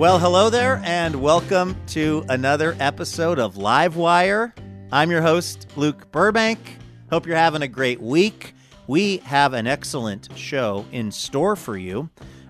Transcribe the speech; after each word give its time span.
Well, 0.00 0.18
hello 0.18 0.48
there, 0.48 0.80
and 0.82 1.16
welcome 1.16 1.76
to 1.88 2.24
another 2.30 2.74
episode 2.80 3.38
of 3.38 3.56
Livewire. 3.56 4.54
I'm 4.90 5.10
your 5.10 5.20
host, 5.20 5.66
Luke 5.76 6.10
Burbank. 6.10 6.58
Hope 7.10 7.26
you're 7.26 7.36
having 7.36 7.60
a 7.60 7.68
great 7.68 8.00
week. 8.00 8.54
We 8.86 9.18
have 9.18 9.52
an 9.52 9.66
excellent 9.66 10.30
show 10.38 10.86
in 10.90 11.12
store 11.12 11.54
for 11.54 11.76
you. 11.76 12.08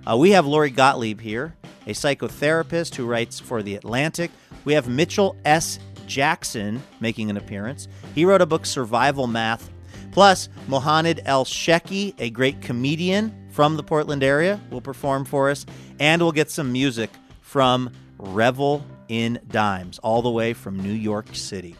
Uh, 0.08 0.16
we 0.16 0.30
have 0.30 0.46
Lori 0.46 0.70
Gottlieb 0.70 1.20
here, 1.20 1.56
a 1.88 1.90
psychotherapist 1.90 2.94
who 2.94 3.04
writes 3.04 3.40
for 3.40 3.64
The 3.64 3.74
Atlantic. 3.74 4.30
We 4.64 4.74
have 4.74 4.88
Mitchell 4.88 5.34
S. 5.44 5.80
Jackson 6.06 6.80
making 7.00 7.30
an 7.30 7.36
appearance. 7.36 7.88
He 8.14 8.24
wrote 8.24 8.42
a 8.42 8.46
book, 8.46 8.64
Survival 8.64 9.26
Math. 9.26 9.72
Plus, 10.12 10.48
Mohanad 10.68 11.24
Elshieky, 11.24 12.14
a 12.20 12.30
great 12.30 12.60
comedian 12.60 13.34
from 13.50 13.76
the 13.76 13.82
Portland 13.82 14.22
area, 14.22 14.60
will 14.70 14.80
perform 14.80 15.24
for 15.24 15.50
us, 15.50 15.66
and 15.98 16.22
we'll 16.22 16.30
get 16.30 16.48
some 16.48 16.70
music 16.70 17.10
from 17.50 17.90
Revel 18.16 18.86
in 19.08 19.40
Dimes, 19.48 19.98
all 19.98 20.22
the 20.22 20.30
way 20.30 20.52
from 20.52 20.78
New 20.78 20.92
York 20.92 21.26
City. 21.34 21.74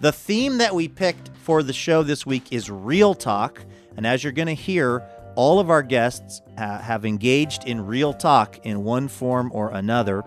The 0.00 0.12
theme 0.12 0.58
that 0.58 0.76
we 0.76 0.86
picked 0.86 1.30
for 1.42 1.64
the 1.64 1.72
show 1.72 2.04
this 2.04 2.24
week 2.24 2.52
is 2.52 2.70
real 2.70 3.16
talk. 3.16 3.60
And 3.96 4.06
as 4.06 4.22
you're 4.22 4.32
going 4.32 4.46
to 4.46 4.54
hear, 4.54 5.02
all 5.34 5.58
of 5.58 5.70
our 5.70 5.82
guests 5.82 6.40
uh, 6.56 6.78
have 6.78 7.04
engaged 7.04 7.64
in 7.64 7.84
real 7.84 8.12
talk 8.12 8.64
in 8.64 8.84
one 8.84 9.08
form 9.08 9.50
or 9.52 9.72
another. 9.72 10.22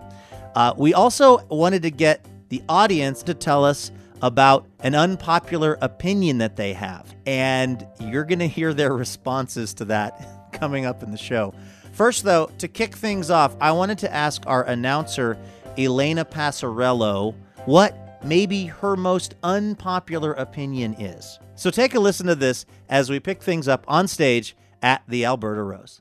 Uh, 0.54 0.74
we 0.76 0.92
also 0.92 1.38
wanted 1.46 1.80
to 1.84 1.90
get 1.90 2.26
the 2.50 2.62
audience 2.68 3.22
to 3.22 3.32
tell 3.32 3.64
us 3.64 3.90
about 4.20 4.66
an 4.80 4.94
unpopular 4.94 5.78
opinion 5.80 6.36
that 6.36 6.56
they 6.56 6.74
have. 6.74 7.14
And 7.24 7.86
you're 7.98 8.24
going 8.24 8.40
to 8.40 8.48
hear 8.48 8.74
their 8.74 8.92
responses 8.92 9.72
to 9.74 9.86
that 9.86 10.52
coming 10.52 10.84
up 10.84 11.02
in 11.02 11.12
the 11.12 11.16
show. 11.16 11.54
First, 11.92 12.24
though, 12.24 12.50
to 12.58 12.68
kick 12.68 12.96
things 12.96 13.30
off, 13.30 13.54
I 13.60 13.70
wanted 13.72 13.98
to 13.98 14.12
ask 14.12 14.42
our 14.46 14.64
announcer, 14.64 15.36
Elena 15.76 16.24
Passarello, 16.24 17.34
what 17.66 18.24
maybe 18.24 18.66
her 18.66 18.96
most 18.96 19.34
unpopular 19.42 20.32
opinion 20.32 20.94
is. 20.98 21.38
So 21.54 21.70
take 21.70 21.94
a 21.94 22.00
listen 22.00 22.26
to 22.26 22.34
this 22.34 22.64
as 22.88 23.10
we 23.10 23.20
pick 23.20 23.42
things 23.42 23.68
up 23.68 23.84
on 23.86 24.08
stage 24.08 24.56
at 24.82 25.02
the 25.06 25.26
Alberta 25.26 25.62
Rose. 25.62 26.00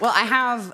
Well, 0.00 0.12
I 0.14 0.24
have 0.24 0.72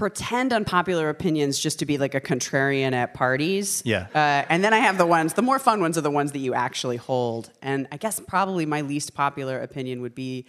pretend 0.00 0.50
unpopular 0.50 1.10
opinions 1.10 1.58
just 1.58 1.80
to 1.80 1.84
be 1.84 1.98
like 1.98 2.14
a 2.14 2.22
contrarian 2.22 2.94
at 2.94 3.12
parties. 3.12 3.82
Yeah. 3.84 4.06
Uh, 4.14 4.46
and 4.48 4.64
then 4.64 4.72
I 4.72 4.78
have 4.78 4.96
the 4.96 5.04
ones, 5.04 5.34
the 5.34 5.42
more 5.42 5.58
fun 5.58 5.82
ones 5.82 5.98
are 5.98 6.00
the 6.00 6.10
ones 6.10 6.32
that 6.32 6.38
you 6.38 6.54
actually 6.54 6.96
hold. 6.96 7.50
And 7.60 7.86
I 7.92 7.98
guess 7.98 8.18
probably 8.18 8.64
my 8.64 8.80
least 8.80 9.12
popular 9.12 9.60
opinion 9.60 10.00
would 10.00 10.14
be 10.14 10.46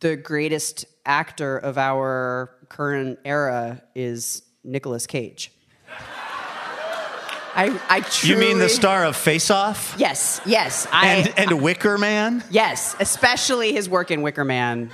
the 0.00 0.16
greatest 0.16 0.84
actor 1.06 1.56
of 1.56 1.78
our 1.78 2.56
current 2.68 3.20
era 3.24 3.80
is 3.94 4.42
Nicolas 4.64 5.06
Cage. 5.06 5.52
I, 7.54 7.80
I 7.88 8.00
truly, 8.00 8.34
You 8.34 8.40
mean 8.40 8.58
the 8.58 8.68
star 8.68 9.04
of 9.04 9.14
Face 9.14 9.48
Off? 9.48 9.94
Yes, 9.96 10.40
yes. 10.44 10.88
I, 10.90 11.06
And, 11.06 11.38
and 11.38 11.62
Wicker 11.62 11.98
Man? 11.98 12.42
Yes, 12.50 12.96
especially 12.98 13.72
his 13.74 13.88
work 13.88 14.10
in 14.10 14.22
Wicker 14.22 14.44
Man. 14.44 14.90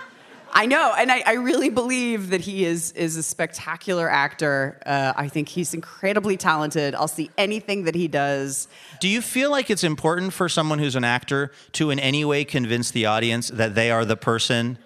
I 0.52 0.66
know, 0.66 0.94
and 0.96 1.10
I, 1.12 1.22
I 1.24 1.32
really 1.34 1.68
believe 1.68 2.30
that 2.30 2.40
he 2.40 2.64
is 2.64 2.92
is 2.92 3.16
a 3.16 3.22
spectacular 3.22 4.08
actor. 4.08 4.80
Uh, 4.84 5.12
I 5.16 5.28
think 5.28 5.48
he's 5.48 5.74
incredibly 5.74 6.36
talented. 6.36 6.94
I'll 6.94 7.08
see 7.08 7.30
anything 7.38 7.84
that 7.84 7.94
he 7.94 8.08
does. 8.08 8.68
Do 9.00 9.08
you 9.08 9.20
feel 9.20 9.50
like 9.50 9.70
it's 9.70 9.84
important 9.84 10.32
for 10.32 10.48
someone 10.48 10.78
who's 10.78 10.96
an 10.96 11.04
actor 11.04 11.52
to 11.72 11.90
in 11.90 11.98
any 11.98 12.24
way 12.24 12.44
convince 12.44 12.90
the 12.90 13.06
audience 13.06 13.48
that 13.48 13.74
they 13.74 13.90
are 13.90 14.04
the 14.04 14.16
person 14.16 14.78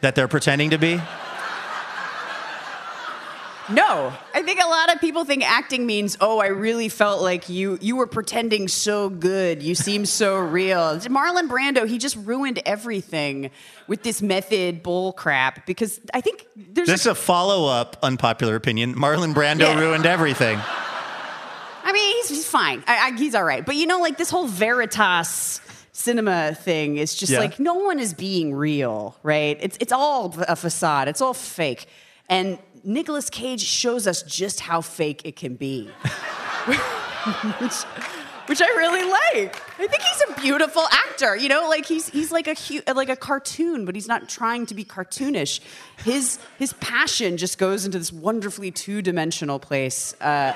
that 0.00 0.14
they're 0.14 0.28
pretending 0.28 0.70
to 0.70 0.78
be? 0.78 1.00
No, 3.70 4.12
I 4.34 4.42
think 4.42 4.60
a 4.60 4.66
lot 4.66 4.92
of 4.92 5.00
people 5.00 5.24
think 5.24 5.48
acting 5.48 5.86
means, 5.86 6.16
oh, 6.20 6.38
I 6.40 6.48
really 6.48 6.88
felt 6.88 7.22
like 7.22 7.48
you 7.48 7.78
you 7.80 7.94
were 7.96 8.08
pretending 8.08 8.66
so 8.68 9.08
good. 9.08 9.62
You 9.62 9.74
seem 9.76 10.04
so 10.04 10.36
real. 10.38 10.98
Marlon 11.00 11.48
Brando, 11.48 11.86
he 11.86 11.98
just 11.98 12.16
ruined 12.16 12.60
everything 12.66 13.50
with 13.86 14.02
this 14.02 14.20
method 14.20 14.82
bull 14.82 15.12
crap 15.12 15.64
because 15.64 16.00
I 16.12 16.20
think 16.20 16.44
there's 16.56 16.88
This 16.88 17.02
is 17.02 17.06
a 17.06 17.14
follow 17.14 17.66
up 17.66 17.96
unpopular 18.02 18.56
opinion. 18.56 18.94
Marlon 18.96 19.32
Brando 19.32 19.60
Yeah. 19.60 19.78
ruined 19.78 20.06
everything. 20.06 20.58
I 21.84 21.92
mean, 21.92 22.16
he's, 22.16 22.28
he's 22.28 22.46
fine. 22.48 22.82
I, 22.86 23.08
I, 23.12 23.16
he's 23.18 23.34
all 23.34 23.44
right. 23.44 23.64
But 23.64 23.76
you 23.76 23.86
know, 23.86 24.00
like 24.00 24.18
this 24.18 24.30
whole 24.30 24.46
Veritas 24.46 25.60
cinema 25.92 26.54
thing 26.54 26.96
is 26.96 27.14
just 27.14 27.30
Yeah. 27.32 27.38
like 27.38 27.60
no 27.60 27.74
one 27.74 28.00
is 28.00 28.12
being 28.14 28.54
real, 28.54 29.16
right? 29.22 29.56
It's 29.60 29.76
it's 29.80 29.92
all 29.92 30.34
a 30.48 30.56
facade. 30.56 31.06
It's 31.08 31.20
all 31.20 31.34
fake. 31.34 31.86
And 32.28 32.58
Nicolas 32.84 33.30
Cage 33.30 33.62
shows 33.62 34.06
us 34.06 34.22
just 34.22 34.60
how 34.60 34.80
fake 34.80 35.22
it 35.24 35.36
can 35.36 35.54
be. 35.54 35.84
which, 37.60 37.74
which 38.46 38.60
I 38.62 38.66
really 38.76 39.02
like. 39.08 39.56
I 39.78 39.86
think 39.86 40.02
he's 40.02 40.22
a 40.36 40.40
beautiful 40.40 40.82
actor. 40.90 41.36
You 41.36 41.48
know, 41.48 41.68
like 41.68 41.86
he's 41.86 42.08
he's 42.08 42.32
like 42.32 42.48
a 42.48 42.54
hu- 42.54 42.82
like 42.94 43.08
a 43.08 43.16
cartoon, 43.16 43.84
but 43.84 43.94
he's 43.94 44.08
not 44.08 44.28
trying 44.28 44.66
to 44.66 44.74
be 44.74 44.84
cartoonish. 44.84 45.60
His 46.04 46.38
his 46.58 46.72
passion 46.74 47.36
just 47.36 47.58
goes 47.58 47.84
into 47.84 47.98
this 47.98 48.12
wonderfully 48.12 48.70
two 48.70 49.02
dimensional 49.02 49.58
place. 49.58 50.14
Uh, 50.20 50.54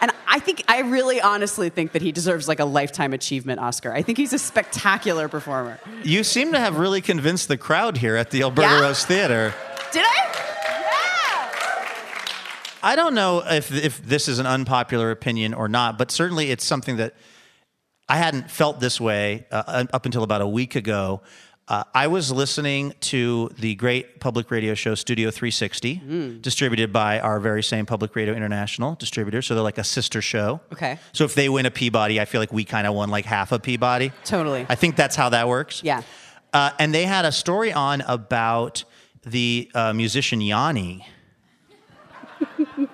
and 0.00 0.10
I 0.26 0.38
think 0.38 0.64
I 0.68 0.80
really 0.80 1.20
honestly 1.20 1.68
think 1.68 1.92
that 1.92 2.00
he 2.00 2.12
deserves 2.12 2.48
like 2.48 2.60
a 2.60 2.64
lifetime 2.64 3.12
achievement 3.12 3.60
Oscar. 3.60 3.92
I 3.92 4.00
think 4.00 4.16
he's 4.16 4.32
a 4.32 4.38
spectacular 4.38 5.28
performer. 5.28 5.78
You 6.02 6.24
seem 6.24 6.52
to 6.52 6.58
have 6.58 6.78
really 6.78 7.02
convinced 7.02 7.48
the 7.48 7.58
crowd 7.58 7.98
here 7.98 8.16
at 8.16 8.30
the 8.30 8.42
Alberta 8.42 8.68
Yeah? 8.68 8.80
Rose 8.80 9.04
Theater. 9.04 9.52
Did 9.92 10.04
I? 10.06 10.29
I 12.82 12.96
don't 12.96 13.14
know 13.14 13.42
if 13.46 13.72
if 13.72 14.02
this 14.04 14.28
is 14.28 14.38
an 14.38 14.46
unpopular 14.46 15.10
opinion 15.10 15.54
or 15.54 15.68
not, 15.68 15.98
but 15.98 16.10
certainly 16.10 16.50
it's 16.50 16.64
something 16.64 16.96
that 16.96 17.14
I 18.08 18.16
hadn't 18.16 18.50
felt 18.50 18.80
this 18.80 19.00
way 19.00 19.46
uh, 19.50 19.84
up 19.92 20.04
until 20.04 20.22
about 20.22 20.40
a 20.40 20.46
week 20.48 20.74
ago. 20.74 21.22
Uh, 21.68 21.84
I 21.94 22.08
was 22.08 22.32
listening 22.32 22.94
to 23.00 23.48
the 23.56 23.76
great 23.76 24.18
public 24.18 24.50
radio 24.50 24.74
show 24.74 24.96
Studio 24.96 25.30
360, 25.30 26.38
distributed 26.40 26.92
by 26.92 27.20
our 27.20 27.38
very 27.38 27.62
same 27.62 27.86
Public 27.86 28.16
Radio 28.16 28.34
International 28.34 28.96
distributor. 28.96 29.40
So 29.40 29.54
they're 29.54 29.62
like 29.62 29.78
a 29.78 29.84
sister 29.84 30.20
show. 30.20 30.60
Okay. 30.72 30.98
So 31.12 31.22
if 31.22 31.36
they 31.36 31.48
win 31.48 31.66
a 31.66 31.70
Peabody, 31.70 32.20
I 32.20 32.24
feel 32.24 32.40
like 32.40 32.52
we 32.52 32.64
kind 32.64 32.88
of 32.88 32.94
won 32.94 33.08
like 33.10 33.24
half 33.24 33.52
a 33.52 33.60
Peabody. 33.60 34.10
Totally. 34.24 34.66
I 34.68 34.74
think 34.74 34.96
that's 34.96 35.14
how 35.14 35.28
that 35.28 35.46
works. 35.46 35.84
Yeah. 35.84 36.02
Uh, 36.52 36.70
and 36.80 36.92
they 36.92 37.04
had 37.04 37.24
a 37.24 37.30
story 37.30 37.72
on 37.72 38.00
about 38.00 38.82
the 39.22 39.70
uh, 39.72 39.92
musician 39.92 40.40
Yanni. 40.40 41.06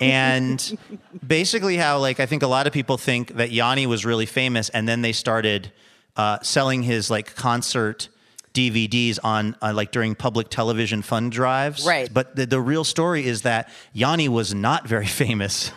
And 0.00 0.78
basically 1.26 1.76
how 1.76 1.98
like 1.98 2.20
I 2.20 2.26
think 2.26 2.42
a 2.42 2.46
lot 2.46 2.66
of 2.66 2.72
people 2.72 2.98
think 2.98 3.36
that 3.36 3.50
Yanni 3.50 3.86
was 3.86 4.04
really 4.04 4.26
famous, 4.26 4.68
and 4.70 4.88
then 4.88 5.02
they 5.02 5.12
started 5.12 5.72
uh, 6.16 6.38
selling 6.42 6.82
his 6.82 7.10
like 7.10 7.34
concert 7.34 8.08
DVDs 8.56 9.18
on 9.22 9.54
uh, 9.60 9.72
like 9.74 9.92
during 9.92 10.14
public 10.14 10.48
television 10.48 11.02
fund 11.02 11.30
drives. 11.30 11.86
Right. 11.86 12.12
But 12.12 12.34
the, 12.36 12.46
the 12.46 12.60
real 12.60 12.84
story 12.84 13.26
is 13.26 13.42
that 13.42 13.70
Yanni 13.92 14.28
was 14.28 14.54
not 14.54 14.88
very 14.88 15.06
famous. 15.06 15.70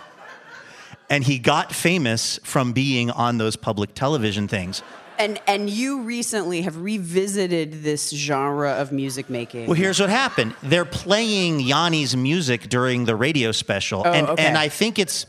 And 1.12 1.24
he 1.24 1.40
got 1.40 1.74
famous 1.74 2.40
from 2.44 2.72
being 2.72 3.10
on 3.10 3.40
those 3.40 3.56
public 3.56 3.96
television 3.96 4.48
things. 4.48 4.84
And 5.20 5.40
and 5.48 5.70
you 5.70 6.02
recently 6.04 6.62
have 6.62 6.78
revisited 6.82 7.84
this 7.84 8.10
genre 8.10 8.72
of 8.72 8.92
music 8.94 9.30
making. 9.30 9.66
Well, 9.68 9.76
here's 9.76 10.00
what 10.00 10.10
happened. 10.10 10.56
They're 10.64 10.86
playing 10.86 11.60
Yanni's 11.60 12.16
music 12.16 12.70
during 12.70 13.04
the 13.06 13.16
radio 13.18 13.52
special, 13.52 14.02
Oh, 14.06 14.12
and 14.12 14.28
okay. 14.30 14.46
and 14.46 14.58
I 14.58 14.70
think 14.70 14.98
it's, 14.98 15.26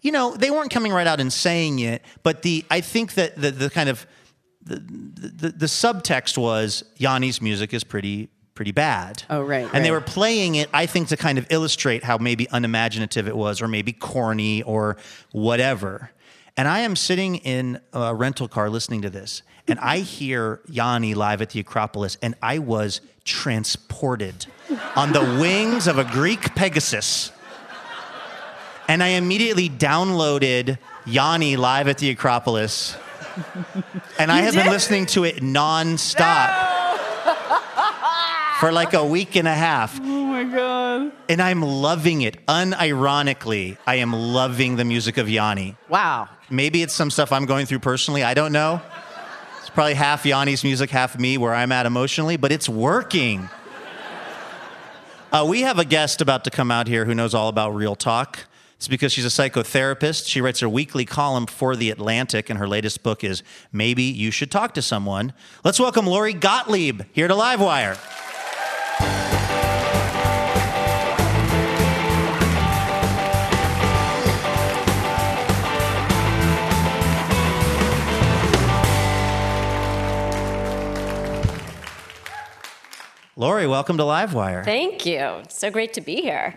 you 0.00 0.10
know, 0.10 0.34
they 0.34 0.50
weren't 0.50 0.70
coming 0.72 0.92
right 0.92 1.06
out 1.06 1.20
and 1.20 1.32
saying 1.32 1.78
it, 1.78 2.02
but 2.24 2.42
the 2.42 2.64
I 2.70 2.80
think 2.80 3.14
that 3.14 3.36
the 3.40 3.52
the 3.52 3.70
kind 3.70 3.88
of 3.88 4.04
the 4.62 4.74
the, 4.80 5.48
the 5.50 5.66
subtext 5.66 6.36
was 6.36 6.82
Yanni's 6.98 7.40
music 7.40 7.72
is 7.72 7.84
pretty 7.84 8.30
pretty 8.54 8.72
bad. 8.72 9.22
Oh, 9.30 9.40
right, 9.42 9.66
And 9.72 9.84
they 9.84 9.90
were 9.90 10.02
playing 10.02 10.56
it, 10.56 10.68
I 10.74 10.84
think, 10.84 11.08
to 11.08 11.16
kind 11.16 11.38
of 11.38 11.46
illustrate 11.48 12.04
how 12.04 12.18
maybe 12.18 12.46
unimaginative 12.50 13.26
it 13.26 13.34
was, 13.34 13.62
or 13.62 13.68
maybe 13.68 13.92
corny, 13.94 14.62
or 14.64 14.98
whatever. 15.32 16.10
And 16.56 16.68
I 16.68 16.80
am 16.80 16.96
sitting 16.96 17.36
in 17.36 17.80
a 17.92 18.14
rental 18.14 18.48
car 18.48 18.68
listening 18.68 19.02
to 19.02 19.10
this, 19.10 19.42
and 19.68 19.78
I 19.78 19.98
hear 19.98 20.60
Yanni 20.68 21.14
live 21.14 21.40
at 21.40 21.50
the 21.50 21.60
Acropolis, 21.60 22.16
and 22.22 22.34
I 22.42 22.58
was 22.58 23.00
transported 23.24 24.46
on 24.96 25.12
the 25.12 25.20
wings 25.40 25.86
of 25.86 25.98
a 25.98 26.04
Greek 26.04 26.54
Pegasus. 26.54 27.32
And 28.88 29.02
I 29.02 29.08
immediately 29.08 29.68
downloaded 29.70 30.78
Yanni 31.06 31.56
live 31.56 31.86
at 31.86 31.98
the 31.98 32.10
Acropolis. 32.10 32.96
And 34.18 34.32
I 34.32 34.40
have 34.40 34.54
been 34.54 34.68
listening 34.68 35.06
to 35.06 35.24
it 35.24 35.36
nonstop 35.36 36.98
for 38.58 38.72
like 38.72 38.92
a 38.92 39.04
week 39.04 39.36
and 39.36 39.46
a 39.46 39.54
half. 39.54 39.98
oh 40.02 40.24
my 40.24 40.44
god! 40.44 41.12
And 41.28 41.40
I'm 41.40 41.62
loving 41.62 42.22
it. 42.22 42.44
Unironically, 42.46 43.78
I 43.86 43.96
am 43.96 44.12
loving 44.12 44.76
the 44.76 44.84
music 44.84 45.16
of 45.16 45.30
Yanni. 45.30 45.76
Wow. 45.88 46.28
Maybe 46.52 46.82
it's 46.82 46.94
some 46.94 47.12
stuff 47.12 47.30
I'm 47.30 47.46
going 47.46 47.66
through 47.66 47.78
personally. 47.78 48.24
I 48.24 48.34
don't 48.34 48.52
know. 48.52 48.82
It's 49.60 49.70
probably 49.70 49.94
half 49.94 50.24
Yanni's 50.24 50.64
music, 50.64 50.90
half 50.90 51.16
me, 51.16 51.38
where 51.38 51.54
I'm 51.54 51.70
at 51.70 51.86
emotionally, 51.86 52.36
but 52.36 52.50
it's 52.50 52.68
working. 52.68 53.48
Uh, 55.32 55.46
we 55.48 55.60
have 55.60 55.78
a 55.78 55.84
guest 55.84 56.20
about 56.20 56.42
to 56.42 56.50
come 56.50 56.72
out 56.72 56.88
here 56.88 57.04
who 57.04 57.14
knows 57.14 57.34
all 57.34 57.48
about 57.48 57.70
real 57.70 57.94
talk. 57.94 58.46
It's 58.78 58.88
because 58.88 59.12
she's 59.12 59.24
a 59.24 59.28
psychotherapist. 59.28 60.26
She 60.26 60.40
writes 60.40 60.58
her 60.58 60.68
weekly 60.68 61.04
column 61.04 61.46
for 61.46 61.76
The 61.76 61.90
Atlantic, 61.90 62.50
and 62.50 62.58
her 62.58 62.66
latest 62.66 63.04
book 63.04 63.22
is 63.22 63.44
Maybe 63.72 64.02
You 64.02 64.32
Should 64.32 64.50
Talk 64.50 64.74
to 64.74 64.82
Someone. 64.82 65.32
Let's 65.62 65.78
welcome 65.78 66.06
Lori 66.06 66.32
Gottlieb 66.32 67.02
here 67.12 67.28
to 67.28 67.34
Livewire. 67.34 67.96
Lori, 83.40 83.66
welcome 83.66 83.96
to 83.96 84.02
Livewire. 84.02 84.62
Thank 84.62 85.06
you. 85.06 85.18
It's 85.18 85.58
so 85.58 85.70
great 85.70 85.94
to 85.94 86.02
be 86.02 86.16
here. 86.16 86.56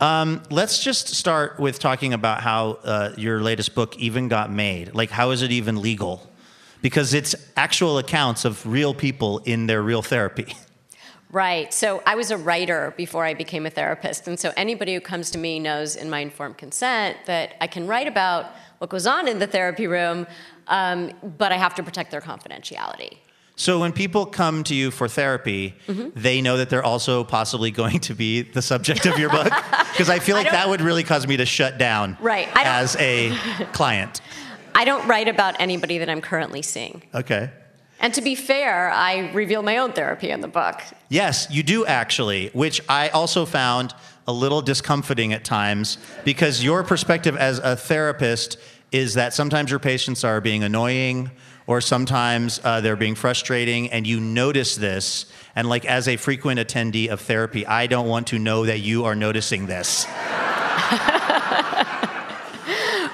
Let's 0.00 0.82
just 0.82 1.14
start 1.14 1.60
with 1.60 1.78
talking 1.78 2.12
about 2.12 2.40
how 2.40 2.80
uh, 2.82 3.12
your 3.16 3.40
latest 3.40 3.76
book 3.76 3.96
even 3.96 4.26
got 4.26 4.50
made. 4.50 4.92
Like, 4.92 5.10
how 5.10 5.30
is 5.30 5.42
it 5.42 5.52
even 5.52 5.80
legal? 5.80 6.28
Because 6.82 7.14
it's 7.14 7.36
actual 7.56 7.98
accounts 7.98 8.44
of 8.44 8.66
real 8.66 8.92
people 8.92 9.38
in 9.44 9.68
their 9.68 9.80
real 9.82 10.02
therapy. 10.02 10.52
Right. 11.32 11.74
So 11.74 12.04
I 12.06 12.14
was 12.14 12.30
a 12.30 12.36
writer 12.36 12.94
before 12.96 13.24
I 13.24 13.34
became 13.34 13.66
a 13.66 13.70
therapist. 13.70 14.28
And 14.28 14.38
so 14.38 14.52
anybody 14.56 14.94
who 14.94 15.00
comes 15.00 15.32
to 15.32 15.38
me 15.38 15.58
knows 15.58 15.96
in 15.96 16.08
my 16.08 16.20
informed 16.20 16.56
consent 16.56 17.16
that 17.26 17.56
I 17.60 17.66
can 17.66 17.88
write 17.88 18.06
about 18.06 18.52
what 18.78 18.90
goes 18.90 19.08
on 19.08 19.26
in 19.26 19.40
the 19.40 19.46
therapy 19.46 19.88
room, 19.88 20.28
um, 20.68 21.12
but 21.36 21.50
I 21.50 21.56
have 21.56 21.74
to 21.74 21.82
protect 21.82 22.12
their 22.12 22.20
confidentiality. 22.20 23.18
So 23.58 23.80
when 23.80 23.92
people 23.92 24.26
come 24.26 24.64
to 24.64 24.74
you 24.74 24.90
for 24.90 25.08
therapy, 25.08 25.74
Mm-hmm. 25.88 26.10
they 26.14 26.42
know 26.42 26.58
that 26.58 26.68
they're 26.68 26.84
also 26.84 27.24
possibly 27.24 27.70
going 27.70 28.00
to 28.00 28.14
be 28.14 28.42
the 28.42 28.60
subject 28.62 29.06
of 29.06 29.18
your 29.18 29.30
book. 29.30 29.50
Because 29.96 30.10
I 30.10 30.18
feel 30.18 30.36
like 30.36 30.44
don't- 30.46 30.52
that 30.52 30.68
would 30.68 30.82
really 30.82 31.02
cause 31.04 31.26
me 31.26 31.38
to 31.38 31.46
shut 31.46 31.78
down 31.78 32.18
Right. 32.20 32.48
As 32.54 32.96
a 32.96 33.30
client. 33.72 34.20
I 34.74 34.84
don't 34.84 35.08
write 35.08 35.26
about 35.26 35.58
anybody 35.58 35.96
that 35.98 36.10
I'm 36.10 36.20
currently 36.20 36.60
seeing. 36.60 37.02
Okay. 37.14 37.50
And 37.98 38.12
to 38.12 38.20
be 38.20 38.34
fair, 38.34 38.90
I 38.90 39.30
reveal 39.32 39.62
my 39.62 39.78
own 39.78 39.92
therapy 39.94 40.28
in 40.28 40.42
the 40.42 40.48
book. 40.48 40.82
Yes, 41.08 41.46
you 41.50 41.62
do 41.62 41.86
actually, 41.86 42.48
which 42.52 42.82
I 42.90 43.08
also 43.08 43.46
found 43.46 43.94
a 44.28 44.32
little 44.34 44.60
discomforting 44.60 45.32
at 45.32 45.46
times 45.46 45.96
because 46.26 46.62
your 46.62 46.82
perspective 46.84 47.34
as 47.38 47.58
a 47.60 47.74
therapist 47.74 48.58
is 48.92 49.14
that 49.14 49.32
sometimes 49.32 49.70
your 49.70 49.80
patients 49.80 50.24
are 50.24 50.42
being 50.42 50.62
annoying 50.62 51.30
or 51.66 51.80
sometimes 51.80 52.60
uh, 52.62 52.80
they're 52.80 52.96
being 52.96 53.14
frustrating 53.14 53.90
and 53.90 54.06
you 54.06 54.20
notice 54.20 54.76
this. 54.76 55.26
And, 55.54 55.68
like, 55.68 55.84
as 55.84 56.06
a 56.08 56.16
frequent 56.16 56.60
attendee 56.60 57.08
of 57.08 57.20
therapy, 57.20 57.66
I 57.66 57.86
don't 57.86 58.08
want 58.08 58.28
to 58.28 58.38
know 58.38 58.66
that 58.66 58.80
you 58.80 59.04
are 59.04 59.14
noticing 59.14 59.66
this. 59.66 60.06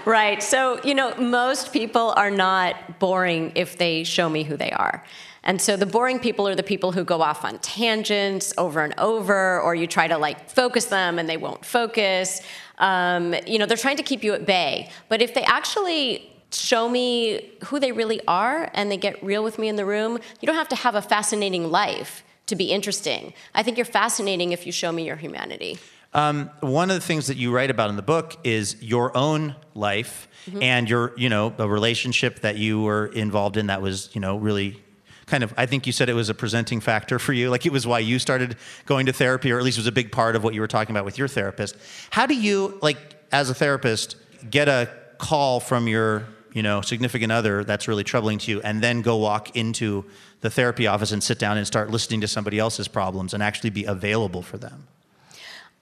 Right. 0.04 0.42
So, 0.42 0.82
you 0.82 0.94
know, 0.94 1.14
most 1.14 1.72
people 1.72 2.12
are 2.16 2.30
not 2.30 2.98
boring 2.98 3.52
if 3.54 3.78
they 3.78 4.02
show 4.02 4.28
me 4.28 4.42
who 4.42 4.56
they 4.56 4.72
are. 4.72 5.04
And 5.44 5.60
so 5.60 5.76
the 5.76 5.86
boring 5.86 6.18
people 6.18 6.46
are 6.48 6.54
the 6.56 6.62
people 6.62 6.92
who 6.92 7.04
go 7.04 7.22
off 7.22 7.44
on 7.44 7.58
tangents 7.60 8.52
over 8.58 8.82
and 8.82 8.94
over, 8.98 9.60
or 9.60 9.74
you 9.74 9.86
try 9.86 10.08
to 10.08 10.18
like 10.18 10.50
focus 10.50 10.86
them 10.86 11.18
and 11.18 11.28
they 11.28 11.36
won't 11.36 11.64
focus. 11.64 12.40
Um, 12.78 13.34
you 13.46 13.58
know, 13.58 13.66
they're 13.66 13.76
trying 13.76 13.96
to 13.96 14.02
keep 14.02 14.24
you 14.24 14.34
at 14.34 14.44
bay. 14.44 14.90
But 15.08 15.22
if 15.22 15.34
they 15.34 15.42
actually 15.44 16.31
show 16.54 16.88
me 16.88 17.52
who 17.64 17.80
they 17.80 17.92
really 17.92 18.20
are 18.26 18.70
and 18.74 18.90
they 18.90 18.96
get 18.96 19.22
real 19.22 19.42
with 19.42 19.58
me 19.58 19.68
in 19.68 19.76
the 19.76 19.84
room, 19.84 20.18
you 20.40 20.46
don't 20.46 20.56
have 20.56 20.68
to 20.68 20.76
have 20.76 20.94
a 20.94 21.02
fascinating 21.02 21.70
life 21.70 22.24
to 22.46 22.56
be 22.56 22.72
interesting. 22.72 23.32
I 23.54 23.62
think 23.62 23.76
you're 23.78 23.84
fascinating 23.84 24.52
if 24.52 24.66
you 24.66 24.72
show 24.72 24.92
me 24.92 25.06
your 25.06 25.16
humanity. 25.16 25.78
Um, 26.14 26.50
one 26.60 26.90
of 26.90 26.96
the 26.96 27.00
things 27.00 27.28
that 27.28 27.36
you 27.36 27.52
write 27.52 27.70
about 27.70 27.88
in 27.88 27.96
the 27.96 28.02
book 28.02 28.36
is 28.44 28.82
your 28.82 29.16
own 29.16 29.56
life 29.74 30.28
mm-hmm. 30.46 30.62
and 30.62 30.88
your 30.88 31.14
you 31.16 31.28
know 31.28 31.54
a 31.56 31.66
relationship 31.66 32.40
that 32.40 32.56
you 32.56 32.82
were 32.82 33.06
involved 33.06 33.56
in 33.56 33.68
that 33.68 33.80
was 33.80 34.10
you 34.12 34.20
know 34.20 34.36
really 34.36 34.82
kind 35.24 35.42
of 35.42 35.54
i 35.56 35.64
think 35.64 35.86
you 35.86 35.92
said 35.92 36.10
it 36.10 36.14
was 36.14 36.28
a 36.28 36.34
presenting 36.34 36.80
factor 36.80 37.18
for 37.18 37.32
you 37.32 37.48
like 37.48 37.64
it 37.64 37.72
was 37.72 37.86
why 37.86 37.98
you 37.98 38.18
started 38.18 38.56
going 38.84 39.06
to 39.06 39.12
therapy 39.12 39.50
or 39.50 39.58
at 39.58 39.64
least 39.64 39.78
was 39.78 39.86
a 39.86 39.92
big 39.92 40.12
part 40.12 40.36
of 40.36 40.44
what 40.44 40.52
you 40.52 40.60
were 40.60 40.68
talking 40.68 40.94
about 40.94 41.06
with 41.06 41.16
your 41.16 41.28
therapist 41.28 41.76
how 42.10 42.26
do 42.26 42.34
you 42.34 42.78
like 42.82 42.98
as 43.32 43.48
a 43.48 43.54
therapist 43.54 44.16
get 44.50 44.68
a 44.68 44.90
call 45.16 45.60
from 45.60 45.88
your 45.88 46.26
you 46.54 46.62
know 46.62 46.80
significant 46.80 47.32
other 47.32 47.64
that's 47.64 47.88
really 47.88 48.04
troubling 48.04 48.38
to 48.38 48.50
you 48.50 48.60
and 48.62 48.82
then 48.82 49.02
go 49.02 49.16
walk 49.16 49.56
into 49.56 50.04
the 50.40 50.50
therapy 50.50 50.86
office 50.86 51.12
and 51.12 51.22
sit 51.22 51.38
down 51.38 51.56
and 51.56 51.66
start 51.66 51.90
listening 51.90 52.20
to 52.20 52.28
somebody 52.28 52.58
else's 52.58 52.88
problems 52.88 53.34
and 53.34 53.42
actually 53.42 53.70
be 53.70 53.84
available 53.84 54.42
for 54.42 54.58
them 54.58 54.86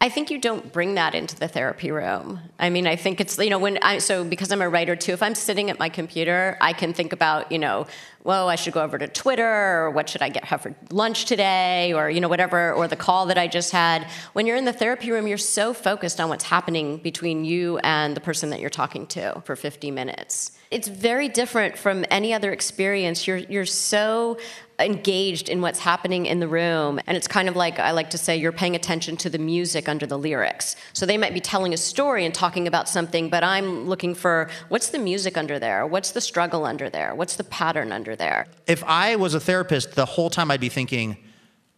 I 0.03 0.09
think 0.09 0.31
you 0.31 0.39
don't 0.39 0.73
bring 0.73 0.95
that 0.95 1.15
into 1.15 1.37
the 1.37 1.47
therapy 1.47 1.91
room. 1.91 2.41
I 2.59 2.71
mean, 2.71 2.87
I 2.87 2.97
think 2.97 3.21
it's, 3.21 3.37
you 3.37 3.50
know, 3.50 3.59
when 3.59 3.79
I, 3.83 3.99
so 3.99 4.25
because 4.25 4.50
I'm 4.50 4.62
a 4.62 4.69
writer 4.69 4.97
too, 4.97 5.12
if 5.12 5.23
I'm 5.23 5.35
sitting 5.35 5.69
at 5.69 5.79
my 5.79 5.91
computer, 5.91 6.57
I 6.59 6.73
can 6.73 6.95
think 6.95 7.12
about, 7.12 7.53
you 7.53 7.59
know, 7.59 7.87
whoa, 8.23 8.47
I 8.47 8.55
should 8.55 8.73
go 8.73 8.83
over 8.83 8.97
to 8.97 9.07
Twitter, 9.07 9.45
or 9.45 9.91
what 9.91 10.09
should 10.09 10.23
I 10.23 10.31
get 10.31 10.45
have 10.45 10.62
for 10.62 10.75
lunch 10.91 11.27
today, 11.27 11.93
or, 11.93 12.09
you 12.09 12.23
know, 12.23 12.31
whatever, 12.31 12.73
or 12.73 12.89
the 12.89 12.97
call 12.97 13.27
that 13.27 13.37
I 13.37 13.47
just 13.47 13.73
had. 13.73 14.07
When 14.33 14.47
you're 14.47 14.57
in 14.57 14.65
the 14.65 14.73
therapy 14.73 15.11
room, 15.11 15.27
you're 15.27 15.37
so 15.37 15.75
focused 15.75 16.19
on 16.19 16.31
what's 16.31 16.45
happening 16.45 16.97
between 16.97 17.45
you 17.45 17.77
and 17.79 18.17
the 18.17 18.21
person 18.23 18.49
that 18.50 18.61
you're 18.61 18.71
talking 18.71 19.07
to 19.09 19.43
for 19.45 19.55
50 19.55 19.91
minutes. 19.91 20.53
It's 20.71 20.87
very 20.87 21.29
different 21.29 21.77
from 21.77 22.05
any 22.11 22.33
other 22.33 22.53
experience. 22.53 23.27
You're, 23.27 23.39
you're 23.39 23.67
so 23.67 24.39
engaged 24.79 25.49
in 25.49 25.61
what's 25.61 25.81
happening 25.81 26.27
in 26.27 26.39
the 26.39 26.47
room. 26.47 27.00
And 27.09 27.17
it's 27.17 27.27
kind 27.27 27.49
of 27.49 27.57
like 27.57 27.81
I 27.81 27.91
like 27.91 28.11
to 28.11 28.19
say 28.19 28.37
you're 28.37 28.53
paying 28.53 28.77
attention 28.77 29.17
to 29.19 29.29
the 29.29 29.39
music 29.39 29.89
under 29.89 30.07
the 30.07 30.17
lyrics. 30.17 30.77
So 30.93 31.07
they 31.07 31.19
might 31.19 31.35
be 31.35 31.41
telling 31.41 31.75
a 31.75 31.77
story 31.77 32.25
and 32.25 32.33
talking 32.33 32.69
about 32.69 32.89
something, 32.89 33.29
but 33.29 33.43
I'm 33.43 33.87
looking 33.89 34.15
for 34.15 34.49
what's 34.69 34.91
the 34.91 34.99
music 34.99 35.37
under 35.37 35.59
there? 35.59 35.87
What's 35.87 36.12
the 36.12 36.21
struggle 36.21 36.65
under 36.65 36.89
there? 36.89 37.15
What's 37.17 37.37
the 37.37 37.45
pattern 37.45 37.93
under 37.93 38.15
there? 38.15 38.47
if 38.67 38.85
I 38.85 39.17
was 39.17 39.35
a 39.35 39.41
therapist, 39.41 39.97
the 39.97 40.07
whole 40.07 40.31
time 40.31 40.50
I'd 40.50 40.61
be 40.61 40.69
thinking, 40.69 41.17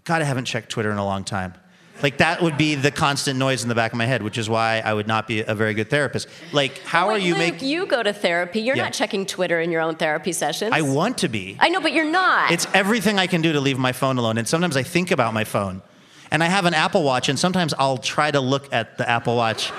God, 0.05 0.21
I 0.21 0.25
haven't 0.25 0.45
checked 0.45 0.69
Twitter 0.69 0.91
in 0.91 0.99
a 0.99 1.05
long 1.05 1.25
time. 1.25 1.55
Like 2.03 2.19
that 2.19 2.43
would 2.43 2.59
be 2.59 2.75
the 2.75 2.91
constant 2.91 3.39
noise 3.39 3.63
in 3.63 3.69
the 3.69 3.75
back 3.75 3.93
of 3.93 3.99
my 3.99 4.07
head, 4.07 4.23
which 4.23 4.37
is 4.39 4.49
why 4.49 4.81
I 4.85 4.93
would 4.93 5.07
not 5.07 5.27
be 5.29 5.41
a 5.43 5.55
very 5.55 5.73
good 5.75 5.89
therapist. 5.89 6.29
Like, 6.53 6.79
how 6.81 7.09
are 7.09 7.19
you 7.19 7.35
making? 7.37 7.69
you 7.69 7.87
go 7.87 8.03
to 8.03 8.13
therapy. 8.13 8.61
You're 8.61 8.77
Yeah. 8.77 8.85
not 8.85 8.93
checking 8.93 9.25
Twitter 9.25 9.61
in 9.61 9.71
your 9.71 9.81
own 9.81 9.95
therapy 9.97 10.33
sessions. 10.33 10.73
I 10.75 10.83
want 10.83 11.19
to 11.19 11.29
be. 11.29 11.57
I 11.61 11.69
know, 11.69 11.81
but 11.81 11.93
you're 11.93 12.05
not. 12.11 12.51
It's 12.51 12.67
everything 12.75 13.19
I 13.19 13.27
can 13.29 13.41
do 13.41 13.53
to 13.53 13.61
leave 13.61 13.79
my 13.79 13.93
phone 13.93 14.19
alone. 14.19 14.37
And 14.39 14.49
sometimes 14.49 14.77
I 14.77 14.83
think 14.83 15.11
about 15.11 15.33
my 15.33 15.45
phone. 15.45 15.81
And 16.31 16.43
I 16.43 16.47
have 16.47 16.65
an 16.65 16.75
Apple 16.75 17.03
Watch, 17.03 17.29
and 17.29 17.39
sometimes 17.39 17.75
I'll 17.79 17.99
try 17.99 18.31
to 18.31 18.41
look 18.41 18.73
at 18.73 18.97
the 18.99 19.09
Apple 19.09 19.37
Watch 19.37 19.71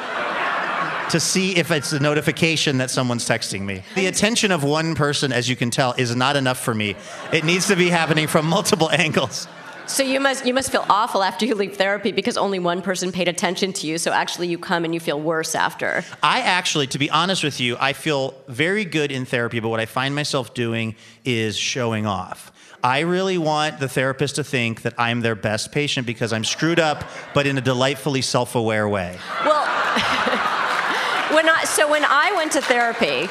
to 1.09 1.19
see 1.19 1.55
if 1.57 1.71
it's 1.71 1.91
a 1.93 1.99
notification 1.99 2.77
that 2.77 2.89
someone's 2.91 3.27
texting 3.27 3.61
me. 3.61 3.83
The 3.95 4.05
attention 4.05 4.51
of 4.51 4.63
one 4.63 4.95
person, 4.95 5.33
as 5.33 5.49
you 5.49 5.55
can 5.55 5.71
tell, 5.71 5.93
is 5.97 6.15
not 6.15 6.35
enough 6.35 6.59
for 6.59 6.73
me. 6.73 6.95
It 7.31 7.43
needs 7.43 7.67
to 7.67 7.75
be 7.75 7.89
happening 7.89 8.27
from 8.27 8.45
multiple 8.45 8.89
angles. 9.05 9.47
So 9.85 10.01
you 10.01 10.19
must 10.19 10.45
you 10.45 10.53
must 10.53 10.71
feel 10.71 10.85
awful 10.89 11.23
after 11.23 11.45
you 11.45 11.55
leave 11.55 11.75
therapy 11.75 12.11
because 12.11 12.37
only 12.37 12.59
one 12.59 12.81
person 12.81 13.11
paid 13.11 13.27
attention 13.27 13.73
to 13.73 13.87
you. 13.87 13.97
So 13.97 14.11
actually, 14.11 14.47
you 14.47 14.57
come 14.57 14.85
and 14.85 14.93
you 14.93 14.99
feel 14.99 15.19
worse 15.19 15.55
after. 15.55 16.03
I 16.21 16.41
actually, 16.41 16.87
to 16.87 16.97
be 16.97 17.09
honest 17.09 17.43
with 17.43 17.59
you, 17.59 17.75
I 17.79 17.93
feel 17.93 18.33
very 18.47 18.85
good 18.85 19.11
in 19.11 19.25
therapy, 19.25 19.59
but 19.59 19.69
what 19.69 19.79
I 19.79 19.85
find 19.85 20.15
myself 20.15 20.53
doing 20.53 20.95
is 21.25 21.57
showing 21.57 22.05
off. 22.05 22.51
I 22.83 22.99
really 23.01 23.37
want 23.37 23.79
the 23.79 23.87
therapist 23.87 24.35
to 24.35 24.43
think 24.43 24.81
that 24.81 24.93
I'm 24.97 25.21
their 25.21 25.35
best 25.35 25.71
patient 25.71 26.05
because 26.05 26.33
I'm 26.33 26.43
screwed 26.43 26.79
up, 26.79 27.05
but 27.33 27.47
in 27.47 27.57
a 27.57 27.61
delightfully 27.61 28.21
self 28.21 28.55
aware 28.55 28.89
way. 28.89 29.17
Well, 29.45 29.63
when 31.33 31.47
I, 31.47 31.63
so 31.65 31.89
when 31.89 32.03
I 32.03 32.33
went 32.35 32.51
to 32.53 32.61
therapy, 32.61 33.29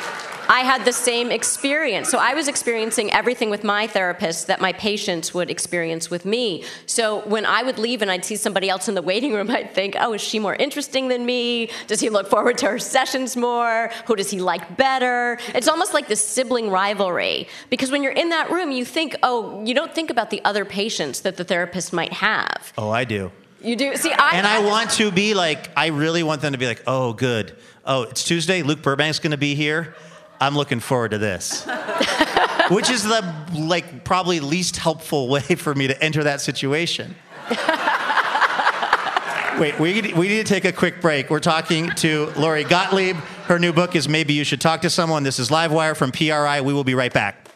I 0.52 0.64
had 0.64 0.84
the 0.84 0.92
same 0.92 1.30
experience. 1.30 2.10
So 2.10 2.18
I 2.18 2.34
was 2.34 2.46
experiencing 2.46 3.10
everything 3.10 3.48
with 3.48 3.64
my 3.64 3.86
therapist 3.86 4.48
that 4.48 4.60
my 4.60 4.74
patients 4.74 5.32
would 5.32 5.50
experience 5.50 6.10
with 6.10 6.26
me. 6.26 6.64
So 6.84 7.20
when 7.20 7.46
I 7.46 7.62
would 7.62 7.78
leave 7.78 8.02
and 8.02 8.10
I'd 8.10 8.26
see 8.26 8.36
somebody 8.36 8.68
else 8.68 8.86
in 8.86 8.94
the 8.94 9.00
waiting 9.00 9.32
room, 9.32 9.50
I'd 9.58 9.72
think, 9.72 9.96
oh, 9.98 10.12
is 10.12 10.20
she 10.20 10.38
more 10.38 10.54
interesting 10.54 11.08
than 11.08 11.24
me? 11.24 11.70
Does 11.86 12.00
he 12.00 12.10
look 12.10 12.28
forward 12.28 12.58
to 12.58 12.66
her 12.66 12.78
sessions 12.78 13.34
more? 13.34 13.90
Who 14.04 14.14
does 14.14 14.30
he 14.30 14.40
like 14.40 14.76
better? 14.76 15.38
It's 15.54 15.68
almost 15.68 15.94
like 15.94 16.06
this 16.06 16.22
sibling 16.22 16.68
rivalry. 16.68 17.48
Because 17.70 17.90
when 17.90 18.02
you're 18.02 18.12
in 18.12 18.28
that 18.28 18.50
room, 18.50 18.72
you 18.72 18.84
think, 18.84 19.16
oh, 19.22 19.64
you 19.64 19.72
don't 19.72 19.94
think 19.94 20.10
about 20.10 20.28
the 20.28 20.44
other 20.44 20.66
patients 20.66 21.22
that 21.22 21.38
the 21.38 21.44
therapist 21.44 21.94
might 21.94 22.12
have. 22.12 22.74
Oh, 22.76 22.90
I 22.90 23.04
do. 23.04 23.32
You 23.62 23.74
do? 23.74 23.96
See, 23.96 24.12
I. 24.12 24.32
And 24.34 24.46
I 24.46 24.58
want 24.66 24.90
to 24.90 25.10
be 25.10 25.32
like, 25.32 25.70
I 25.78 25.86
really 25.86 26.22
want 26.22 26.42
them 26.42 26.52
to 26.52 26.58
be 26.58 26.66
like, 26.66 26.82
oh, 26.86 27.14
good. 27.14 27.56
Oh, 27.86 28.02
it's 28.02 28.22
Tuesday. 28.22 28.62
Luke 28.62 28.80
Burbank's 28.80 29.18
going 29.18 29.30
to 29.30 29.38
be 29.38 29.54
here. 29.54 29.94
I'm 30.42 30.56
looking 30.56 30.80
forward 30.80 31.12
to 31.12 31.18
this. 31.18 31.64
Which 32.68 32.90
is 32.90 33.04
the 33.04 33.32
like 33.54 34.02
probably 34.02 34.40
least 34.40 34.76
helpful 34.76 35.28
way 35.28 35.40
for 35.56 35.72
me 35.72 35.86
to 35.86 36.02
enter 36.02 36.24
that 36.24 36.40
situation. 36.40 37.14
Wait, 39.60 39.78
we, 39.78 40.12
we 40.14 40.28
need 40.28 40.44
to 40.44 40.52
take 40.52 40.64
a 40.64 40.72
quick 40.72 41.00
break. 41.00 41.30
We're 41.30 41.38
talking 41.38 41.90
to 41.90 42.32
Lori 42.36 42.64
Gottlieb. 42.64 43.14
Her 43.46 43.60
new 43.60 43.72
book 43.72 43.94
is 43.94 44.08
Maybe 44.08 44.32
You 44.32 44.42
Should 44.42 44.60
Talk 44.60 44.80
to 44.80 44.90
Someone. 44.90 45.22
This 45.22 45.38
is 45.38 45.48
Livewire 45.48 45.96
from 45.96 46.10
PRI. 46.10 46.60
We 46.62 46.72
will 46.72 46.82
be 46.82 46.96
right 46.96 47.12
back. 47.12 47.46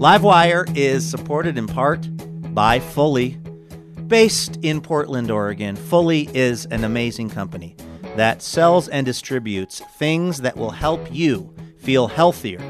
Livewire 0.00 0.76
is 0.76 1.08
supported 1.08 1.56
in 1.56 1.68
part 1.68 2.04
by 2.52 2.80
Fully. 2.80 3.38
Based 4.08 4.58
in 4.62 4.80
Portland, 4.80 5.30
Oregon, 5.30 5.76
Fully 5.76 6.28
is 6.34 6.66
an 6.66 6.82
amazing 6.82 7.30
company 7.30 7.76
that 8.16 8.42
sells 8.42 8.88
and 8.88 9.06
distributes 9.06 9.80
things 9.96 10.40
that 10.42 10.56
will 10.56 10.70
help 10.70 11.12
you 11.12 11.52
feel 11.78 12.08
healthier 12.08 12.60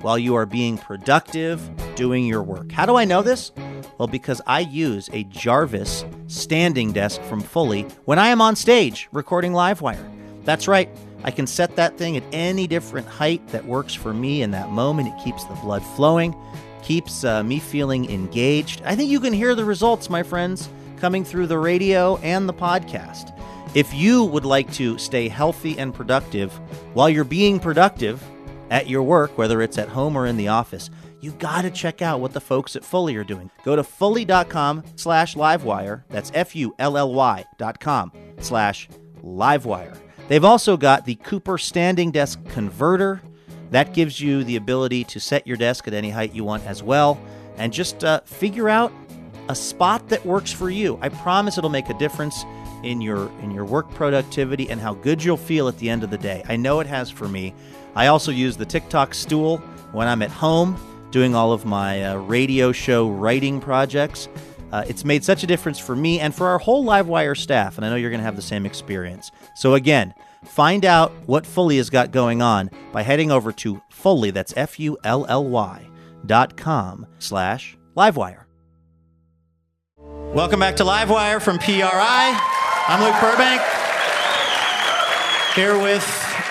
while 0.00 0.18
you 0.18 0.34
are 0.34 0.46
being 0.46 0.78
productive 0.78 1.60
doing 1.94 2.26
your 2.26 2.42
work. 2.42 2.72
How 2.72 2.86
do 2.86 2.96
I 2.96 3.04
know 3.04 3.22
this? 3.22 3.52
Well, 3.98 4.08
because 4.08 4.40
I 4.46 4.60
use 4.60 5.08
a 5.12 5.24
Jarvis 5.24 6.04
standing 6.26 6.92
desk 6.92 7.20
from 7.22 7.40
Fully 7.40 7.82
when 8.04 8.18
I 8.18 8.28
am 8.28 8.40
on 8.40 8.56
stage 8.56 9.08
recording 9.12 9.52
Livewire. 9.52 10.10
That's 10.44 10.66
right. 10.66 10.88
I 11.24 11.30
can 11.30 11.46
set 11.46 11.76
that 11.76 11.96
thing 11.98 12.16
at 12.16 12.24
any 12.32 12.66
different 12.66 13.06
height 13.06 13.46
that 13.48 13.64
works 13.64 13.94
for 13.94 14.12
me 14.12 14.42
in 14.42 14.50
that 14.52 14.70
moment. 14.70 15.08
It 15.08 15.22
keeps 15.22 15.44
the 15.44 15.54
blood 15.54 15.84
flowing, 15.94 16.34
keeps 16.82 17.22
uh, 17.22 17.44
me 17.44 17.60
feeling 17.60 18.10
engaged. 18.10 18.82
I 18.84 18.96
think 18.96 19.08
you 19.08 19.20
can 19.20 19.32
hear 19.32 19.54
the 19.54 19.64
results, 19.64 20.10
my 20.10 20.24
friends, 20.24 20.68
coming 20.96 21.24
through 21.24 21.46
the 21.46 21.58
radio 21.58 22.16
and 22.18 22.48
the 22.48 22.54
podcast. 22.54 23.38
If 23.74 23.94
you 23.94 24.24
would 24.24 24.44
like 24.44 24.70
to 24.74 24.98
stay 24.98 25.28
healthy 25.28 25.78
and 25.78 25.94
productive 25.94 26.52
while 26.92 27.08
you're 27.08 27.24
being 27.24 27.58
productive 27.58 28.22
at 28.70 28.86
your 28.86 29.02
work, 29.02 29.38
whether 29.38 29.62
it's 29.62 29.78
at 29.78 29.88
home 29.88 30.14
or 30.14 30.26
in 30.26 30.36
the 30.36 30.48
office, 30.48 30.90
you 31.20 31.32
got 31.32 31.62
to 31.62 31.70
check 31.70 32.02
out 32.02 32.20
what 32.20 32.32
the 32.32 32.40
folks 32.40 32.76
at 32.76 32.84
Fully 32.84 33.16
are 33.16 33.24
doing. 33.24 33.50
Go 33.64 33.76
to 33.76 33.82
fully.com 33.82 34.82
slash 34.96 35.36
livewire. 35.36 36.02
That's 36.08 36.30
F-U-L-L-Y 36.34 37.44
dot 37.56 37.80
com 37.80 38.12
slash 38.40 38.88
livewire. 39.22 39.96
They've 40.28 40.44
also 40.44 40.76
got 40.76 41.06
the 41.06 41.14
Cooper 41.14 41.56
Standing 41.56 42.10
Desk 42.10 42.44
Converter. 42.48 43.22
That 43.70 43.94
gives 43.94 44.20
you 44.20 44.44
the 44.44 44.56
ability 44.56 45.04
to 45.04 45.20
set 45.20 45.46
your 45.46 45.56
desk 45.56 45.88
at 45.88 45.94
any 45.94 46.10
height 46.10 46.34
you 46.34 46.44
want 46.44 46.66
as 46.66 46.82
well. 46.82 47.18
And 47.56 47.72
just 47.72 48.04
uh, 48.04 48.20
figure 48.20 48.68
out 48.68 48.92
a 49.48 49.54
spot 49.54 50.08
that 50.08 50.24
works 50.26 50.52
for 50.52 50.70
you. 50.70 50.98
I 51.00 51.08
promise 51.08 51.56
it'll 51.56 51.70
make 51.70 51.88
a 51.88 51.98
difference 51.98 52.44
in 52.82 53.00
your 53.00 53.30
in 53.40 53.50
your 53.50 53.64
work 53.64 53.90
productivity 53.90 54.70
and 54.70 54.80
how 54.80 54.94
good 54.94 55.22
you'll 55.22 55.36
feel 55.36 55.68
at 55.68 55.78
the 55.78 55.88
end 55.88 56.02
of 56.02 56.10
the 56.10 56.18
day. 56.18 56.42
I 56.48 56.56
know 56.56 56.80
it 56.80 56.86
has 56.86 57.10
for 57.10 57.28
me. 57.28 57.54
I 57.94 58.06
also 58.06 58.30
use 58.32 58.56
the 58.56 58.64
TikTok 58.64 59.14
stool 59.14 59.58
when 59.92 60.08
I'm 60.08 60.22
at 60.22 60.30
home 60.30 60.78
doing 61.10 61.34
all 61.34 61.52
of 61.52 61.64
my 61.64 62.04
uh, 62.04 62.16
radio 62.16 62.72
show 62.72 63.08
writing 63.08 63.60
projects. 63.60 64.28
Uh, 64.72 64.82
it's 64.88 65.04
made 65.04 65.22
such 65.22 65.42
a 65.42 65.46
difference 65.46 65.78
for 65.78 65.94
me 65.94 66.18
and 66.18 66.34
for 66.34 66.48
our 66.48 66.58
whole 66.58 66.84
Livewire 66.84 67.36
staff, 67.36 67.76
and 67.76 67.84
I 67.84 67.90
know 67.90 67.96
you're 67.96 68.08
going 68.10 68.20
to 68.20 68.24
have 68.24 68.36
the 68.36 68.42
same 68.42 68.64
experience. 68.64 69.30
So 69.54 69.74
again, 69.74 70.14
find 70.46 70.86
out 70.86 71.12
what 71.26 71.44
Fully 71.44 71.76
has 71.76 71.90
got 71.90 72.10
going 72.10 72.40
on 72.40 72.70
by 72.90 73.02
heading 73.02 73.30
over 73.30 73.52
to 73.52 73.82
Fully, 73.90 74.30
that's 74.30 74.54
F-U-L-L-Y 74.56 75.88
dot 76.24 76.56
com 76.56 77.06
slash 77.18 77.76
Livewire. 77.94 78.44
Welcome 80.34 80.60
back 80.60 80.76
to 80.76 80.84
Livewire 80.84 81.42
from 81.42 81.58
PRI. 81.58 82.61
I'm 82.88 83.00
Luke 83.00 83.14
Burbank. 83.20 83.62
Here 85.54 85.78
with 85.78 86.02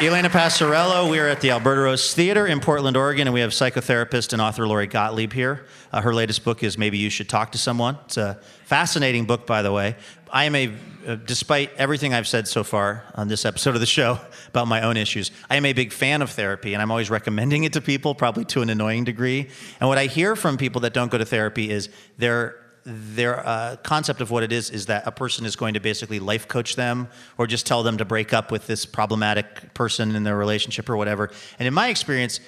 Elena 0.01 0.29
Passarello. 0.29 1.11
We 1.11 1.19
are 1.19 1.27
at 1.27 1.41
the 1.41 1.51
Alberta 1.51 1.81
Rose 1.81 2.13
Theater 2.13 2.47
in 2.47 2.61
Portland, 2.61 2.95
Oregon, 2.95 3.27
and 3.27 3.33
we 3.33 3.41
have 3.41 3.51
psychotherapist 3.51 4.31
and 4.31 4.41
author 4.41 4.65
Lori 4.65 4.87
Gottlieb 4.87 5.33
here. 5.33 5.65
Uh, 5.91 5.99
her 5.99 6.13
latest 6.13 6.45
book 6.45 6.63
is 6.63 6.77
Maybe 6.77 6.97
You 6.97 7.09
Should 7.09 7.27
Talk 7.27 7.51
to 7.51 7.57
Someone. 7.57 7.97
It's 8.05 8.15
a 8.15 8.39
fascinating 8.63 9.25
book, 9.25 9.45
by 9.45 9.61
the 9.61 9.73
way. 9.73 9.97
I 10.31 10.45
am 10.45 10.55
a, 10.55 10.73
uh, 11.05 11.15
despite 11.15 11.73
everything 11.73 12.13
I've 12.13 12.29
said 12.29 12.47
so 12.47 12.63
far 12.63 13.03
on 13.15 13.27
this 13.27 13.43
episode 13.43 13.75
of 13.75 13.81
the 13.81 13.85
show 13.85 14.17
about 14.47 14.69
my 14.69 14.83
own 14.83 14.95
issues, 14.95 15.31
I 15.49 15.57
am 15.57 15.65
a 15.65 15.73
big 15.73 15.91
fan 15.91 16.21
of 16.21 16.29
therapy, 16.29 16.73
and 16.73 16.81
I'm 16.81 16.91
always 16.91 17.09
recommending 17.09 17.65
it 17.65 17.73
to 17.73 17.81
people, 17.81 18.15
probably 18.15 18.45
to 18.45 18.61
an 18.61 18.69
annoying 18.69 19.03
degree. 19.03 19.49
And 19.81 19.89
what 19.89 19.97
I 19.97 20.05
hear 20.05 20.37
from 20.37 20.55
people 20.55 20.79
that 20.81 20.93
don't 20.93 21.11
go 21.11 21.17
to 21.17 21.25
therapy 21.25 21.69
is 21.69 21.89
they're 22.17 22.60
their 22.83 23.45
uh, 23.45 23.75
concept 23.83 24.21
of 24.21 24.31
what 24.31 24.43
it 24.43 24.51
is 24.51 24.69
is 24.69 24.87
that 24.87 25.05
a 25.05 25.11
person 25.11 25.45
is 25.45 25.55
going 25.55 25.73
to 25.75 25.79
basically 25.79 26.19
life 26.19 26.47
coach 26.47 26.75
them 26.75 27.07
or 27.37 27.47
just 27.47 27.65
tell 27.65 27.83
them 27.83 27.97
to 27.97 28.05
break 28.05 28.33
up 28.33 28.51
with 28.51 28.67
this 28.67 28.85
problematic 28.85 29.73
person 29.73 30.15
in 30.15 30.23
their 30.23 30.37
relationship 30.37 30.89
or 30.89 30.97
whatever. 30.97 31.29
And 31.59 31.67
in 31.67 31.73
my 31.73 31.89
experience, 31.89 32.39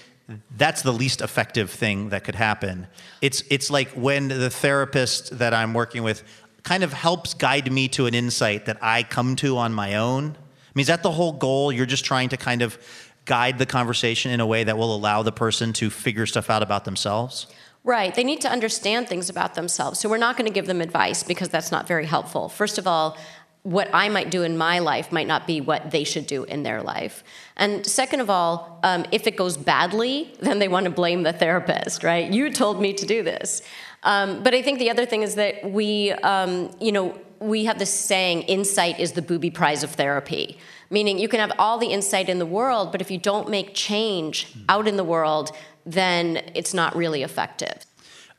that's 0.57 0.81
the 0.81 0.93
least 0.93 1.21
effective 1.21 1.69
thing 1.69 2.09
that 2.09 2.23
could 2.23 2.35
happen. 2.35 2.87
It's 3.21 3.43
it's 3.49 3.69
like 3.69 3.89
when 3.91 4.29
the 4.29 4.49
therapist 4.49 5.37
that 5.37 5.53
I'm 5.53 5.73
working 5.73 6.03
with 6.03 6.23
kind 6.63 6.83
of 6.83 6.93
helps 6.93 7.33
guide 7.33 7.71
me 7.71 7.87
to 7.89 8.05
an 8.05 8.13
insight 8.13 8.65
that 8.65 8.77
I 8.81 9.03
come 9.03 9.35
to 9.37 9.57
on 9.57 9.73
my 9.73 9.95
own. 9.95 10.25
I 10.25 10.71
mean, 10.73 10.81
is 10.81 10.87
that 10.87 11.03
the 11.03 11.11
whole 11.11 11.33
goal? 11.33 11.71
You're 11.71 11.85
just 11.85 12.05
trying 12.05 12.29
to 12.29 12.37
kind 12.37 12.61
of 12.61 12.77
guide 13.25 13.57
the 13.57 13.65
conversation 13.65 14.31
in 14.31 14.39
a 14.39 14.45
way 14.45 14.63
that 14.63 14.77
will 14.77 14.95
allow 14.95 15.23
the 15.23 15.31
person 15.31 15.73
to 15.73 15.89
figure 15.89 16.25
stuff 16.25 16.49
out 16.49 16.63
about 16.63 16.85
themselves? 16.85 17.47
Right. 17.83 18.15
They 18.15 18.23
need 18.23 18.39
to 18.41 18.49
understand 18.49 19.09
things 19.09 19.29
about 19.29 19.55
themselves. 19.55 19.99
So 19.99 20.07
we're 20.07 20.17
not 20.17 20.37
going 20.37 20.47
to 20.47 20.53
give 20.53 20.67
them 20.67 20.79
advice 20.79 21.21
because 21.21 21.49
that's 21.49 21.71
not 21.71 21.85
very 21.85 22.05
helpful. 22.05 22.47
First 22.47 22.77
of 22.77 22.87
all, 22.87 23.17
what 23.63 23.89
I 23.93 24.09
might 24.09 24.29
do 24.29 24.43
in 24.43 24.57
my 24.57 24.79
life 24.79 25.11
might 25.11 25.27
not 25.27 25.47
be 25.47 25.61
what 25.61 25.91
they 25.91 26.03
should 26.03 26.27
do 26.27 26.43
in 26.43 26.63
their 26.63 26.81
life. 26.81 27.23
And 27.55 27.85
second 27.85 28.19
of 28.19 28.29
all, 28.29 28.79
um, 28.83 29.05
if 29.11 29.25
it 29.25 29.37
goes 29.37 29.57
badly, 29.57 30.33
then 30.39 30.59
they 30.59 30.67
want 30.67 30.85
to 30.85 30.91
blame 30.91 31.23
the 31.23 31.33
therapist, 31.33 32.03
right? 32.03 32.31
You 32.31 32.51
told 32.51 32.81
me 32.81 32.93
to 32.93 33.05
do 33.05 33.23
this. 33.23 33.61
Um, 34.03 34.43
but 34.43 34.53
I 34.53 34.61
think 34.61 34.79
the 34.79 34.89
other 34.89 35.05
thing 35.05 35.23
is 35.23 35.35
that 35.35 35.69
we, 35.69 36.11
um, 36.11 36.71
you 36.81 36.91
know, 36.91 37.17
we 37.39 37.65
have 37.65 37.79
this 37.79 37.93
saying, 37.93 38.43
insight 38.43 38.99
is 38.99 39.13
the 39.13 39.21
booby 39.21 39.49
prize 39.49 39.83
of 39.83 39.91
therapy. 39.91 40.57
Meaning 40.89 41.17
you 41.17 41.27
can 41.27 41.39
have 41.39 41.51
all 41.57 41.77
the 41.77 41.87
insight 41.87 42.29
in 42.29 42.39
the 42.39 42.45
world, 42.45 42.91
but 42.91 43.01
if 43.01 43.09
you 43.09 43.17
don't 43.17 43.49
make 43.49 43.73
change 43.73 44.53
out 44.69 44.87
in 44.87 44.95
the 44.95 45.03
world, 45.03 45.51
then 45.85 46.41
it's 46.55 46.73
not 46.73 46.95
really 46.95 47.23
effective. 47.23 47.85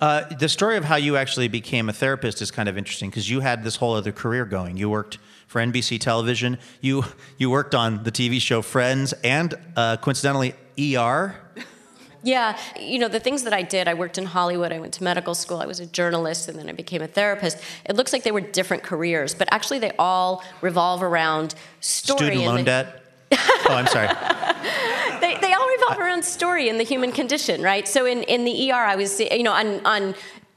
Uh, 0.01 0.25
the 0.39 0.49
story 0.49 0.77
of 0.77 0.85
how 0.85 0.97
you 0.97 1.17
actually 1.17 1.49
became 1.49 1.89
a 1.89 1.93
therapist 1.93 2.43
is 2.43 2.51
kind 2.51 2.69
of 2.69 2.77
interesting 2.77 3.11
because 3.11 3.31
you 3.31 3.41
had 3.41 3.63
this 3.63 3.77
whole 3.77 3.95
other 3.95 4.13
career 4.13 4.45
going. 4.45 4.77
You 4.77 4.91
worked 4.91 5.19
for 5.47 5.61
NBC 5.61 6.01
television. 6.01 6.59
You 6.81 7.05
you 7.39 7.49
worked 7.49 7.75
on 7.75 8.03
the 8.03 8.11
TV 8.11 8.41
show 8.41 8.61
Friends 8.61 9.13
and 9.25 9.55
uh, 9.77 9.97
coincidentally 9.99 10.55
ER. 10.79 11.37
Yeah, 12.25 12.59
you 12.81 12.99
know, 12.99 13.09
the 13.09 13.21
things 13.21 13.43
that 13.43 13.53
I 13.53 13.61
did, 13.61 13.87
I 13.87 13.93
worked 13.93 14.17
in 14.17 14.25
Hollywood, 14.25 14.73
I 14.73 14.81
went 14.81 14.95
to 14.95 15.05
medical 15.05 15.35
school, 15.35 15.59
I 15.59 15.67
was 15.67 15.79
a 15.79 15.85
journalist, 15.85 16.49
and 16.49 16.59
then 16.59 16.71
I 16.71 16.73
became 16.73 17.03
a 17.03 17.07
therapist. 17.07 17.59
It 17.85 17.97
looks 17.97 18.15
like 18.15 18.23
they 18.23 18.33
were 18.33 18.41
different 18.41 18.83
careers, 18.83 19.35
but 19.35 19.47
actually 19.53 19.79
they 19.79 19.93
all 19.99 20.43
revolve 20.63 21.03
around 21.03 21.55
story. 21.81 22.31
Student 22.31 22.47
loan 22.47 22.65
debt? 22.65 23.04
oh, 23.69 23.75
I'm 23.75 23.87
sorry. 23.87 24.09
they, 25.21 25.37
they 25.41 25.53
all 25.53 25.69
revolve 25.69 25.99
around 25.99 26.25
story 26.25 26.69
and 26.69 26.79
the 26.79 26.85
human 26.85 27.13
condition, 27.13 27.63
right? 27.63 27.87
So 27.87 28.07
in, 28.07 28.23
in 28.25 28.45
the 28.45 28.71
ER, 28.71 28.75
I 28.75 28.97
was, 28.97 29.21
you 29.21 29.43
know, 29.43 29.53
on, 29.53 29.85
on 29.87 30.15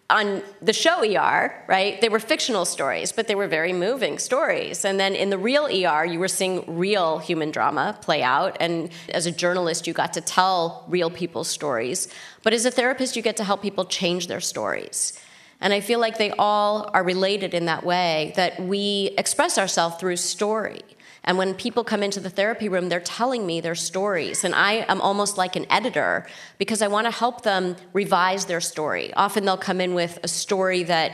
on 0.09 0.41
the 0.61 0.71
show 0.71 1.03
ER, 1.03 1.53
right, 1.67 1.99
they 1.99 2.07
were 2.07 2.19
fictional 2.19 2.63
stories, 2.63 3.11
but 3.11 3.27
they 3.27 3.35
were 3.35 3.47
very 3.47 3.73
moving 3.73 4.19
stories. 4.19 4.85
And 4.85 4.97
then 4.97 5.15
in 5.15 5.29
the 5.29 5.37
real 5.37 5.65
ER, 5.65 6.05
you 6.05 6.17
were 6.19 6.29
seeing 6.29 6.63
real 6.77 7.17
human 7.17 7.51
drama 7.51 7.97
play 8.01 8.23
out. 8.23 8.55
And 8.61 8.89
as 9.09 9.25
a 9.25 9.31
journalist, 9.31 9.85
you 9.85 9.91
got 9.91 10.13
to 10.13 10.21
tell 10.21 10.85
real 10.87 11.09
people's 11.09 11.49
stories. 11.49 12.07
But 12.43 12.53
as 12.53 12.65
a 12.65 12.71
therapist, 12.71 13.17
you 13.17 13.21
get 13.21 13.35
to 13.37 13.43
help 13.43 13.61
people 13.61 13.83
change 13.83 14.27
their 14.27 14.39
stories. 14.39 15.19
And 15.59 15.73
I 15.73 15.81
feel 15.81 15.99
like 15.99 16.17
they 16.17 16.31
all 16.31 16.89
are 16.93 17.03
related 17.03 17.53
in 17.53 17.65
that 17.65 17.83
way 17.83 18.31
that 18.37 18.61
we 18.61 19.13
express 19.17 19.57
ourselves 19.57 19.97
through 19.97 20.17
story. 20.17 20.81
And 21.27 21.37
when 21.37 21.53
people 21.53 21.83
come 21.83 22.01
into 22.01 22.21
the 22.21 22.29
therapy 22.29 22.69
room, 22.69 22.87
they're 22.87 23.01
telling 23.01 23.45
me 23.45 23.59
their 23.59 23.75
stories. 23.75 24.45
And 24.45 24.55
I 24.55 24.85
am 24.87 25.01
almost 25.01 25.37
like 25.37 25.57
an 25.57 25.67
editor 25.69 26.25
because 26.57 26.81
I 26.81 26.87
want 26.87 27.05
to 27.05 27.11
help 27.11 27.43
them 27.43 27.75
revise 27.91 28.45
their 28.45 28.61
story. 28.61 29.13
Often 29.13 29.43
they'll 29.43 29.57
come 29.57 29.81
in 29.81 29.93
with 29.93 30.17
a 30.23 30.29
story 30.29 30.83
that 30.83 31.11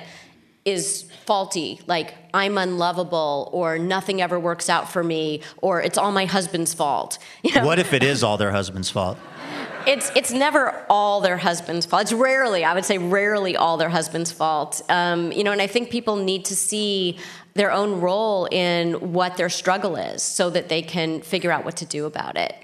is 0.65 1.11
faulty, 1.25 1.81
like 1.87 2.13
I'm 2.33 2.57
unlovable, 2.57 3.49
or 3.51 3.77
nothing 3.77 4.21
ever 4.21 4.39
works 4.39 4.69
out 4.69 4.89
for 4.89 5.03
me, 5.03 5.41
or 5.57 5.81
it's 5.81 5.97
all 5.97 6.11
my 6.11 6.25
husband's 6.25 6.73
fault. 6.73 7.17
You 7.43 7.55
know? 7.55 7.65
What 7.65 7.79
if 7.79 7.91
it 7.91 8.03
is 8.03 8.23
all 8.23 8.37
their 8.37 8.51
husband's 8.51 8.89
fault? 8.89 9.17
It's 9.85 10.11
it's 10.15 10.31
never 10.31 10.85
all 10.89 11.21
their 11.21 11.37
husband's 11.37 11.85
fault. 11.85 12.03
It's 12.03 12.13
rarely, 12.13 12.63
I 12.63 12.73
would 12.73 12.85
say, 12.85 12.97
rarely 12.97 13.55
all 13.55 13.77
their 13.77 13.89
husband's 13.89 14.31
fault. 14.31 14.81
Um, 14.89 15.31
you 15.31 15.43
know, 15.43 15.51
and 15.51 15.61
I 15.61 15.67
think 15.67 15.89
people 15.89 16.15
need 16.15 16.45
to 16.45 16.55
see 16.55 17.17
their 17.53 17.71
own 17.71 18.01
role 18.01 18.45
in 18.51 19.13
what 19.13 19.37
their 19.37 19.49
struggle 19.49 19.95
is 19.95 20.23
so 20.23 20.49
that 20.49 20.69
they 20.69 20.81
can 20.81 21.21
figure 21.21 21.51
out 21.51 21.65
what 21.65 21.77
to 21.77 21.85
do 21.85 22.05
about 22.05 22.37
it. 22.37 22.55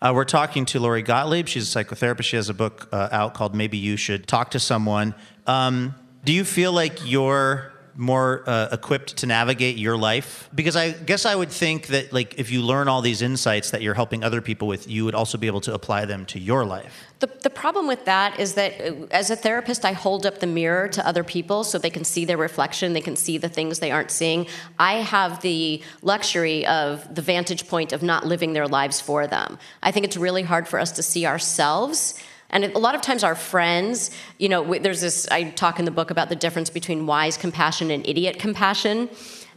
Uh, 0.00 0.12
we're 0.14 0.24
talking 0.24 0.64
to 0.66 0.78
Lori 0.78 1.02
Gottlieb. 1.02 1.48
She's 1.48 1.74
a 1.74 1.84
psychotherapist. 1.84 2.24
She 2.24 2.36
has 2.36 2.48
a 2.48 2.54
book 2.54 2.88
uh, 2.92 3.08
out 3.10 3.34
called 3.34 3.54
Maybe 3.54 3.78
You 3.78 3.96
Should 3.96 4.28
Talk 4.28 4.50
to 4.52 4.60
Someone. 4.60 5.14
Um, 5.46 5.94
do 6.24 6.32
you 6.32 6.44
feel 6.44 6.72
like 6.72 7.00
you're 7.04 7.72
more 7.98 8.44
uh, 8.46 8.68
equipped 8.70 9.16
to 9.16 9.26
navigate 9.26 9.76
your 9.76 9.96
life? 9.96 10.48
Because 10.54 10.76
i 10.76 10.92
guess 10.92 11.26
i 11.26 11.34
would 11.34 11.50
think 11.50 11.88
that 11.88 12.12
like 12.12 12.38
if 12.38 12.50
you 12.50 12.62
learn 12.62 12.88
all 12.88 13.02
these 13.02 13.20
insights 13.20 13.72
that 13.72 13.82
you're 13.82 13.94
helping 13.94 14.22
other 14.22 14.40
people 14.40 14.68
with 14.68 14.88
you 14.88 15.04
would 15.04 15.14
also 15.14 15.36
be 15.36 15.48
able 15.48 15.60
to 15.60 15.74
apply 15.74 16.04
them 16.04 16.24
to 16.26 16.38
your 16.38 16.64
life. 16.64 17.04
The, 17.18 17.26
the 17.42 17.50
problem 17.50 17.88
with 17.88 18.04
that 18.04 18.38
is 18.38 18.54
that 18.54 18.80
uh, 18.80 19.06
as 19.10 19.30
a 19.30 19.36
therapist 19.36 19.84
i 19.84 19.92
hold 19.92 20.24
up 20.24 20.38
the 20.38 20.46
mirror 20.46 20.88
to 20.88 21.06
other 21.06 21.24
people 21.24 21.64
so 21.64 21.76
they 21.76 21.90
can 21.90 22.04
see 22.04 22.24
their 22.24 22.36
reflection 22.36 22.92
they 22.92 23.00
can 23.00 23.16
see 23.16 23.36
the 23.36 23.48
things 23.48 23.80
they 23.80 23.90
aren't 23.90 24.10
seeing. 24.10 24.46
I 24.78 24.94
have 24.94 25.40
the 25.42 25.82
luxury 26.02 26.64
of 26.66 27.14
the 27.14 27.22
vantage 27.22 27.66
point 27.66 27.92
of 27.92 28.02
not 28.02 28.26
living 28.26 28.52
their 28.52 28.68
lives 28.68 29.00
for 29.00 29.26
them. 29.26 29.58
I 29.82 29.90
think 29.90 30.06
it's 30.06 30.16
really 30.16 30.42
hard 30.42 30.68
for 30.68 30.78
us 30.78 30.92
to 30.92 31.02
see 31.02 31.26
ourselves 31.26 32.18
and 32.50 32.64
a 32.64 32.78
lot 32.78 32.94
of 32.94 33.02
times, 33.02 33.22
our 33.24 33.34
friends, 33.34 34.10
you 34.38 34.48
know, 34.48 34.78
there's 34.78 35.02
this, 35.02 35.28
I 35.30 35.50
talk 35.50 35.78
in 35.78 35.84
the 35.84 35.90
book 35.90 36.10
about 36.10 36.28
the 36.28 36.36
difference 36.36 36.70
between 36.70 37.06
wise 37.06 37.36
compassion 37.36 37.90
and 37.90 38.06
idiot 38.06 38.38
compassion. 38.38 39.10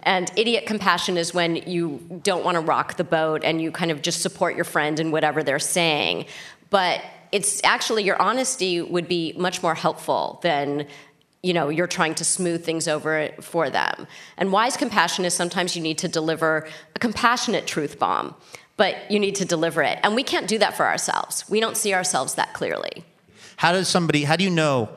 And 0.04 0.32
idiot 0.36 0.66
compassion 0.66 1.16
is 1.16 1.34
when 1.34 1.56
you 1.56 2.00
don't 2.24 2.44
want 2.44 2.56
to 2.56 2.62
rock 2.62 2.98
the 2.98 3.04
boat 3.04 3.44
and 3.44 3.62
you 3.62 3.72
kind 3.72 3.92
of 3.92 4.02
just 4.02 4.22
support 4.22 4.56
your 4.56 4.66
friend 4.66 5.00
in 5.00 5.12
whatever 5.12 5.44
they're 5.44 5.60
saying. 5.60 6.26
But 6.70 7.02
it's 7.32 7.64
actually 7.64 8.04
your 8.04 8.22
honesty 8.22 8.82
would 8.82 9.08
be 9.08 9.34
much 9.38 9.64
more 9.64 9.76
helpful 9.76 10.40
than 10.44 10.88
you 11.44 11.54
know 11.54 11.70
you're 11.70 11.88
trying 11.88 12.14
to 12.16 12.26
smooth 12.26 12.64
things 12.64 12.88
over 12.88 13.30
for 13.42 13.70
them 13.70 14.06
and 14.38 14.52
wise 14.52 14.78
compassion 14.78 15.26
is 15.26 15.34
sometimes 15.34 15.76
you 15.76 15.82
need 15.82 15.98
to 15.98 16.08
deliver 16.08 16.68
a 16.96 17.00
compassionate 17.00 17.66
truth 17.66 17.98
bomb 17.98 18.36
but 18.82 19.12
you 19.12 19.20
need 19.20 19.36
to 19.36 19.46
deliver 19.46 19.84
it. 19.84 20.00
And 20.02 20.16
we 20.16 20.24
can't 20.24 20.48
do 20.48 20.58
that 20.58 20.76
for 20.76 20.88
ourselves. 20.88 21.48
We 21.48 21.60
don't 21.60 21.78
see 21.78 21.94
ourselves 21.94 22.34
that 22.34 22.56
clearly. 22.56 23.06
How 23.58 23.74
does 23.74 23.88
somebody, 23.88 24.24
how 24.24 24.36
do 24.38 24.44
you 24.44 24.50
know 24.50 24.90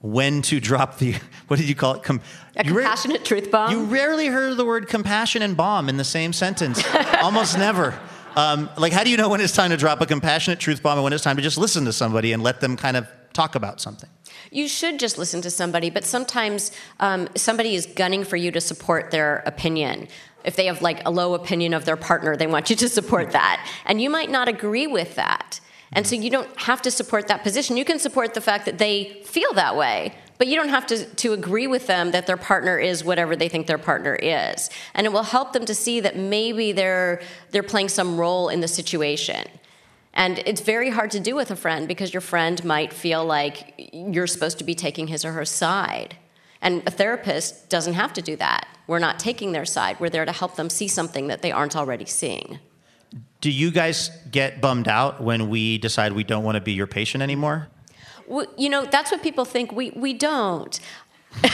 when 0.00 0.42
to 0.42 0.58
drop 0.58 0.98
the, 0.98 1.14
what 1.46 1.60
did 1.60 1.68
you 1.68 1.76
call 1.76 1.94
it? 1.94 2.02
Com- 2.02 2.22
a 2.56 2.64
compassionate 2.64 3.24
truth 3.24 3.48
bomb? 3.52 3.70
You 3.70 3.84
rarely 3.84 4.26
heard 4.26 4.56
the 4.56 4.64
word 4.64 4.88
compassion 4.88 5.42
and 5.42 5.56
bomb 5.56 5.88
in 5.88 5.96
the 5.96 6.02
same 6.02 6.32
sentence. 6.32 6.82
Almost 7.22 7.56
never. 7.56 7.96
Um, 8.34 8.68
like, 8.76 8.92
how 8.92 9.04
do 9.04 9.10
you 9.10 9.16
know 9.16 9.28
when 9.28 9.40
it's 9.40 9.54
time 9.54 9.70
to 9.70 9.76
drop 9.76 10.00
a 10.00 10.06
compassionate 10.06 10.58
truth 10.58 10.82
bomb 10.82 10.98
and 10.98 11.04
when 11.04 11.12
it's 11.12 11.22
time 11.22 11.36
to 11.36 11.42
just 11.42 11.56
listen 11.56 11.84
to 11.84 11.92
somebody 11.92 12.32
and 12.32 12.42
let 12.42 12.60
them 12.60 12.76
kind 12.76 12.96
of 12.96 13.06
talk 13.32 13.54
about 13.54 13.80
something? 13.80 14.10
You 14.50 14.66
should 14.66 14.98
just 14.98 15.18
listen 15.18 15.40
to 15.42 15.50
somebody, 15.50 15.90
but 15.90 16.04
sometimes 16.04 16.72
um, 16.98 17.28
somebody 17.36 17.76
is 17.76 17.86
gunning 17.86 18.24
for 18.24 18.36
you 18.36 18.50
to 18.50 18.60
support 18.60 19.12
their 19.12 19.44
opinion 19.46 20.08
if 20.44 20.56
they 20.56 20.66
have 20.66 20.82
like 20.82 21.02
a 21.06 21.10
low 21.10 21.34
opinion 21.34 21.74
of 21.74 21.84
their 21.84 21.96
partner, 21.96 22.36
they 22.36 22.46
want 22.46 22.70
you 22.70 22.76
to 22.76 22.88
support 22.88 23.32
that. 23.32 23.66
And 23.84 24.00
you 24.00 24.10
might 24.10 24.30
not 24.30 24.48
agree 24.48 24.86
with 24.86 25.14
that. 25.16 25.60
And 25.92 26.06
so 26.06 26.14
mm-hmm. 26.14 26.22
you 26.22 26.30
don't 26.30 26.60
have 26.60 26.82
to 26.82 26.90
support 26.90 27.28
that 27.28 27.42
position. 27.42 27.76
You 27.76 27.84
can 27.84 27.98
support 27.98 28.34
the 28.34 28.40
fact 28.40 28.64
that 28.66 28.78
they 28.78 29.22
feel 29.24 29.52
that 29.54 29.76
way, 29.76 30.14
but 30.38 30.46
you 30.46 30.56
don't 30.56 30.68
have 30.68 30.86
to, 30.86 31.04
to 31.04 31.32
agree 31.32 31.66
with 31.66 31.86
them 31.86 32.12
that 32.12 32.26
their 32.26 32.36
partner 32.36 32.78
is 32.78 33.04
whatever 33.04 33.36
they 33.36 33.48
think 33.48 33.66
their 33.66 33.78
partner 33.78 34.14
is. 34.14 34.70
And 34.94 35.06
it 35.06 35.12
will 35.12 35.24
help 35.24 35.52
them 35.52 35.64
to 35.66 35.74
see 35.74 36.00
that 36.00 36.16
maybe 36.16 36.72
they're, 36.72 37.20
they're 37.50 37.62
playing 37.62 37.88
some 37.88 38.18
role 38.18 38.48
in 38.48 38.60
the 38.60 38.68
situation. 38.68 39.46
And 40.12 40.38
it's 40.40 40.60
very 40.60 40.90
hard 40.90 41.10
to 41.12 41.20
do 41.20 41.36
with 41.36 41.50
a 41.50 41.56
friend 41.56 41.86
because 41.86 42.12
your 42.12 42.20
friend 42.20 42.64
might 42.64 42.92
feel 42.92 43.24
like 43.24 43.90
you're 43.92 44.26
supposed 44.26 44.58
to 44.58 44.64
be 44.64 44.74
taking 44.74 45.06
his 45.06 45.24
or 45.24 45.32
her 45.32 45.44
side. 45.44 46.16
And 46.62 46.82
a 46.86 46.90
therapist 46.90 47.70
doesn't 47.70 47.94
have 47.94 48.12
to 48.14 48.22
do 48.22 48.36
that. 48.36 48.66
We're 48.90 48.98
not 48.98 49.20
taking 49.20 49.52
their 49.52 49.64
side. 49.64 50.00
We're 50.00 50.10
there 50.10 50.24
to 50.24 50.32
help 50.32 50.56
them 50.56 50.68
see 50.68 50.88
something 50.88 51.28
that 51.28 51.42
they 51.42 51.52
aren't 51.52 51.76
already 51.76 52.06
seeing. 52.06 52.58
Do 53.40 53.48
you 53.48 53.70
guys 53.70 54.10
get 54.32 54.60
bummed 54.60 54.88
out 54.88 55.22
when 55.22 55.48
we 55.48 55.78
decide 55.78 56.12
we 56.12 56.24
don't 56.24 56.42
want 56.42 56.56
to 56.56 56.60
be 56.60 56.72
your 56.72 56.88
patient 56.88 57.22
anymore? 57.22 57.68
Well, 58.26 58.46
you 58.58 58.68
know, 58.68 58.84
that's 58.84 59.12
what 59.12 59.22
people 59.22 59.44
think. 59.44 59.70
We, 59.70 59.92
we 59.92 60.12
don't. 60.12 60.80
and, 61.44 61.52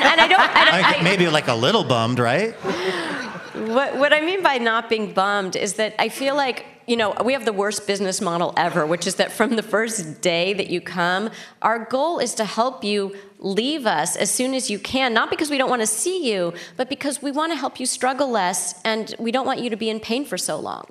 and 0.00 0.20
I 0.22 0.26
don't. 0.26 0.40
I, 0.40 0.96
I, 0.96 1.02
maybe 1.02 1.28
like 1.28 1.48
a 1.48 1.54
little 1.54 1.84
bummed, 1.84 2.18
right? 2.18 2.54
What, 2.54 3.98
what 3.98 4.14
I 4.14 4.22
mean 4.22 4.42
by 4.42 4.56
not 4.56 4.88
being 4.88 5.12
bummed 5.12 5.56
is 5.56 5.74
that 5.74 5.94
I 5.98 6.08
feel 6.08 6.34
like 6.34 6.64
you 6.90 6.96
know, 6.96 7.14
we 7.24 7.34
have 7.34 7.44
the 7.44 7.52
worst 7.52 7.86
business 7.86 8.20
model 8.20 8.52
ever, 8.56 8.84
which 8.84 9.06
is 9.06 9.14
that 9.14 9.30
from 9.30 9.54
the 9.54 9.62
first 9.62 10.20
day 10.20 10.52
that 10.54 10.70
you 10.70 10.80
come, 10.80 11.30
our 11.62 11.84
goal 11.84 12.18
is 12.18 12.34
to 12.34 12.44
help 12.44 12.82
you 12.82 13.14
leave 13.38 13.86
us 13.86 14.16
as 14.16 14.28
soon 14.28 14.54
as 14.54 14.68
you 14.68 14.76
can, 14.76 15.14
not 15.14 15.30
because 15.30 15.50
we 15.50 15.56
don't 15.56 15.70
want 15.70 15.82
to 15.82 15.86
see 15.86 16.28
you, 16.28 16.52
but 16.76 16.88
because 16.88 17.22
we 17.22 17.30
want 17.30 17.52
to 17.52 17.56
help 17.56 17.78
you 17.78 17.86
struggle 17.86 18.28
less 18.28 18.74
and 18.82 19.14
we 19.20 19.30
don't 19.30 19.46
want 19.46 19.60
you 19.60 19.70
to 19.70 19.76
be 19.76 19.88
in 19.88 20.00
pain 20.00 20.24
for 20.24 20.36
so 20.36 20.58
long. 20.58 20.84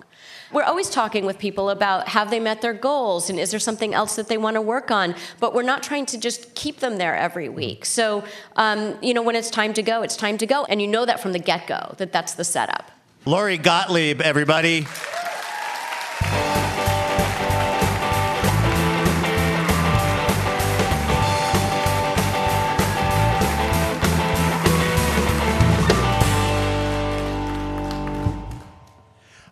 We're 0.53 0.63
always 0.63 0.89
talking 0.89 1.25
with 1.25 1.37
people 1.37 1.69
about 1.69 2.07
have 2.07 2.29
they 2.29 2.39
met 2.39 2.61
their 2.61 2.73
goals 2.73 3.29
and 3.29 3.37
is 3.37 3.51
there 3.51 3.59
something 3.59 3.93
else 3.93 4.15
that 4.15 4.29
they 4.29 4.37
want 4.37 4.55
to 4.55 4.61
work 4.61 4.91
on, 4.91 5.15
but 5.41 5.53
we're 5.53 5.63
not 5.63 5.83
trying 5.83 6.05
to 6.07 6.17
just 6.17 6.55
keep 6.55 6.79
them 6.79 6.97
there 6.97 7.17
every 7.17 7.49
week. 7.49 7.83
So, 7.83 8.23
um, 8.55 8.97
you 9.01 9.13
know, 9.13 9.21
when 9.21 9.35
it's 9.35 9.49
time 9.49 9.73
to 9.73 9.83
go, 9.83 10.01
it's 10.01 10.15
time 10.15 10.37
to 10.37 10.47
go. 10.47 10.63
And 10.63 10.81
you 10.81 10.87
know 10.87 11.05
that 11.05 11.19
from 11.19 11.33
the 11.33 11.39
get 11.39 11.67
go, 11.67 11.93
that 11.97 12.13
that's 12.13 12.35
the 12.35 12.45
setup. 12.45 12.89
Lori 13.25 13.57
Gottlieb, 13.57 14.21
everybody. 14.21 14.87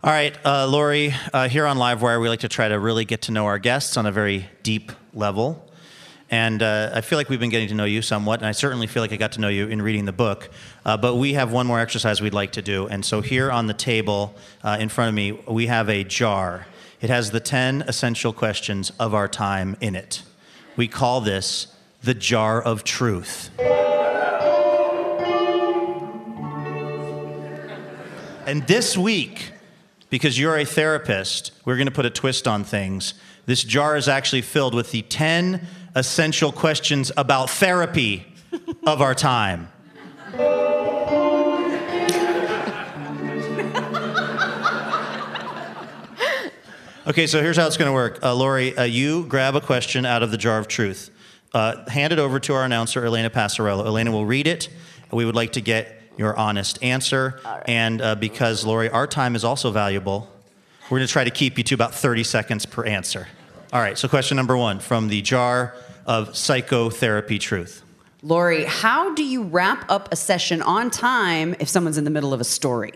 All 0.07 0.13
right, 0.13 0.33
uh, 0.45 0.67
Lori, 0.67 1.13
uh, 1.33 1.49
here 1.49 1.65
on 1.65 1.75
Livewire, 1.75 2.21
we 2.21 2.29
like 2.29 2.39
to 2.39 2.47
try 2.47 2.69
to 2.69 2.79
really 2.79 3.03
get 3.03 3.23
to 3.23 3.33
know 3.33 3.45
our 3.47 3.59
guests 3.59 3.97
on 3.97 4.05
a 4.05 4.11
very 4.13 4.47
deep 4.63 4.93
level. 5.13 5.66
And 6.29 6.61
uh, 6.61 6.91
I 6.93 7.01
feel 7.01 7.17
like 7.17 7.29
we've 7.29 7.39
been 7.39 7.49
getting 7.49 7.69
to 7.69 7.73
know 7.73 7.85
you 7.85 8.01
somewhat, 8.01 8.39
and 8.39 8.47
I 8.47 8.51
certainly 8.51 8.87
feel 8.87 9.01
like 9.01 9.13
I 9.13 9.15
got 9.15 9.33
to 9.33 9.41
know 9.41 9.47
you 9.47 9.67
in 9.67 9.81
reading 9.81 10.05
the 10.05 10.11
book. 10.11 10.49
Uh, 10.85 10.97
but 10.97 11.15
we 11.15 11.33
have 11.33 11.53
one 11.53 11.65
more 11.65 11.79
exercise 11.79 12.19
we'd 12.19 12.33
like 12.33 12.51
to 12.53 12.61
do. 12.61 12.87
And 12.87 13.05
so 13.05 13.21
here 13.21 13.49
on 13.49 13.67
the 13.67 13.73
table 13.73 14.35
uh, 14.63 14.77
in 14.79 14.89
front 14.89 15.09
of 15.09 15.15
me, 15.15 15.31
we 15.47 15.67
have 15.67 15.89
a 15.89 16.03
jar. 16.03 16.67
It 16.99 17.09
has 17.09 17.31
the 17.31 17.39
10 17.39 17.83
essential 17.83 18.33
questions 18.33 18.91
of 18.99 19.13
our 19.13 19.27
time 19.29 19.77
in 19.79 19.95
it. 19.95 20.23
We 20.75 20.87
call 20.87 21.21
this 21.21 21.67
the 22.03 22.13
jar 22.13 22.61
of 22.61 22.83
truth. 22.83 23.49
And 28.45 28.65
this 28.65 28.97
week, 28.97 29.51
because 30.09 30.39
you're 30.39 30.57
a 30.57 30.65
therapist, 30.65 31.51
we're 31.65 31.75
going 31.75 31.87
to 31.87 31.91
put 31.91 32.05
a 32.05 32.09
twist 32.09 32.47
on 32.47 32.63
things. 32.63 33.13
This 33.45 33.63
jar 33.63 33.97
is 33.97 34.07
actually 34.07 34.41
filled 34.41 34.73
with 34.73 34.91
the 34.91 35.01
10 35.01 35.67
essential 35.97 36.51
questions 36.51 37.11
about 37.17 37.49
therapy 37.49 38.23
of 38.85 39.01
our 39.01 39.15
time. 39.15 39.67
Okay, 47.07 47.25
so 47.25 47.41
here's 47.41 47.57
how 47.57 47.65
it's 47.65 47.77
going 47.77 47.87
to 47.87 47.93
work. 47.93 48.21
Uh, 48.21 48.35
Lori, 48.35 48.77
uh, 48.77 48.83
you 48.83 49.25
grab 49.25 49.55
a 49.55 49.61
question 49.61 50.05
out 50.05 50.21
of 50.21 50.29
the 50.29 50.37
jar 50.37 50.59
of 50.59 50.67
truth. 50.67 51.09
Uh, 51.53 51.89
hand 51.89 52.13
it 52.13 52.19
over 52.19 52.39
to 52.41 52.53
our 52.53 52.65
announcer, 52.65 53.03
Elena 53.03 53.29
Passarello. 53.29 53.85
Elena 53.85 54.11
will 54.11 54.25
read 54.25 54.45
it. 54.45 54.69
We 55.11 55.25
would 55.25 55.35
like 55.35 55.53
to 55.53 55.61
get 55.61 55.99
your 56.17 56.37
honest 56.37 56.83
answer. 56.83 57.39
Right. 57.43 57.63
And 57.65 58.01
uh, 58.01 58.15
because, 58.15 58.65
Lori, 58.65 58.89
our 58.89 59.07
time 59.07 59.35
is 59.35 59.43
also 59.43 59.71
valuable, 59.71 60.29
we're 60.91 60.99
going 60.99 61.07
to 61.07 61.11
try 61.11 61.23
to 61.23 61.31
keep 61.31 61.57
you 61.57 61.63
to 61.63 61.75
about 61.75 61.95
30 61.95 62.23
seconds 62.23 62.65
per 62.65 62.85
answer. 62.85 63.27
All 63.73 63.81
right, 63.81 63.97
so 63.97 64.07
question 64.07 64.35
number 64.37 64.55
one 64.55 64.79
from 64.79 65.07
the 65.07 65.21
jar 65.21 65.73
of 66.07 66.35
psychotherapy 66.35 67.37
truth. 67.37 67.83
Lori, 68.23 68.63
how 68.63 69.13
do 69.13 69.23
you 69.23 69.43
wrap 69.43 69.85
up 69.89 70.09
a 70.11 70.15
session 70.15 70.61
on 70.63 70.89
time 70.89 71.55
if 71.59 71.69
someone's 71.69 71.97
in 71.99 72.03
the 72.03 72.09
middle 72.09 72.33
of 72.33 72.41
a 72.41 72.45
story? 72.45 72.93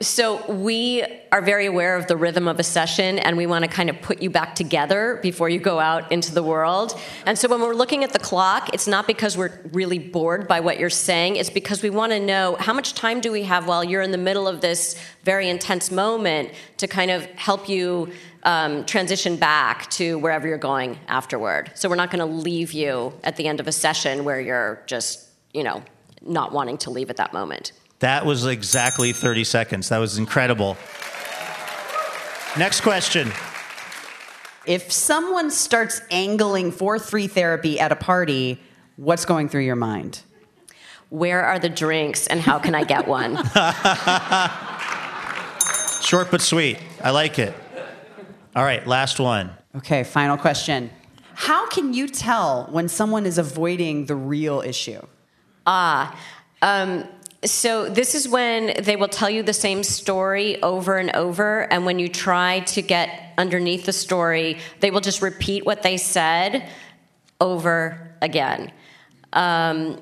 So 0.00 0.46
we 0.52 1.02
are 1.32 1.42
very 1.42 1.66
aware 1.66 1.96
of 1.96 2.06
the 2.06 2.16
rhythm 2.16 2.46
of 2.46 2.60
a 2.60 2.62
session 2.62 3.18
and 3.18 3.36
we 3.36 3.46
want 3.46 3.64
to 3.64 3.70
kind 3.70 3.90
of 3.90 4.00
put 4.00 4.22
you 4.22 4.30
back 4.30 4.54
together 4.54 5.18
before 5.22 5.48
you 5.48 5.58
go 5.58 5.80
out 5.80 6.12
into 6.12 6.32
the 6.32 6.42
world. 6.42 6.96
And 7.26 7.36
so 7.36 7.48
when 7.48 7.60
we're 7.60 7.74
looking 7.74 8.04
at 8.04 8.12
the 8.12 8.20
clock, 8.20 8.72
it's 8.72 8.86
not 8.86 9.08
because 9.08 9.36
we're 9.36 9.58
really 9.72 9.98
bored 9.98 10.46
by 10.46 10.60
what 10.60 10.78
you're 10.78 10.88
saying, 10.88 11.34
it's 11.34 11.50
because 11.50 11.82
we 11.82 11.90
want 11.90 12.12
to 12.12 12.20
know 12.20 12.56
how 12.60 12.72
much 12.72 12.94
time 12.94 13.20
do 13.20 13.32
we 13.32 13.42
have 13.42 13.66
while 13.66 13.82
you're 13.82 14.02
in 14.02 14.12
the 14.12 14.18
middle 14.18 14.46
of 14.46 14.60
this 14.60 14.96
very 15.24 15.48
intense 15.48 15.90
moment 15.90 16.52
to 16.76 16.86
kind 16.86 17.10
of 17.10 17.24
help 17.32 17.68
you 17.68 18.12
um, 18.42 18.84
transition 18.84 19.36
back 19.36 19.90
to 19.90 20.18
wherever 20.18 20.46
you're 20.46 20.58
going 20.58 20.98
afterward. 21.08 21.70
So 21.74 21.88
we're 21.88 21.96
not 21.96 22.10
going 22.10 22.26
to 22.26 22.34
leave 22.34 22.72
you 22.72 23.12
at 23.24 23.36
the 23.36 23.46
end 23.46 23.60
of 23.60 23.66
a 23.66 23.72
session 23.72 24.24
where 24.24 24.40
you're 24.40 24.82
just, 24.86 25.28
you 25.52 25.62
know, 25.62 25.82
not 26.22 26.52
wanting 26.52 26.78
to 26.78 26.90
leave 26.90 27.10
at 27.10 27.16
that 27.16 27.32
moment. 27.32 27.72
That 28.00 28.24
was 28.24 28.46
exactly 28.46 29.12
30 29.12 29.44
seconds. 29.44 29.88
That 29.88 29.98
was 29.98 30.18
incredible. 30.18 30.76
Next 32.56 32.80
question. 32.80 33.32
If 34.66 34.92
someone 34.92 35.50
starts 35.50 36.00
angling 36.10 36.72
for 36.72 36.98
free 36.98 37.26
therapy 37.26 37.80
at 37.80 37.90
a 37.90 37.96
party, 37.96 38.60
what's 38.96 39.24
going 39.24 39.48
through 39.48 39.62
your 39.62 39.76
mind? 39.76 40.20
Where 41.10 41.42
are 41.42 41.58
the 41.58 41.70
drinks 41.70 42.26
and 42.26 42.40
how 42.40 42.58
can 42.58 42.74
I 42.74 42.84
get 42.84 43.08
one? 43.08 43.36
Short 46.02 46.30
but 46.30 46.40
sweet. 46.40 46.78
I 47.02 47.10
like 47.10 47.38
it. 47.38 47.54
All 48.58 48.64
right, 48.64 48.84
last 48.88 49.20
one. 49.20 49.52
Okay, 49.76 50.02
final 50.02 50.36
question. 50.36 50.90
How 51.34 51.68
can 51.68 51.94
you 51.94 52.08
tell 52.08 52.66
when 52.72 52.88
someone 52.88 53.24
is 53.24 53.38
avoiding 53.38 54.06
the 54.06 54.16
real 54.16 54.62
issue? 54.62 55.00
Ah, 55.64 56.18
um, 56.60 57.04
so 57.44 57.88
this 57.88 58.16
is 58.16 58.28
when 58.28 58.82
they 58.82 58.96
will 58.96 59.06
tell 59.06 59.30
you 59.30 59.44
the 59.44 59.52
same 59.52 59.84
story 59.84 60.60
over 60.60 60.96
and 60.96 61.14
over, 61.14 61.72
and 61.72 61.86
when 61.86 62.00
you 62.00 62.08
try 62.08 62.58
to 62.74 62.82
get 62.82 63.32
underneath 63.38 63.86
the 63.86 63.92
story, 63.92 64.58
they 64.80 64.90
will 64.90 65.02
just 65.02 65.22
repeat 65.22 65.64
what 65.64 65.84
they 65.84 65.96
said 65.96 66.68
over 67.40 68.12
again. 68.20 68.72
Um, 69.34 70.00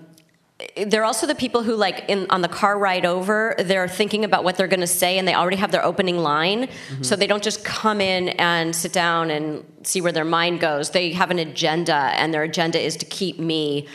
they're 0.86 1.04
also 1.04 1.26
the 1.26 1.34
people 1.34 1.62
who 1.62 1.74
like 1.74 2.04
in 2.08 2.26
on 2.30 2.40
the 2.40 2.48
car 2.48 2.78
ride 2.78 3.04
over 3.04 3.54
they're 3.58 3.88
thinking 3.88 4.24
about 4.24 4.42
what 4.42 4.56
they're 4.56 4.68
going 4.68 4.80
to 4.80 4.86
say 4.86 5.18
and 5.18 5.28
they 5.28 5.34
already 5.34 5.56
have 5.56 5.70
their 5.70 5.84
opening 5.84 6.16
line 6.16 6.66
mm-hmm. 6.66 7.02
so 7.02 7.14
they 7.14 7.26
don't 7.26 7.42
just 7.42 7.62
come 7.62 8.00
in 8.00 8.30
and 8.30 8.74
sit 8.74 8.92
down 8.92 9.30
and 9.30 9.64
see 9.82 10.00
where 10.00 10.12
their 10.12 10.24
mind 10.24 10.58
goes 10.58 10.90
they 10.90 11.12
have 11.12 11.30
an 11.30 11.38
agenda 11.38 11.94
and 11.94 12.32
their 12.32 12.42
agenda 12.42 12.80
is 12.80 12.96
to 12.96 13.04
keep 13.04 13.38
me 13.38 13.86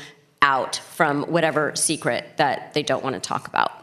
out 0.44 0.76
from 0.76 1.24
whatever 1.24 1.76
secret 1.76 2.26
that 2.38 2.74
they 2.76 2.84
don't 2.84 3.04
want 3.04 3.16
to 3.16 3.20
talk 3.20 3.48
about 3.48 3.82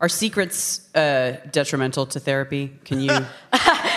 are 0.00 0.08
secrets 0.08 0.94
uh, 0.94 1.40
detrimental 1.50 2.06
to 2.06 2.20
therapy? 2.20 2.72
Can 2.84 3.00
you? 3.00 3.10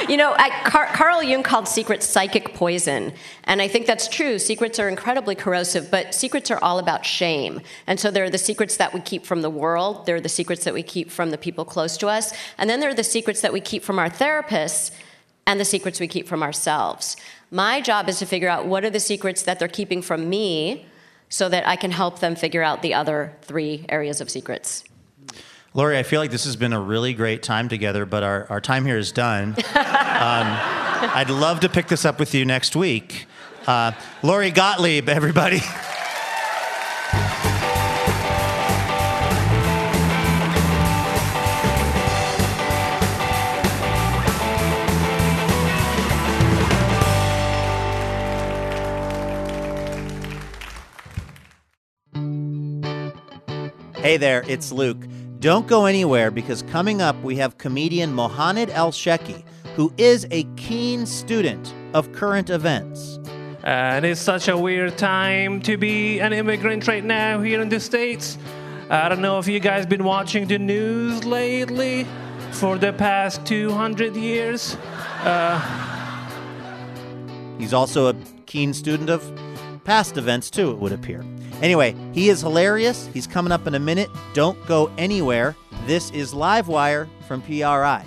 you 0.09 0.17
know, 0.17 0.35
Car- 0.65 0.87
Carl 0.93 1.23
Jung 1.23 1.43
called 1.43 1.67
secrets 1.67 2.07
psychic 2.07 2.53
poison. 2.53 3.13
And 3.45 3.61
I 3.61 3.67
think 3.67 3.85
that's 3.85 4.07
true. 4.07 4.39
Secrets 4.39 4.79
are 4.79 4.89
incredibly 4.89 5.35
corrosive, 5.35 5.89
but 5.91 6.13
secrets 6.13 6.51
are 6.51 6.59
all 6.63 6.79
about 6.79 7.05
shame. 7.05 7.61
And 7.87 7.99
so 7.99 8.11
there 8.11 8.23
are 8.23 8.29
the 8.29 8.37
secrets 8.37 8.77
that 8.77 8.93
we 8.93 8.99
keep 8.99 9.25
from 9.25 9.41
the 9.41 9.49
world, 9.49 10.05
there 10.05 10.15
are 10.15 10.21
the 10.21 10.29
secrets 10.29 10.63
that 10.63 10.73
we 10.73 10.83
keep 10.83 11.11
from 11.11 11.31
the 11.31 11.37
people 11.37 11.65
close 11.65 11.97
to 11.97 12.07
us, 12.07 12.33
and 12.57 12.69
then 12.69 12.79
there 12.79 12.89
are 12.89 12.95
the 12.95 13.03
secrets 13.03 13.41
that 13.41 13.53
we 13.53 13.61
keep 13.61 13.83
from 13.83 13.99
our 13.99 14.09
therapists 14.09 14.91
and 15.47 15.59
the 15.59 15.65
secrets 15.65 15.99
we 15.99 16.07
keep 16.07 16.27
from 16.27 16.43
ourselves. 16.43 17.17
My 17.49 17.81
job 17.81 18.07
is 18.07 18.19
to 18.19 18.25
figure 18.25 18.49
out 18.49 18.65
what 18.65 18.85
are 18.85 18.89
the 18.89 18.99
secrets 18.99 19.43
that 19.43 19.59
they're 19.59 19.67
keeping 19.67 20.01
from 20.01 20.29
me 20.29 20.85
so 21.29 21.49
that 21.49 21.67
I 21.67 21.75
can 21.75 21.91
help 21.91 22.19
them 22.19 22.35
figure 22.35 22.63
out 22.63 22.81
the 22.81 22.93
other 22.93 23.33
three 23.41 23.85
areas 23.89 24.21
of 24.21 24.29
secrets. 24.29 24.83
Lori, 25.73 25.97
I 25.97 26.03
feel 26.03 26.19
like 26.19 26.31
this 26.31 26.43
has 26.43 26.57
been 26.57 26.73
a 26.73 26.81
really 26.81 27.13
great 27.13 27.43
time 27.43 27.69
together, 27.69 28.05
but 28.05 28.23
our, 28.23 28.45
our 28.49 28.59
time 28.59 28.85
here 28.85 28.97
is 28.97 29.13
done. 29.13 29.49
um, 29.57 30.47
I'd 31.13 31.29
love 31.29 31.61
to 31.61 31.69
pick 31.69 31.87
this 31.87 32.03
up 32.03 32.19
with 32.19 32.35
you 32.35 32.43
next 32.43 32.75
week. 32.75 33.25
Uh, 33.65 33.93
Lori 34.21 34.51
Gottlieb, 34.51 35.07
everybody. 35.07 35.61
Hey 54.01 54.17
there, 54.17 54.43
it's 54.47 54.71
Luke. 54.71 54.97
Don't 55.41 55.65
go 55.65 55.85
anywhere 55.85 56.29
because 56.29 56.61
coming 56.61 57.01
up 57.01 57.19
we 57.23 57.35
have 57.37 57.57
comedian 57.57 58.13
Mohanad 58.13 58.69
Elshieky, 58.69 59.43
who 59.75 59.91
is 59.97 60.27
a 60.29 60.43
keen 60.55 61.07
student 61.07 61.73
of 61.95 62.11
current 62.11 62.51
events. 62.51 63.19
And 63.63 64.05
it's 64.05 64.21
such 64.21 64.49
a 64.49 64.55
weird 64.55 64.99
time 64.99 65.59
to 65.63 65.77
be 65.77 66.19
an 66.19 66.31
immigrant 66.31 66.87
right 66.87 67.03
now 67.03 67.41
here 67.41 67.59
in 67.59 67.69
the 67.69 67.79
States. 67.79 68.37
I 68.91 69.09
don't 69.09 69.19
know 69.19 69.39
if 69.39 69.47
you 69.47 69.59
guys 69.59 69.87
been 69.87 70.03
watching 70.03 70.47
the 70.47 70.59
news 70.59 71.25
lately 71.25 72.05
for 72.51 72.77
the 72.77 72.93
past 72.93 73.43
200 73.43 74.15
years. 74.15 74.75
Uh, 75.23 75.59
He's 77.57 77.73
also 77.73 78.09
a 78.09 78.15
keen 78.45 78.75
student 78.75 79.09
of 79.09 79.23
past 79.85 80.17
events, 80.17 80.51
too, 80.51 80.69
it 80.69 80.77
would 80.77 80.91
appear. 80.91 81.25
Anyway, 81.61 81.95
he 82.11 82.29
is 82.29 82.41
hilarious. 82.41 83.07
He's 83.13 83.27
coming 83.27 83.51
up 83.51 83.67
in 83.67 83.75
a 83.75 83.79
minute. 83.79 84.09
Don't 84.33 84.63
go 84.65 84.91
anywhere. 84.97 85.55
This 85.85 86.09
is 86.11 86.33
Livewire 86.33 87.07
from 87.27 87.41
PRI. 87.41 88.05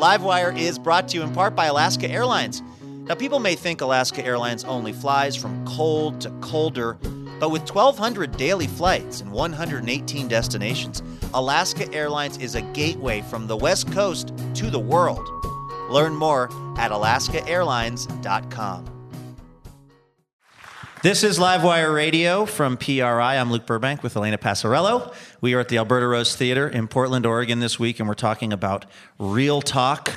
Livewire 0.00 0.56
is 0.56 0.78
brought 0.78 1.08
to 1.08 1.16
you 1.16 1.22
in 1.22 1.34
part 1.34 1.54
by 1.54 1.66
Alaska 1.66 2.08
Airlines. 2.08 2.62
Now, 2.80 3.16
people 3.16 3.40
may 3.40 3.56
think 3.56 3.80
Alaska 3.80 4.24
Airlines 4.24 4.64
only 4.64 4.92
flies 4.92 5.34
from 5.34 5.66
cold 5.66 6.20
to 6.20 6.30
colder, 6.40 6.94
but 7.40 7.50
with 7.50 7.68
1,200 7.68 8.36
daily 8.36 8.68
flights 8.68 9.20
and 9.20 9.32
118 9.32 10.28
destinations, 10.28 11.02
Alaska 11.34 11.92
Airlines 11.92 12.38
is 12.38 12.54
a 12.54 12.62
gateway 12.62 13.22
from 13.22 13.48
the 13.48 13.56
West 13.56 13.90
Coast 13.90 14.32
to 14.54 14.70
the 14.70 14.78
world. 14.78 15.28
Learn 15.90 16.14
more 16.14 16.44
at 16.78 16.92
alaskaairlines.com. 16.92 18.99
This 21.02 21.24
is 21.24 21.38
Livewire 21.38 21.94
Radio 21.94 22.44
from 22.44 22.76
PRI. 22.76 23.38
I'm 23.38 23.50
Luke 23.50 23.64
Burbank 23.64 24.02
with 24.02 24.18
Elena 24.18 24.36
Passarello. 24.36 25.14
We 25.40 25.54
are 25.54 25.60
at 25.60 25.68
the 25.68 25.78
Alberta 25.78 26.06
Rose 26.06 26.36
Theater 26.36 26.68
in 26.68 26.88
Portland, 26.88 27.24
Oregon 27.24 27.58
this 27.58 27.78
week, 27.78 28.00
and 28.00 28.06
we're 28.06 28.12
talking 28.14 28.52
about 28.52 28.84
real 29.18 29.62
talk. 29.62 30.12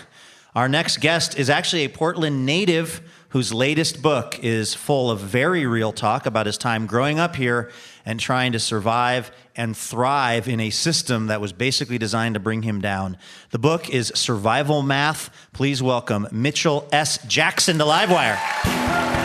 Our 0.53 0.67
next 0.67 0.97
guest 0.97 1.39
is 1.39 1.49
actually 1.49 1.85
a 1.85 1.89
Portland 1.89 2.45
native 2.45 3.01
whose 3.29 3.53
latest 3.53 4.01
book 4.01 4.37
is 4.43 4.73
full 4.73 5.09
of 5.09 5.21
very 5.21 5.65
real 5.65 5.93
talk 5.93 6.25
about 6.25 6.47
his 6.47 6.57
time 6.57 6.85
growing 6.85 7.17
up 7.17 7.37
here 7.37 7.71
and 8.05 8.19
trying 8.19 8.51
to 8.51 8.59
survive 8.59 9.31
and 9.55 9.77
thrive 9.77 10.49
in 10.49 10.59
a 10.59 10.69
system 10.69 11.27
that 11.27 11.39
was 11.39 11.53
basically 11.53 11.97
designed 11.97 12.33
to 12.33 12.41
bring 12.41 12.61
him 12.61 12.81
down. 12.81 13.15
The 13.51 13.59
book 13.59 13.89
is 13.89 14.11
Survival 14.15 14.81
Math. 14.81 15.29
Please 15.53 15.81
welcome 15.81 16.27
Mitchell 16.29 16.89
S. 16.91 17.25
Jackson 17.25 17.77
to 17.77 17.85
Livewire. 17.85 19.22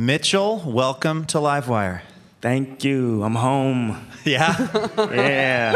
Mitchell, 0.00 0.62
welcome 0.64 1.24
to 1.24 1.38
Livewire. 1.38 2.02
Thank 2.40 2.84
you. 2.84 3.24
I'm 3.24 3.34
home. 3.34 4.06
Yeah? 4.24 4.54
yeah. 4.96 5.74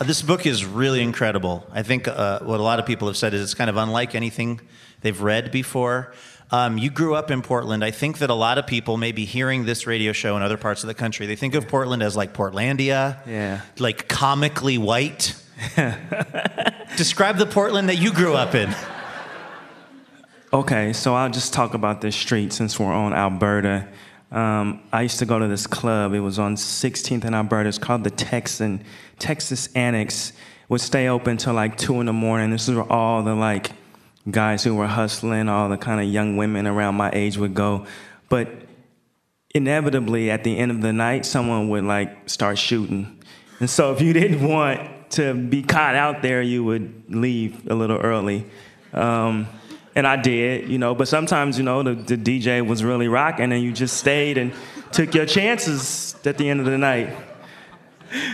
Uh, 0.00 0.04
this 0.04 0.22
book 0.22 0.46
is 0.46 0.64
really 0.64 1.02
incredible. 1.02 1.66
I 1.70 1.82
think 1.82 2.08
uh, 2.08 2.38
what 2.38 2.58
a 2.58 2.62
lot 2.62 2.78
of 2.78 2.86
people 2.86 3.06
have 3.08 3.18
said 3.18 3.34
is 3.34 3.42
it's 3.42 3.52
kind 3.52 3.68
of 3.68 3.76
unlike 3.76 4.14
anything 4.14 4.62
they've 5.02 5.20
read 5.20 5.50
before. 5.52 6.14
Um, 6.50 6.78
you 6.78 6.88
grew 6.88 7.14
up 7.14 7.30
in 7.30 7.42
Portland. 7.42 7.84
I 7.84 7.90
think 7.90 8.16
that 8.18 8.30
a 8.30 8.34
lot 8.34 8.56
of 8.56 8.66
people 8.66 8.96
may 8.96 9.12
be 9.12 9.26
hearing 9.26 9.66
this 9.66 9.86
radio 9.86 10.12
show 10.12 10.38
in 10.38 10.42
other 10.42 10.56
parts 10.56 10.82
of 10.82 10.86
the 10.86 10.94
country. 10.94 11.26
They 11.26 11.36
think 11.36 11.54
of 11.54 11.68
Portland 11.68 12.02
as 12.02 12.16
like 12.16 12.32
Portlandia, 12.32 13.18
yeah. 13.26 13.60
like 13.78 14.08
comically 14.08 14.78
white. 14.78 15.36
Describe 16.96 17.36
the 17.36 17.46
Portland 17.46 17.90
that 17.90 17.96
you 17.96 18.10
grew 18.14 18.32
up 18.32 18.54
in. 18.54 18.74
Okay, 20.54 20.92
so 20.92 21.14
I'll 21.14 21.30
just 21.30 21.54
talk 21.54 21.72
about 21.72 22.02
this 22.02 22.14
street 22.14 22.52
since 22.52 22.78
we're 22.78 22.92
on 22.92 23.14
Alberta. 23.14 23.88
Um, 24.30 24.82
I 24.92 25.00
used 25.00 25.18
to 25.20 25.24
go 25.24 25.38
to 25.38 25.48
this 25.48 25.66
club. 25.66 26.12
It 26.12 26.20
was 26.20 26.38
on 26.38 26.56
16th 26.56 27.24
and 27.24 27.34
Alberta. 27.34 27.70
It's 27.70 27.78
called 27.78 28.04
the 28.04 28.10
Texan 28.10 28.84
Texas 29.18 29.70
Annex, 29.74 30.34
would 30.68 30.82
stay 30.82 31.08
open 31.08 31.38
till 31.38 31.54
like 31.54 31.78
two 31.78 32.00
in 32.00 32.06
the 32.06 32.12
morning. 32.12 32.50
This 32.50 32.68
is 32.68 32.74
where 32.74 32.92
all 32.92 33.22
the 33.22 33.34
like 33.34 33.70
guys 34.30 34.62
who 34.62 34.74
were 34.74 34.88
hustling, 34.88 35.48
all 35.48 35.70
the 35.70 35.78
kind 35.78 36.02
of 36.02 36.06
young 36.06 36.36
women 36.36 36.66
around 36.66 36.96
my 36.96 37.10
age 37.14 37.38
would 37.38 37.54
go. 37.54 37.86
But 38.28 38.50
inevitably, 39.54 40.30
at 40.30 40.44
the 40.44 40.58
end 40.58 40.70
of 40.70 40.82
the 40.82 40.92
night, 40.92 41.24
someone 41.24 41.70
would 41.70 41.84
like 41.84 42.28
start 42.28 42.58
shooting. 42.58 43.22
And 43.58 43.70
so 43.70 43.90
if 43.94 44.02
you 44.02 44.12
didn't 44.12 44.46
want 44.46 45.12
to 45.12 45.32
be 45.32 45.62
caught 45.62 45.94
out 45.94 46.20
there, 46.20 46.42
you 46.42 46.62
would 46.62 47.04
leave 47.08 47.66
a 47.70 47.74
little 47.74 47.98
early. 47.98 48.44
Um, 48.92 49.46
and 49.94 50.06
I 50.06 50.16
did, 50.16 50.68
you 50.68 50.78
know, 50.78 50.94
but 50.94 51.08
sometimes, 51.08 51.58
you 51.58 51.64
know, 51.64 51.82
the, 51.82 51.94
the 51.94 52.16
DJ 52.16 52.66
was 52.66 52.82
really 52.82 53.08
rocking 53.08 53.52
and 53.52 53.62
you 53.62 53.72
just 53.72 53.96
stayed 53.96 54.38
and 54.38 54.52
took 54.90 55.14
your 55.14 55.26
chances 55.26 56.16
at 56.24 56.38
the 56.38 56.48
end 56.48 56.60
of 56.60 56.66
the 56.66 56.78
night. 56.78 57.14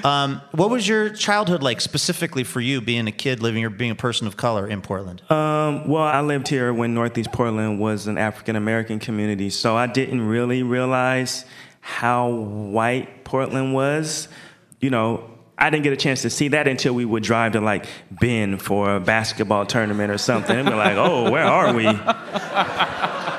Um, 0.05 0.41
what 0.53 0.71
was 0.71 0.89
your 0.89 1.11
childhood 1.11 1.63
like 1.63 1.81
specifically 1.81 2.45
for 2.45 2.61
you, 2.61 2.81
being 2.81 3.07
a 3.07 3.13
kid 3.13 3.43
living 3.43 3.65
or 3.65 3.71
being 3.71 3.91
a 3.91 3.97
person 3.97 4.27
of 4.27 4.37
color 4.37 4.67
in 4.67 4.83
Portland? 4.83 5.23
Um, 5.31 5.89
well, 5.89 6.03
I 6.03 6.21
lived 6.21 6.49
here 6.49 6.73
when 6.73 6.95
Northeast 6.95 7.33
Portland 7.33 7.79
was 7.79 8.07
an 8.07 8.19
African 8.19 8.57
American 8.57 8.99
community, 8.99 9.51
so 9.51 9.77
I 9.77 9.87
didn't 9.87 10.27
really 10.27 10.63
realize 10.63 11.45
how 11.81 12.29
white 12.29 13.25
Portland 13.25 13.73
was. 13.73 14.29
You 14.81 14.91
know, 14.91 15.38
I 15.59 15.71
didn't 15.71 15.83
get 15.83 15.93
a 15.93 15.97
chance 15.97 16.23
to 16.23 16.31
see 16.31 16.49
that 16.49 16.69
until 16.69 16.95
we 16.95 17.05
would 17.05 17.23
drive 17.23 17.53
to 17.53 17.61
like 17.61 17.87
Bend 18.11 18.63
for 18.63 18.97
a 18.97 19.01
basketball 19.01 19.67
tournament 19.67 20.13
or 20.13 20.19
something. 20.19 20.57
And 20.57 20.69
we're 20.69 20.77
like, 20.77 20.97
oh, 20.97 21.31
where 21.31 21.45
are 21.45 21.75
we? 21.75 21.85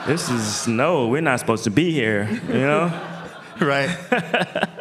This 0.06 0.30
is 0.30 0.68
no, 0.68 1.08
we're 1.08 1.22
not 1.22 1.40
supposed 1.40 1.64
to 1.64 1.72
be 1.72 1.92
here, 1.92 2.30
you 2.48 2.54
know? 2.54 2.92
right. 3.62 3.96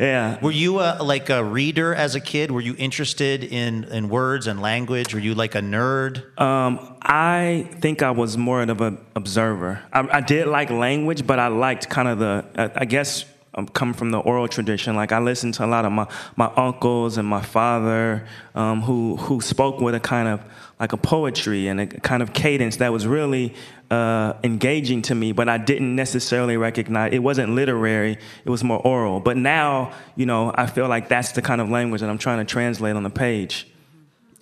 Yeah. 0.00 0.40
Were 0.40 0.50
you 0.50 0.78
uh, 0.78 0.96
like 1.02 1.28
a 1.28 1.44
reader 1.44 1.94
as 1.94 2.14
a 2.14 2.20
kid? 2.20 2.50
Were 2.50 2.62
you 2.62 2.74
interested 2.78 3.44
in, 3.44 3.84
in 3.84 4.08
words 4.08 4.46
and 4.46 4.62
language? 4.62 5.12
Were 5.12 5.20
you 5.20 5.34
like 5.34 5.54
a 5.54 5.60
nerd? 5.60 6.40
Um, 6.40 6.96
I 7.02 7.68
think 7.80 8.02
I 8.02 8.10
was 8.10 8.38
more 8.38 8.62
of 8.62 8.80
an 8.80 8.98
observer. 9.14 9.82
I, 9.92 10.08
I 10.10 10.20
did 10.22 10.46
like 10.46 10.70
language, 10.70 11.26
but 11.26 11.38
I 11.38 11.48
liked 11.48 11.90
kind 11.90 12.08
of 12.08 12.18
the, 12.18 12.46
I, 12.56 12.80
I 12.80 12.84
guess, 12.86 13.26
I'm 13.54 13.66
coming 13.66 13.94
from 13.94 14.10
the 14.10 14.18
oral 14.18 14.46
tradition. 14.46 14.94
Like 14.94 15.10
I 15.12 15.18
listened 15.18 15.54
to 15.54 15.64
a 15.64 15.66
lot 15.66 15.84
of 15.84 15.92
my, 15.92 16.06
my 16.36 16.52
uncles 16.56 17.16
and 17.16 17.26
my 17.26 17.42
father, 17.42 18.26
um, 18.54 18.82
who 18.82 19.16
who 19.16 19.40
spoke 19.40 19.80
with 19.80 19.94
a 19.94 20.00
kind 20.00 20.28
of 20.28 20.40
like 20.78 20.92
a 20.92 20.96
poetry 20.96 21.66
and 21.66 21.80
a 21.80 21.86
kind 21.86 22.22
of 22.22 22.32
cadence 22.32 22.76
that 22.76 22.92
was 22.92 23.06
really 23.06 23.54
uh, 23.90 24.34
engaging 24.44 25.02
to 25.02 25.14
me. 25.16 25.32
But 25.32 25.48
I 25.48 25.58
didn't 25.58 25.96
necessarily 25.96 26.56
recognize 26.56 27.12
it 27.12 27.18
wasn't 27.18 27.54
literary; 27.54 28.18
it 28.44 28.50
was 28.50 28.62
more 28.62 28.78
oral. 28.78 29.18
But 29.18 29.36
now, 29.36 29.92
you 30.14 30.26
know, 30.26 30.52
I 30.54 30.66
feel 30.66 30.88
like 30.88 31.08
that's 31.08 31.32
the 31.32 31.42
kind 31.42 31.60
of 31.60 31.68
language 31.68 32.02
that 32.02 32.10
I'm 32.10 32.18
trying 32.18 32.38
to 32.38 32.50
translate 32.50 32.94
on 32.94 33.02
the 33.02 33.10
page. 33.10 33.66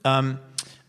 Um, 0.05 0.39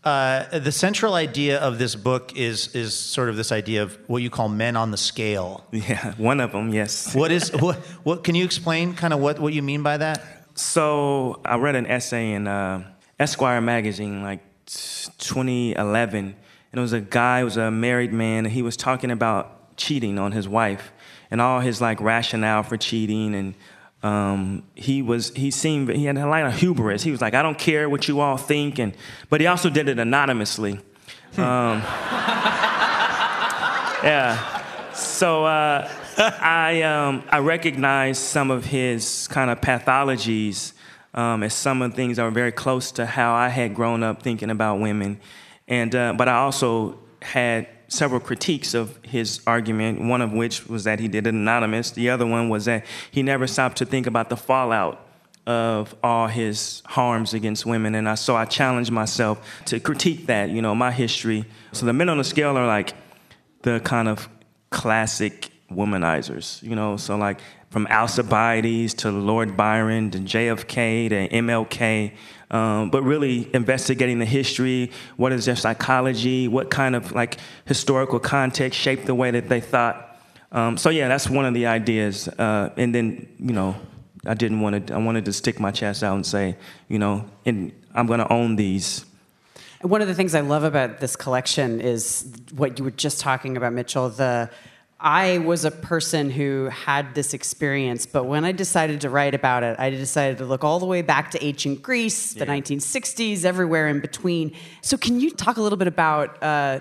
uh, 0.04 0.58
the 0.58 0.72
central 0.72 1.14
idea 1.14 1.58
of 1.58 1.78
this 1.78 1.94
book 1.94 2.36
is 2.36 2.74
is 2.74 2.96
sort 2.96 3.28
of 3.28 3.36
this 3.36 3.52
idea 3.52 3.82
of 3.82 3.98
what 4.06 4.22
you 4.22 4.30
call 4.30 4.48
men 4.48 4.76
on 4.76 4.90
the 4.90 4.96
scale. 4.96 5.64
Yeah, 5.72 6.14
one 6.14 6.40
of 6.40 6.52
them, 6.52 6.72
yes. 6.72 7.14
What 7.14 7.30
is 7.30 7.50
what? 7.52 7.76
What 8.02 8.24
can 8.24 8.34
you 8.34 8.44
explain? 8.44 8.94
Kind 8.94 9.12
of 9.12 9.20
what 9.20 9.38
what 9.38 9.52
you 9.52 9.62
mean 9.62 9.82
by 9.82 9.98
that? 9.98 10.22
So 10.54 11.40
I 11.44 11.56
read 11.56 11.76
an 11.76 11.86
essay 11.86 12.32
in 12.32 12.46
uh, 12.46 12.84
Esquire 13.18 13.60
magazine, 13.60 14.22
like 14.22 14.40
2011, 14.66 16.24
and 16.24 16.34
it 16.72 16.80
was 16.80 16.92
a 16.92 17.00
guy, 17.00 17.40
it 17.40 17.44
was 17.44 17.56
a 17.56 17.70
married 17.70 18.12
man, 18.12 18.46
and 18.46 18.52
he 18.54 18.62
was 18.62 18.76
talking 18.76 19.10
about 19.10 19.76
cheating 19.76 20.18
on 20.18 20.32
his 20.32 20.48
wife 20.48 20.92
and 21.30 21.40
all 21.40 21.60
his 21.60 21.80
like 21.80 22.00
rationale 22.00 22.62
for 22.62 22.76
cheating 22.76 23.34
and 23.34 23.54
um, 24.02 24.62
he 24.74 25.02
was 25.02 25.30
he 25.34 25.50
seemed 25.50 25.90
he 25.90 26.06
had 26.06 26.16
a 26.16 26.26
lot 26.26 26.46
of 26.46 26.54
hubris. 26.54 27.02
He 27.02 27.10
was 27.10 27.20
like, 27.20 27.34
I 27.34 27.42
don't 27.42 27.58
care 27.58 27.88
what 27.88 28.08
you 28.08 28.20
all 28.20 28.36
think, 28.36 28.78
and 28.78 28.94
but 29.28 29.40
he 29.40 29.46
also 29.46 29.68
did 29.68 29.88
it 29.88 29.98
anonymously. 29.98 30.80
Um, 31.36 31.82
yeah. 34.02 34.92
So 34.94 35.44
uh, 35.44 35.88
I 36.18 36.82
um, 36.82 37.22
I 37.30 37.38
recognized 37.38 38.22
some 38.22 38.50
of 38.50 38.64
his 38.64 39.28
kind 39.28 39.50
of 39.50 39.60
pathologies 39.60 40.72
um, 41.14 41.42
as 41.42 41.54
some 41.54 41.82
of 41.82 41.90
the 41.90 41.96
things 41.96 42.16
that 42.16 42.24
were 42.24 42.30
very 42.30 42.52
close 42.52 42.92
to 42.92 43.04
how 43.06 43.34
I 43.34 43.48
had 43.48 43.74
grown 43.74 44.02
up 44.02 44.22
thinking 44.22 44.50
about 44.50 44.80
women, 44.80 45.20
and 45.68 45.94
uh, 45.94 46.14
but 46.14 46.26
I 46.28 46.38
also 46.38 46.98
had 47.20 47.68
several 47.90 48.20
critiques 48.20 48.72
of 48.72 48.98
his 49.04 49.40
argument, 49.46 50.00
one 50.00 50.22
of 50.22 50.32
which 50.32 50.66
was 50.66 50.84
that 50.84 51.00
he 51.00 51.08
did 51.08 51.26
it 51.26 51.34
anonymous. 51.34 51.90
The 51.90 52.08
other 52.08 52.24
one 52.24 52.48
was 52.48 52.64
that 52.64 52.86
he 53.10 53.22
never 53.22 53.46
stopped 53.46 53.76
to 53.78 53.84
think 53.84 54.06
about 54.06 54.30
the 54.30 54.36
fallout 54.36 55.06
of 55.46 55.94
all 56.02 56.28
his 56.28 56.82
harms 56.86 57.34
against 57.34 57.66
women. 57.66 57.94
And 57.94 58.08
I, 58.08 58.14
so 58.14 58.36
I 58.36 58.44
challenged 58.44 58.92
myself 58.92 59.44
to 59.66 59.80
critique 59.80 60.26
that, 60.26 60.50
you 60.50 60.62
know, 60.62 60.74
my 60.74 60.92
history. 60.92 61.44
So 61.72 61.86
the 61.86 61.92
men 61.92 62.08
on 62.08 62.18
the 62.18 62.24
scale 62.24 62.56
are 62.56 62.66
like 62.66 62.94
the 63.62 63.80
kind 63.80 64.08
of 64.08 64.28
classic 64.70 65.50
womanizers, 65.70 66.62
you 66.62 66.76
know, 66.76 66.96
so 66.96 67.16
like 67.16 67.40
from 67.70 67.86
Alcibiades 67.88 68.94
to 68.94 69.10
Lord 69.10 69.56
Byron 69.56 70.10
to 70.12 70.18
JFK 70.18 71.08
to 71.08 71.28
MLK, 71.28 72.12
um, 72.50 72.90
but 72.90 73.02
really 73.02 73.48
investigating 73.54 74.18
the 74.18 74.24
history. 74.24 74.90
What 75.16 75.32
is 75.32 75.44
their 75.44 75.56
psychology? 75.56 76.48
What 76.48 76.70
kind 76.70 76.96
of 76.96 77.12
like 77.12 77.38
historical 77.64 78.18
context 78.18 78.78
shaped 78.78 79.06
the 79.06 79.14
way 79.14 79.30
that 79.30 79.48
they 79.48 79.60
thought? 79.60 80.06
Um, 80.52 80.76
so 80.76 80.90
yeah, 80.90 81.08
that's 81.08 81.30
one 81.30 81.44
of 81.44 81.54
the 81.54 81.66
ideas. 81.66 82.28
Uh, 82.28 82.70
and 82.76 82.94
then 82.94 83.28
you 83.38 83.52
know, 83.52 83.76
I 84.26 84.34
didn't 84.34 84.60
want 84.60 84.88
to. 84.88 84.94
I 84.94 84.98
wanted 84.98 85.24
to 85.26 85.32
stick 85.32 85.60
my 85.60 85.70
chest 85.70 86.02
out 86.02 86.14
and 86.14 86.26
say, 86.26 86.56
you 86.88 86.98
know, 86.98 87.24
and 87.46 87.72
I'm 87.94 88.06
going 88.06 88.20
to 88.20 88.32
own 88.32 88.56
these. 88.56 89.04
One 89.82 90.02
of 90.02 90.08
the 90.08 90.14
things 90.14 90.34
I 90.34 90.40
love 90.40 90.64
about 90.64 91.00
this 91.00 91.16
collection 91.16 91.80
is 91.80 92.30
what 92.54 92.78
you 92.78 92.84
were 92.84 92.90
just 92.90 93.20
talking 93.20 93.56
about, 93.56 93.72
Mitchell. 93.72 94.10
The 94.10 94.50
I 95.02 95.38
was 95.38 95.64
a 95.64 95.70
person 95.70 96.28
who 96.28 96.66
had 96.66 97.14
this 97.14 97.32
experience, 97.32 98.04
but 98.04 98.24
when 98.24 98.44
I 98.44 98.52
decided 98.52 99.00
to 99.00 99.08
write 99.08 99.34
about 99.34 99.62
it, 99.62 99.78
I 99.78 99.88
decided 99.88 100.38
to 100.38 100.44
look 100.44 100.62
all 100.62 100.78
the 100.78 100.84
way 100.84 101.00
back 101.00 101.30
to 101.30 101.42
ancient 101.42 101.82
Greece, 101.82 102.34
the 102.34 102.44
1960s, 102.44 103.46
everywhere 103.46 103.88
in 103.88 104.00
between. 104.00 104.54
So, 104.82 104.98
can 104.98 105.18
you 105.18 105.30
talk 105.30 105.56
a 105.56 105.62
little 105.62 105.78
bit 105.78 105.88
about 105.88 106.42
uh, 106.42 106.80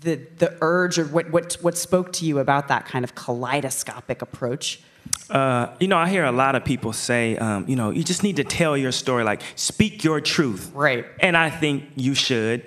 the 0.00 0.16
the 0.38 0.56
urge, 0.62 0.98
or 0.98 1.04
what 1.04 1.30
what 1.30 1.52
what 1.60 1.76
spoke 1.76 2.14
to 2.14 2.24
you 2.24 2.38
about 2.38 2.68
that 2.68 2.86
kind 2.86 3.04
of 3.04 3.14
kaleidoscopic 3.14 4.22
approach? 4.22 4.80
Uh, 5.28 5.74
you 5.78 5.88
know, 5.88 5.98
I 5.98 6.08
hear 6.08 6.24
a 6.24 6.32
lot 6.32 6.54
of 6.54 6.64
people 6.64 6.94
say, 6.94 7.36
um, 7.36 7.66
you 7.68 7.76
know, 7.76 7.90
you 7.90 8.02
just 8.02 8.22
need 8.22 8.36
to 8.36 8.44
tell 8.44 8.78
your 8.78 8.92
story, 8.92 9.24
like 9.24 9.42
speak 9.56 10.04
your 10.04 10.22
truth. 10.22 10.70
Right. 10.74 11.04
And 11.20 11.36
I 11.36 11.50
think 11.50 11.84
you 11.96 12.14
should. 12.14 12.64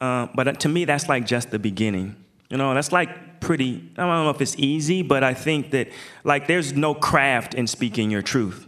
Uh, 0.00 0.28
but 0.34 0.60
to 0.60 0.68
me, 0.68 0.86
that's 0.86 1.08
like 1.10 1.26
just 1.26 1.50
the 1.50 1.58
beginning. 1.58 2.16
You 2.50 2.56
know, 2.56 2.74
that's 2.74 2.92
like 2.92 3.33
pretty, 3.44 3.90
I 3.96 4.02
don't 4.02 4.24
know 4.24 4.30
if 4.30 4.40
it's 4.40 4.56
easy, 4.58 5.02
but 5.02 5.22
I 5.22 5.34
think 5.34 5.70
that 5.72 5.88
like 6.24 6.46
there's 6.46 6.72
no 6.72 6.94
craft 6.94 7.54
in 7.54 7.66
speaking 7.66 8.10
your 8.10 8.22
truth. 8.22 8.66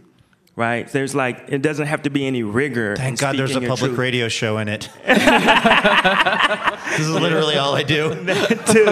Right? 0.55 0.87
There's 0.87 1.13
like, 1.13 1.45
it 1.49 1.61
doesn't 1.61 1.85
have 1.85 2.01
to 2.03 2.09
be 2.09 2.25
any 2.25 2.41
rigor. 2.41 2.95
Thank 2.95 3.19
God 3.19 3.37
there's 3.37 3.55
a 3.55 3.61
public 3.61 3.89
truth. 3.91 3.99
radio 3.99 4.27
show 4.27 4.57
in 4.57 4.67
it. 4.67 4.89
this 5.05 6.99
is 6.99 7.11
literally 7.11 7.57
all 7.57 7.75
I 7.75 7.83
do. 7.83 8.09
too. 8.65 8.85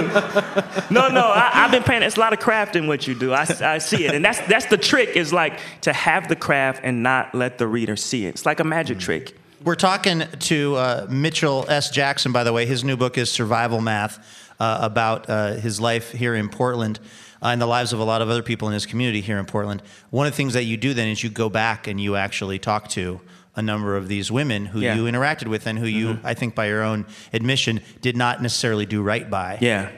No, 0.94 1.08
no, 1.10 1.26
I, 1.26 1.50
I've 1.56 1.72
been 1.72 1.82
paying. 1.82 2.04
It's 2.04 2.18
a 2.18 2.20
lot 2.20 2.34
of 2.34 2.40
craft 2.40 2.76
in 2.76 2.86
what 2.86 3.08
you 3.08 3.16
do. 3.16 3.34
I, 3.34 3.48
I 3.62 3.80
see 3.80 4.06
it, 4.06 4.14
and 4.14 4.24
that's 4.24 4.42
that's 4.42 4.68
the 4.68 4.78
trick. 4.78 5.16
Is 5.16 5.34
like 5.34 5.60
to 5.82 5.92
have 5.92 6.28
the 6.28 6.36
craft 6.36 6.82
and 6.84 7.02
not 7.02 7.34
let 7.34 7.58
the 7.58 7.66
reader 7.66 7.96
see 7.96 8.28
it. 8.28 8.30
It's 8.30 8.46
like 8.46 8.60
a 8.60 8.64
magic 8.64 9.00
trick. 9.00 9.36
We're 9.64 9.74
talking 9.74 10.22
to 10.42 10.76
uh, 10.76 11.08
Mitchell 11.10 11.66
S. 11.68 11.90
Jackson, 11.90 12.32
by 12.32 12.44
the 12.44 12.54
way. 12.54 12.68
His 12.68 12.84
new 12.84 12.96
book 12.96 13.18
is 13.18 13.32
Survival 13.32 13.82
Math, 13.82 14.45
uh, 14.60 14.80
about 14.82 15.30
uh, 15.30 15.54
his 15.54 15.80
life 15.80 16.12
here 16.12 16.36
in 16.36 16.50
Portland 16.50 17.00
uh, 17.42 17.48
and 17.48 17.62
the 17.62 17.66
lives 17.68 17.94
of 17.94 18.00
a 18.00 18.04
lot 18.04 18.22
of 18.22 18.30
other 18.30 18.44
people 18.44 18.68
in 18.68 18.74
his 18.74 18.86
community 18.86 19.22
here 19.22 19.38
in 19.38 19.46
Portland. 19.46 19.82
One 20.10 20.26
of 20.28 20.34
the 20.34 20.38
things 20.38 20.54
that 20.54 20.64
you 20.64 20.78
do 20.78 20.94
then 20.94 21.08
is 21.10 21.24
you 21.24 21.30
go 21.30 21.50
back 21.50 21.88
and 21.88 22.00
you 22.00 22.16
actually 22.16 22.60
talk 22.60 22.88
to 22.90 23.20
a 23.56 23.62
number 23.62 23.96
of 23.96 24.08
these 24.08 24.32
women 24.32 24.66
who 24.66 24.82
Yeah. 24.82 24.96
you 24.96 25.04
interacted 25.06 25.48
with 25.48 25.66
and 25.68 25.80
who 25.80 25.86
you, 25.86 26.20
I 26.24 26.34
think, 26.34 26.56
by 26.56 26.68
your 26.68 26.84
own 26.84 27.06
admission, 27.32 27.80
did 28.02 28.18
not 28.18 28.42
necessarily 28.42 28.86
do 28.86 29.02
right 29.02 29.30
by. 29.30 29.58
Yeah. 29.62 29.92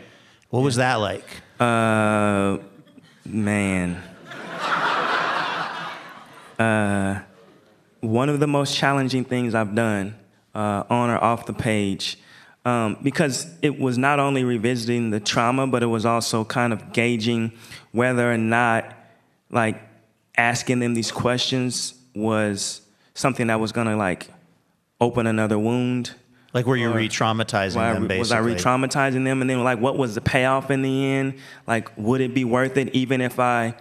What 0.50 0.62
was 0.62 0.76
that 0.76 0.96
like? 0.96 1.26
Uh, 1.60 2.58
man. 3.26 4.02
Uh, 6.60 7.20
one 8.02 8.30
of 8.30 8.39
the 8.39 8.48
most 8.48 8.76
challenging 8.76 9.24
things 9.24 9.54
I've 9.54 9.76
done, 9.76 10.15
uh, 10.56 10.84
on 10.89 11.12
or 11.12 11.24
off 11.24 11.46
the 11.46 11.54
page, 11.54 12.17
um, 12.68 12.98
because 13.02 13.48
it 13.62 13.80
was 13.80 13.98
not 13.98 14.20
only 14.20 14.44
revisiting 14.44 15.10
the 15.10 15.22
trauma, 15.22 15.68
but 15.68 15.84
it 15.84 15.86
was 15.86 16.06
also 16.06 16.44
kind 16.44 16.74
of 16.74 16.92
gauging 16.92 17.54
whether 17.94 18.30
or 18.30 18.38
not, 18.38 18.94
like, 19.50 19.82
asking 20.38 20.80
them 20.80 20.94
these 20.94 21.10
questions 21.10 21.94
was 22.14 22.82
something 23.14 23.48
that 23.48 23.62
was 23.62 23.72
gonna 23.72 23.96
like 23.96 24.28
open 25.00 25.28
another 25.28 25.58
wound. 25.58 26.14
Like, 26.54 26.66
were 26.66 26.76
you 26.76 26.92
re-traumatizing 26.92 27.78
Why- 27.78 27.94
them, 27.94 28.20
Was 28.20 28.34
I 28.34 28.40
re-traumatizing 28.40 29.24
them? 29.24 29.40
And 29.40 29.50
then 29.50 29.64
like, 29.64 29.80
what 29.80 29.98
was 29.98 30.16
the 30.16 30.22
payoff 30.22 30.70
in 30.70 30.82
the 30.82 31.06
end? 31.06 31.36
Like, 31.68 31.90
would 31.98 32.20
it 32.20 32.34
be 32.34 32.44
worth 32.44 32.76
it 32.76 32.94
even 32.94 33.22
if 33.22 33.40
I, 33.40 33.76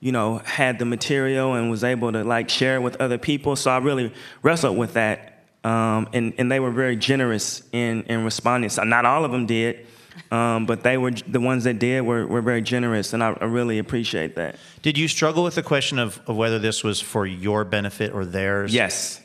you 0.00 0.12
know, 0.12 0.38
had 0.38 0.78
the 0.78 0.86
material 0.86 1.52
and 1.52 1.70
was 1.70 1.84
able 1.84 2.10
to 2.12 2.24
like 2.24 2.48
share 2.48 2.76
it 2.76 2.80
with 2.80 2.98
other 3.02 3.18
people. 3.18 3.54
So 3.54 3.70
I 3.70 3.78
really 3.78 4.14
wrestled 4.42 4.78
with 4.78 4.94
that. 4.94 5.33
Um, 5.64 6.08
and, 6.12 6.34
and 6.36 6.52
they 6.52 6.60
were 6.60 6.70
very 6.70 6.94
generous 6.94 7.62
in, 7.72 8.02
in 8.02 8.22
responding. 8.24 8.68
So 8.68 8.84
not 8.84 9.06
all 9.06 9.24
of 9.24 9.32
them 9.32 9.46
did, 9.46 9.86
um, 10.30 10.66
but 10.66 10.82
they 10.82 10.96
were 10.96 11.10
the 11.10 11.40
ones 11.40 11.64
that 11.64 11.78
did 11.78 12.02
were, 12.02 12.26
were 12.26 12.42
very 12.42 12.62
generous, 12.62 13.12
and 13.12 13.22
I, 13.22 13.36
I 13.40 13.44
really 13.46 13.78
appreciate 13.78 14.36
that. 14.36 14.56
Did 14.82 14.98
you 14.98 15.08
struggle 15.08 15.42
with 15.42 15.54
the 15.54 15.62
question 15.62 15.98
of, 15.98 16.20
of 16.26 16.36
whether 16.36 16.58
this 16.58 16.84
was 16.84 17.00
for 17.00 17.26
your 17.26 17.64
benefit 17.64 18.12
or 18.12 18.24
theirs? 18.24 18.72
Yes. 18.72 19.20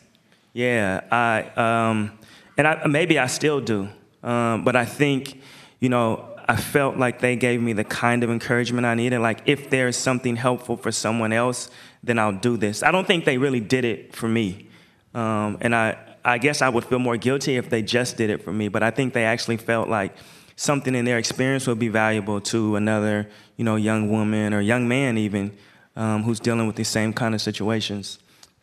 Yeah. 0.53 1.01
I 1.11 1.41
um, 1.89 2.17
and 2.57 2.67
I, 2.67 2.87
maybe 2.87 3.19
I 3.19 3.27
still 3.27 3.61
do, 3.61 3.89
um, 4.23 4.63
but 4.63 4.75
I 4.75 4.85
think 4.85 5.41
you 5.79 5.89
know 5.89 6.25
I 6.47 6.55
felt 6.55 6.97
like 6.97 7.19
they 7.19 7.35
gave 7.35 7.61
me 7.61 7.73
the 7.73 7.83
kind 7.83 8.23
of 8.23 8.31
encouragement 8.31 8.85
I 8.85 8.95
needed. 8.95 9.19
Like 9.19 9.41
if 9.45 9.69
there's 9.69 9.95
something 9.95 10.35
helpful 10.35 10.75
for 10.75 10.91
someone 10.91 11.33
else, 11.33 11.69
then 12.03 12.17
I'll 12.17 12.33
do 12.33 12.57
this. 12.57 12.81
I 12.81 12.91
don't 12.91 13.05
think 13.05 13.25
they 13.25 13.37
really 13.37 13.59
did 13.59 13.85
it 13.85 14.15
for 14.15 14.27
me, 14.27 14.67
um, 15.13 15.57
and 15.61 15.75
I 15.75 15.97
I 16.23 16.37
guess 16.37 16.61
I 16.61 16.69
would 16.69 16.85
feel 16.85 16.99
more 16.99 17.17
guilty 17.17 17.57
if 17.57 17.69
they 17.69 17.81
just 17.81 18.17
did 18.17 18.29
it 18.29 18.43
for 18.43 18.51
me. 18.51 18.67
But 18.67 18.83
I 18.83 18.91
think 18.91 19.13
they 19.13 19.25
actually 19.25 19.57
felt 19.57 19.89
like 19.89 20.15
something 20.55 20.93
in 20.93 21.05
their 21.05 21.17
experience 21.17 21.67
would 21.67 21.79
be 21.79 21.87
valuable 21.87 22.41
to 22.41 22.75
another 22.75 23.29
you 23.55 23.63
know 23.63 23.75
young 23.75 24.09
woman 24.09 24.53
or 24.53 24.61
young 24.61 24.87
man 24.87 25.17
even 25.17 25.57
um, 25.95 26.23
who's 26.23 26.39
dealing 26.39 26.67
with 26.67 26.75
these 26.75 26.87
same 26.87 27.13
kind 27.13 27.35
of 27.35 27.41
situations. 27.41 28.19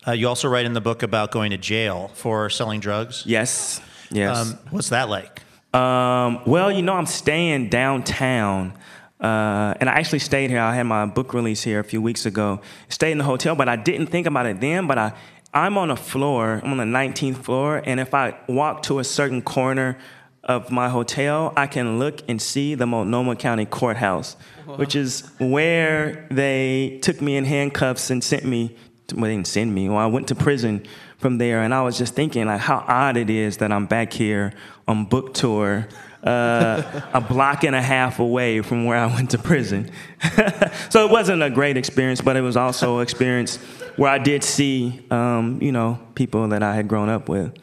Uh, 0.07 0.11
you 0.11 0.27
also 0.27 0.47
write 0.47 0.65
in 0.65 0.73
the 0.73 0.81
book 0.81 1.03
about 1.03 1.31
going 1.31 1.51
to 1.51 1.57
jail 1.57 2.09
for 2.13 2.49
selling 2.49 2.79
drugs. 2.79 3.23
Yes. 3.25 3.81
Yes. 4.09 4.37
Um, 4.37 4.57
what's 4.69 4.89
that 4.89 5.09
like? 5.09 5.41
Um, 5.73 6.41
well, 6.45 6.71
you 6.71 6.81
know, 6.81 6.93
I'm 6.93 7.05
staying 7.05 7.69
downtown. 7.69 8.73
Uh, 9.19 9.73
and 9.79 9.89
I 9.89 9.93
actually 9.93 10.19
stayed 10.19 10.49
here. 10.49 10.59
I 10.59 10.75
had 10.75 10.83
my 10.83 11.05
book 11.07 11.33
release 11.33 11.63
here 11.63 11.79
a 11.79 11.83
few 11.83 12.01
weeks 12.01 12.25
ago. 12.25 12.61
Stayed 12.89 13.11
in 13.11 13.17
the 13.17 13.23
hotel, 13.23 13.55
but 13.55 13.67
I 13.67 13.75
didn't 13.75 14.07
think 14.07 14.27
about 14.27 14.45
it 14.45 14.61
then. 14.61 14.87
But 14.87 14.97
I, 14.97 15.13
I'm 15.57 15.75
on 15.75 15.89
a 15.89 15.95
floor. 15.95 16.61
I'm 16.63 16.73
on 16.73 16.77
the 16.77 16.83
19th 16.83 17.37
floor, 17.37 17.81
and 17.83 17.99
if 17.99 18.13
I 18.13 18.37
walk 18.45 18.83
to 18.83 18.99
a 18.99 19.03
certain 19.03 19.41
corner 19.41 19.97
of 20.43 20.69
my 20.69 20.87
hotel, 20.87 21.51
I 21.57 21.65
can 21.65 21.97
look 21.97 22.21
and 22.27 22.39
see 22.39 22.75
the 22.75 22.85
Multnomah 22.85 23.37
County 23.37 23.65
Courthouse, 23.65 24.37
which 24.67 24.95
is 24.95 25.31
where 25.39 26.27
they 26.29 26.99
took 27.01 27.21
me 27.21 27.37
in 27.37 27.45
handcuffs 27.45 28.11
and 28.11 28.23
sent 28.23 28.45
me 28.45 28.77
well, 29.13 29.23
they 29.23 29.35
didn't 29.35 29.47
send 29.47 29.73
me. 29.73 29.87
Well, 29.89 29.97
I 29.97 30.05
went 30.07 30.27
to 30.27 30.35
prison 30.35 30.85
from 31.17 31.37
there, 31.37 31.61
and 31.61 31.73
I 31.73 31.81
was 31.81 31.97
just 31.97 32.13
thinking 32.13 32.45
like 32.45 32.59
how 32.59 32.83
odd 32.87 33.17
it 33.17 33.29
is 33.29 33.57
that 33.57 33.71
I'm 33.71 33.87
back 33.87 34.13
here 34.13 34.53
on 34.87 35.05
book 35.05 35.33
tour, 35.33 35.87
uh, 36.23 37.01
a 37.13 37.21
block 37.21 37.63
and 37.63 37.75
a 37.75 37.81
half 37.81 38.19
away 38.19 38.61
from 38.61 38.85
where 38.85 38.97
I 38.97 39.07
went 39.07 39.31
to 39.31 39.37
prison. 39.37 39.89
so 40.89 41.05
it 41.05 41.11
wasn't 41.11 41.41
a 41.41 41.49
great 41.49 41.77
experience, 41.77 42.21
but 42.21 42.35
it 42.35 42.41
was 42.41 42.57
also 42.57 42.97
an 42.97 43.03
experience 43.03 43.59
where 43.97 44.09
I 44.09 44.17
did 44.17 44.43
see, 44.43 45.01
um, 45.11 45.61
you 45.61 45.71
know, 45.71 45.99
people 46.15 46.47
that 46.49 46.63
I 46.63 46.75
had 46.75 46.87
grown 46.87 47.09
up 47.09 47.27
with. 47.29 47.53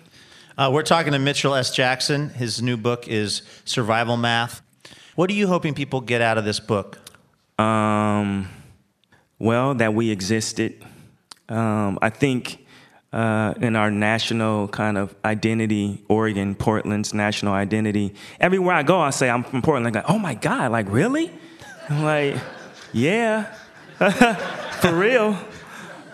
Uh, 0.56 0.70
we're 0.72 0.82
talking 0.82 1.12
to 1.12 1.18
Mitchell 1.18 1.54
S. 1.54 1.74
Jackson. 1.74 2.28
His 2.28 2.62
new 2.62 2.76
book 2.76 3.08
is 3.08 3.42
Survival 3.64 4.16
Math. 4.16 4.62
What 5.14 5.30
are 5.30 5.34
you 5.34 5.46
hoping 5.46 5.74
people 5.74 6.00
get 6.00 6.20
out 6.20 6.38
of 6.38 6.44
this 6.44 6.60
book? 6.60 6.98
Um, 7.58 8.48
well, 9.38 9.74
that 9.74 9.94
we 9.94 10.10
existed 10.10 10.84
um, 11.48 11.98
I 12.00 12.10
think 12.10 12.64
uh, 13.12 13.54
in 13.60 13.76
our 13.76 13.90
national 13.90 14.68
kind 14.68 14.98
of 14.98 15.14
identity, 15.24 16.02
Oregon, 16.08 16.54
Portland's 16.54 17.14
national 17.14 17.52
identity, 17.52 18.14
everywhere 18.40 18.74
I 18.74 18.82
go, 18.82 19.00
I 19.00 19.10
say 19.10 19.30
I'm 19.30 19.44
from 19.44 19.62
Portland. 19.62 19.94
Like, 19.94 20.08
oh 20.08 20.18
my 20.18 20.34
God, 20.34 20.72
like 20.72 20.86
really? 20.88 21.30
I'm 21.88 22.02
like, 22.02 22.36
yeah, 22.92 23.54
for 24.80 24.94
real. 24.94 25.38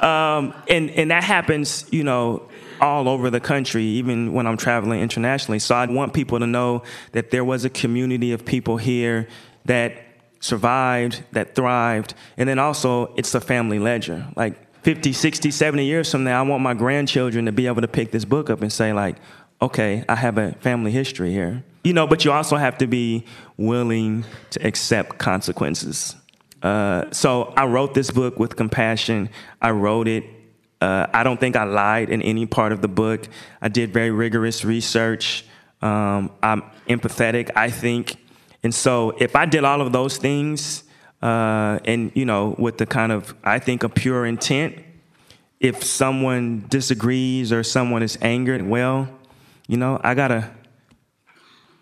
Um, 0.00 0.54
and 0.68 0.90
and 0.90 1.10
that 1.10 1.24
happens, 1.24 1.84
you 1.90 2.04
know, 2.04 2.48
all 2.80 3.08
over 3.08 3.30
the 3.30 3.40
country, 3.40 3.84
even 3.84 4.32
when 4.32 4.46
I'm 4.46 4.56
traveling 4.56 5.00
internationally. 5.00 5.58
So 5.58 5.74
I 5.74 5.86
want 5.86 6.14
people 6.14 6.38
to 6.38 6.46
know 6.46 6.82
that 7.12 7.30
there 7.30 7.44
was 7.44 7.64
a 7.64 7.70
community 7.70 8.32
of 8.32 8.44
people 8.44 8.78
here 8.78 9.28
that 9.66 9.92
survived, 10.40 11.22
that 11.32 11.54
thrived, 11.54 12.14
and 12.36 12.48
then 12.48 12.58
also 12.58 13.12
it's 13.16 13.34
a 13.34 13.40
family 13.40 13.78
ledger. 13.78 14.26
Like 14.36 14.54
50, 14.82 15.12
60, 15.12 15.50
70 15.50 15.84
years 15.84 16.10
from 16.10 16.24
now, 16.24 16.40
I 16.40 16.48
want 16.48 16.62
my 16.62 16.74
grandchildren 16.74 17.44
to 17.46 17.52
be 17.52 17.66
able 17.66 17.82
to 17.82 17.88
pick 17.88 18.10
this 18.10 18.24
book 18.24 18.48
up 18.48 18.62
and 18.62 18.72
say, 18.72 18.92
like, 18.92 19.16
okay, 19.60 20.04
I 20.08 20.16
have 20.16 20.38
a 20.38 20.52
family 20.52 20.90
history 20.90 21.32
here. 21.32 21.62
You 21.84 21.92
know, 21.92 22.06
but 22.06 22.24
you 22.24 22.32
also 22.32 22.56
have 22.56 22.78
to 22.78 22.86
be 22.86 23.24
willing 23.56 24.24
to 24.50 24.66
accept 24.66 25.18
consequences. 25.18 26.14
Uh, 26.62 27.10
so 27.10 27.52
I 27.56 27.66
wrote 27.66 27.94
this 27.94 28.10
book 28.10 28.38
with 28.38 28.56
compassion. 28.56 29.30
I 29.60 29.70
wrote 29.70 30.08
it. 30.08 30.24
Uh, 30.80 31.06
I 31.12 31.22
don't 31.22 31.38
think 31.38 31.56
I 31.56 31.64
lied 31.64 32.10
in 32.10 32.22
any 32.22 32.46
part 32.46 32.72
of 32.72 32.80
the 32.82 32.88
book. 32.88 33.28
I 33.60 33.68
did 33.68 33.92
very 33.92 34.10
rigorous 34.10 34.64
research. 34.64 35.44
Um, 35.82 36.30
I'm 36.42 36.62
empathetic, 36.88 37.50
I 37.56 37.70
think. 37.70 38.16
And 38.62 38.74
so 38.74 39.14
if 39.18 39.36
I 39.36 39.46
did 39.46 39.64
all 39.64 39.80
of 39.80 39.92
those 39.92 40.16
things, 40.18 40.84
uh, 41.22 41.78
and 41.84 42.12
you 42.14 42.24
know, 42.24 42.54
with 42.58 42.78
the 42.78 42.86
kind 42.86 43.12
of 43.12 43.34
I 43.44 43.58
think 43.58 43.82
a 43.82 43.88
pure 43.88 44.26
intent. 44.26 44.78
If 45.58 45.84
someone 45.84 46.64
disagrees 46.70 47.52
or 47.52 47.62
someone 47.62 48.02
is 48.02 48.16
angered, 48.22 48.62
well, 48.62 49.08
you 49.68 49.76
know, 49.76 50.00
I 50.02 50.14
gotta. 50.14 50.50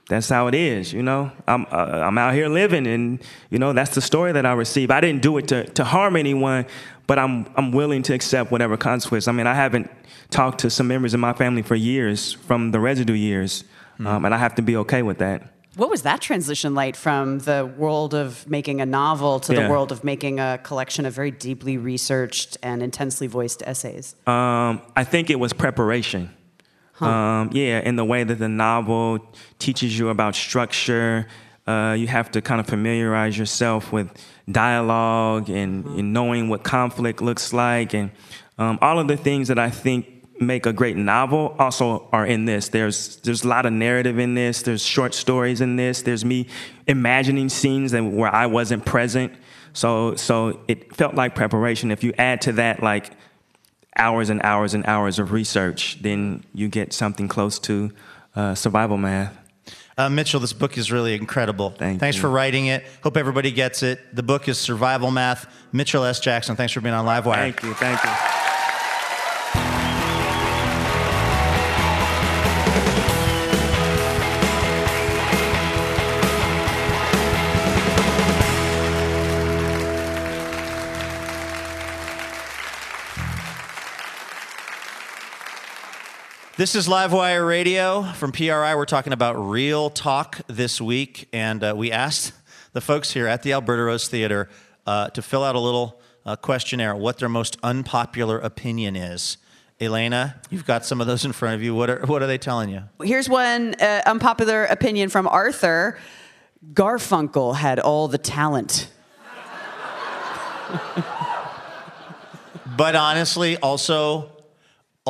That's 0.09 0.29
how 0.31 0.47
it 0.47 0.55
is, 0.55 0.93
you 0.93 1.03
know. 1.03 1.31
I'm 1.47 1.67
uh, 1.71 1.77
I'm 2.07 2.17
out 2.17 2.33
here 2.33 2.49
living, 2.49 2.87
and 2.87 3.23
you 3.51 3.59
know 3.59 3.75
that's 3.75 3.95
the 3.95 4.01
story 4.01 4.33
that 4.33 4.47
I 4.47 4.53
receive. 4.55 4.91
I 4.91 5.01
didn't 5.01 5.23
do 5.23 5.37
it 5.37 5.49
to 5.49 5.65
to 5.65 5.85
harm 5.85 6.17
anyone, 6.17 6.65
but 7.07 7.19
I'm 7.19 7.47
I'm 7.57 7.73
willing 7.73 8.03
to 8.05 8.15
accept 8.15 8.51
whatever 8.51 8.79
consequence. 8.79 9.29
I 9.29 9.33
mean, 9.33 9.47
I 9.47 9.55
haven't 9.55 9.91
talked 10.31 10.61
to 10.61 10.71
some 10.71 10.89
members 10.89 11.13
of 11.13 11.21
my 11.21 11.35
family 11.35 11.63
for 11.63 11.75
years 11.75 12.33
from 12.33 12.71
the 12.71 12.81
residue 12.81 13.13
years, 13.13 13.65
mm. 13.99 14.07
um, 14.07 14.25
and 14.25 14.35
I 14.35 14.39
have 14.39 14.55
to 14.55 14.63
be 14.63 14.77
okay 14.79 15.03
with 15.03 15.19
that. 15.19 15.43
What 15.77 15.91
was 15.91 16.03
that 16.03 16.21
transition 16.21 16.75
like 16.75 16.97
from 16.97 17.39
the 17.41 17.71
world 17.77 18.13
of 18.13 18.49
making 18.49 18.81
a 18.81 18.87
novel 18.87 19.39
to 19.41 19.53
Yeah. 19.55 19.63
the 19.63 19.71
world 19.71 19.93
of 19.93 20.03
making 20.03 20.41
a 20.41 20.59
collection 20.63 21.07
of 21.07 21.15
very 21.15 21.31
deeply 21.31 21.77
researched 21.77 22.57
and 22.63 22.83
intensely 22.83 23.29
voiced 23.29 23.63
essays? 23.65 24.17
Um, 24.27 24.81
I 24.97 25.05
think 25.05 25.31
it 25.31 25.39
was 25.39 25.53
preparation. 25.53 26.31
Um, 27.07 27.51
yeah, 27.53 27.81
in 27.81 27.97
the 27.97 28.05
way 28.05 28.25
that 28.25 28.39
the 28.39 28.49
novel 28.49 29.21
teaches 29.59 29.99
you 29.99 30.09
about 30.09 30.35
structure, 30.35 31.27
uh, 31.67 31.95
you 31.99 32.07
have 32.07 32.31
to 32.33 32.41
kind 32.41 32.61
of 32.61 32.67
familiarize 32.67 33.37
yourself 33.37 33.93
with 33.93 34.11
dialogue 34.51 35.51
and, 35.51 35.85
and 35.85 36.13
knowing 36.13 36.49
what 36.49 36.65
conflict 36.65 37.21
looks 37.21 37.53
like, 37.53 37.95
and 37.95 38.11
um, 38.59 38.79
all 38.81 38.99
of 38.99 39.07
the 39.07 39.17
things 39.17 39.49
that 39.49 39.59
I 39.59 39.71
think 39.71 40.19
make 40.41 40.67
a 40.67 40.73
great 40.73 40.97
novel 40.97 41.55
also 41.59 42.09
are 42.13 42.27
in 42.27 42.45
this. 42.45 42.69
There's 42.69 43.17
there's 43.17 43.45
a 43.45 43.49
lot 43.49 43.67
of 43.67 43.73
narrative 43.73 44.19
in 44.19 44.35
this. 44.35 44.63
There's 44.63 44.83
short 44.83 45.15
stories 45.15 45.61
in 45.61 45.77
this. 45.77 46.03
There's 46.03 46.25
me 46.25 46.47
imagining 46.87 47.49
scenes 47.49 47.93
that 47.93 48.03
where 48.03 48.35
I 48.35 48.47
wasn't 48.47 48.85
present. 48.85 49.33
So 49.73 50.15
so 50.15 50.61
it 50.69 50.95
felt 50.97 51.15
like 51.15 51.35
preparation. 51.35 51.91
If 51.91 52.03
you 52.03 52.13
add 52.19 52.41
to 52.43 52.53
that 52.53 52.83
like 52.83 53.13
hours 53.99 54.31
and 54.31 54.41
hours 54.43 54.75
and 54.75 54.87
hours 54.87 55.19
of 55.19 55.33
research, 55.33 55.99
then 56.01 56.45
you 56.55 56.69
get 56.69 56.93
something 56.93 57.29
close 57.29 57.59
to 57.61 57.91
uh, 58.37 58.55
survival 58.55 58.97
math. 58.97 59.37
Uh, 59.97 60.09
Mitchell, 60.09 60.39
this 60.39 60.53
book 60.53 60.79
is 60.79 60.93
really 60.93 61.15
incredible. 61.15 61.71
Thank 61.71 61.99
thanks 61.99 62.17
you. 62.17 62.21
for 62.21 62.31
writing 62.31 62.67
it. 62.67 62.85
Hope 63.03 63.17
everybody 63.17 63.51
gets 63.51 63.83
it. 63.83 63.99
The 64.15 64.23
book 64.23 64.49
is 64.49 64.57
Survival 64.57 65.11
Math. 65.11 65.53
Mitchell 65.73 66.05
S. 66.05 66.21
Jackson, 66.21 66.55
thanks 66.55 66.73
for 66.73 66.81
being 66.81 66.95
on 66.95 67.05
Livewire. 67.05 67.35
Thank 67.35 67.63
you, 67.65 67.75
thank 67.75 68.03
you. 68.05 68.48
This 86.59 86.75
is 86.75 86.89
Livewire 86.89 87.47
Radio 87.47 88.03
from 88.15 88.33
PRI. 88.33 88.75
We're 88.75 88.85
talking 88.85 89.13
about 89.13 89.35
real 89.35 89.91
talk 89.91 90.41
this 90.49 90.81
week, 90.81 91.29
and 91.33 91.63
uh, 91.63 91.73
we 91.77 91.93
asked 91.93 92.33
the 92.73 92.81
folks 92.81 93.13
here 93.13 93.29
at 93.29 93.45
the 93.45 93.53
Alberta 93.53 93.85
Rose 93.85 94.09
Theater 94.09 94.49
uh, 94.85 95.09
to 95.11 95.23
fill 95.23 95.45
out 95.45 95.55
a 95.55 95.61
little 95.61 96.01
uh, 96.27 96.35
questionnaire, 96.35 96.97
what 96.97 97.19
their 97.19 97.29
most 97.29 97.59
unpopular 97.63 98.41
opinion 98.41 98.97
is. 98.97 99.37
Elena, 99.81 100.41
you've 100.51 100.67
got 100.67 100.85
some 100.85 101.01
of 101.01 101.07
those 101.07 101.25
in 101.25 101.31
front 101.31 101.55
of 101.55 101.63
you. 101.63 101.77
What 101.77 101.91
are, 101.91 102.05
what 102.07 102.25
are 102.25 102.27
they 102.27 102.39
telling 102.39 102.71
you? 102.71 102.83
Here's 103.05 103.29
one 103.29 103.77
uh, 103.81 104.03
unpopular 104.05 104.65
opinion 104.65 105.11
from 105.11 105.29
Arthur 105.29 105.97
Garfunkel 106.73 107.55
had 107.55 107.79
all 107.79 108.09
the 108.09 108.19
talent. 108.19 108.91
But 112.77 112.97
honestly, 112.97 113.57
also 113.59 114.33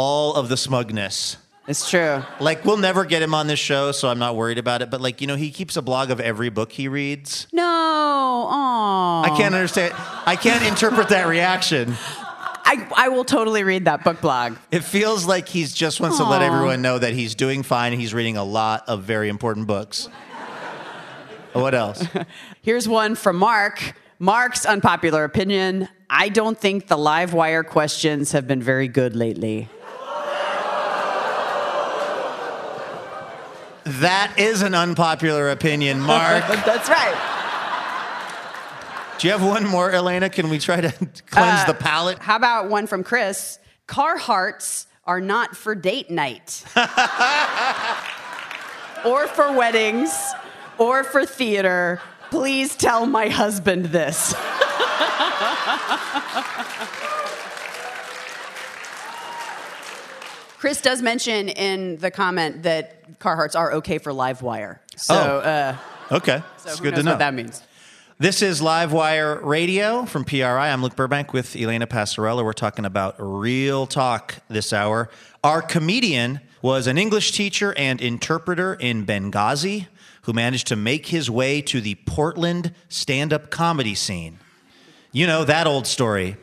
all 0.00 0.34
of 0.34 0.48
the 0.48 0.56
smugness. 0.56 1.38
It's 1.68 1.88
true. 1.90 2.22
Like, 2.40 2.64
we'll 2.64 2.78
never 2.78 3.04
get 3.04 3.20
him 3.20 3.34
on 3.34 3.46
this 3.46 3.58
show, 3.58 3.92
so 3.92 4.08
I'm 4.08 4.18
not 4.18 4.36
worried 4.36 4.56
about 4.56 4.80
it. 4.80 4.90
But, 4.90 5.02
like, 5.02 5.20
you 5.20 5.26
know, 5.26 5.36
he 5.36 5.50
keeps 5.50 5.76
a 5.76 5.82
blog 5.82 6.10
of 6.10 6.18
every 6.18 6.48
book 6.48 6.72
he 6.72 6.88
reads. 6.88 7.46
No, 7.52 7.62
aw. 7.62 9.22
I 9.22 9.36
can't 9.36 9.54
understand. 9.54 9.94
I 10.24 10.34
can't 10.34 10.64
interpret 10.64 11.10
that 11.10 11.28
reaction. 11.28 11.94
I, 12.64 12.86
I 12.96 13.08
will 13.08 13.24
totally 13.24 13.64
read 13.64 13.84
that 13.84 14.02
book 14.02 14.22
blog. 14.22 14.56
It 14.70 14.82
feels 14.82 15.26
like 15.26 15.46
he's 15.46 15.74
just 15.74 16.00
wants 16.00 16.16
to 16.16 16.24
let 16.24 16.42
Aw. 16.42 16.46
everyone 16.46 16.82
know 16.82 16.98
that 16.98 17.12
he's 17.12 17.34
doing 17.34 17.62
fine. 17.62 17.92
He's 17.98 18.12
reading 18.12 18.36
a 18.36 18.44
lot 18.44 18.88
of 18.88 19.02
very 19.02 19.28
important 19.28 19.66
books. 19.66 20.08
What 21.52 21.74
else? 21.74 22.02
Here's 22.62 22.88
one 22.88 23.14
from 23.14 23.36
Mark. 23.36 23.94
Mark's 24.18 24.66
unpopular 24.66 25.24
opinion 25.24 25.88
I 26.10 26.30
don't 26.30 26.58
think 26.58 26.86
the 26.86 26.96
live 26.96 27.34
wire 27.34 27.62
questions 27.62 28.32
have 28.32 28.46
been 28.46 28.62
very 28.62 28.88
good 28.88 29.14
lately. 29.14 29.68
That 33.88 34.34
is 34.38 34.60
an 34.62 34.74
unpopular 34.74 35.48
opinion, 35.50 36.00
Mark. 36.00 36.44
That's 36.66 36.88
right. 36.88 37.16
Do 39.18 39.26
you 39.26 39.32
have 39.32 39.42
one 39.42 39.66
more, 39.66 39.90
Elena? 39.90 40.28
Can 40.30 40.48
we 40.50 40.58
try 40.58 40.80
to 40.80 40.90
cleanse 41.30 41.62
Uh, 41.62 41.66
the 41.68 41.74
palate? 41.74 42.18
How 42.18 42.36
about 42.36 42.68
one 42.68 42.86
from 42.86 43.02
Chris? 43.02 43.58
Carhartts 43.88 44.86
are 45.04 45.20
not 45.20 45.56
for 45.56 45.74
date 45.74 46.10
night, 46.10 46.62
or 49.06 49.26
for 49.26 49.50
weddings, 49.52 50.12
or 50.76 51.02
for 51.02 51.24
theater. 51.24 52.00
Please 52.30 52.76
tell 52.76 53.06
my 53.06 53.28
husband 53.30 53.86
this. 53.86 54.34
Chris 60.58 60.80
does 60.80 61.02
mention 61.02 61.48
in 61.48 61.96
the 61.98 62.10
comment 62.10 62.64
that 62.64 63.18
Carhartts 63.20 63.56
are 63.56 63.72
okay 63.74 63.98
for 63.98 64.12
live 64.12 64.42
wire. 64.42 64.80
So, 64.96 65.14
Oh. 65.14 65.38
uh, 65.48 65.76
Okay, 66.10 66.42
so 66.56 66.70
it's 66.70 66.80
good 66.80 66.94
to 66.96 67.02
know. 67.02 67.12
what 67.12 67.18
that 67.18 67.34
means. 67.34 67.62
This 68.18 68.42
is 68.42 68.60
Livewire 68.60 69.44
Radio 69.44 70.04
from 70.06 70.24
PRI. 70.24 70.70
I'm 70.70 70.82
Luke 70.82 70.96
Burbank 70.96 71.32
with 71.32 71.54
Elena 71.54 71.86
Passarello. 71.86 72.42
We're 72.44 72.52
talking 72.54 72.84
about 72.84 73.14
real 73.18 73.86
talk 73.86 74.36
this 74.48 74.72
hour. 74.72 75.08
Our 75.44 75.62
comedian 75.62 76.40
was 76.62 76.86
an 76.88 76.98
English 76.98 77.32
teacher 77.32 77.74
and 77.76 78.00
interpreter 78.00 78.74
in 78.74 79.06
Benghazi 79.06 79.86
who 80.22 80.32
managed 80.32 80.66
to 80.68 80.76
make 80.76 81.06
his 81.06 81.30
way 81.30 81.60
to 81.62 81.80
the 81.80 81.94
Portland 82.06 82.72
stand 82.88 83.32
up 83.32 83.50
comedy 83.50 83.94
scene. 83.94 84.38
You 85.12 85.26
know 85.28 85.44
that 85.44 85.66
old 85.68 85.86
story. 85.86 86.36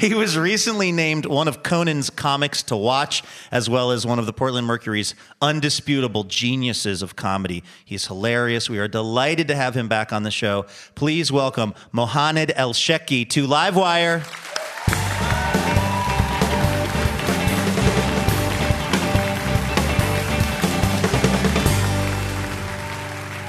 He 0.00 0.14
was 0.14 0.38
recently 0.38 0.92
named 0.92 1.26
one 1.26 1.46
of 1.46 1.62
Conan's 1.62 2.08
comics 2.08 2.62
to 2.64 2.76
watch, 2.76 3.22
as 3.52 3.68
well 3.68 3.90
as 3.90 4.06
one 4.06 4.18
of 4.18 4.24
the 4.24 4.32
Portland 4.32 4.66
Mercury's 4.66 5.14
undisputable 5.42 6.24
geniuses 6.24 7.02
of 7.02 7.16
comedy. 7.16 7.62
He's 7.84 8.06
hilarious. 8.06 8.70
We 8.70 8.78
are 8.78 8.88
delighted 8.88 9.46
to 9.48 9.54
have 9.54 9.74
him 9.74 9.88
back 9.88 10.10
on 10.10 10.22
the 10.22 10.30
show. 10.30 10.64
Please 10.94 11.30
welcome 11.30 11.74
Mohanad 11.92 12.54
Elshieky 12.54 13.28
to 13.28 13.46
Livewire. 13.46 14.22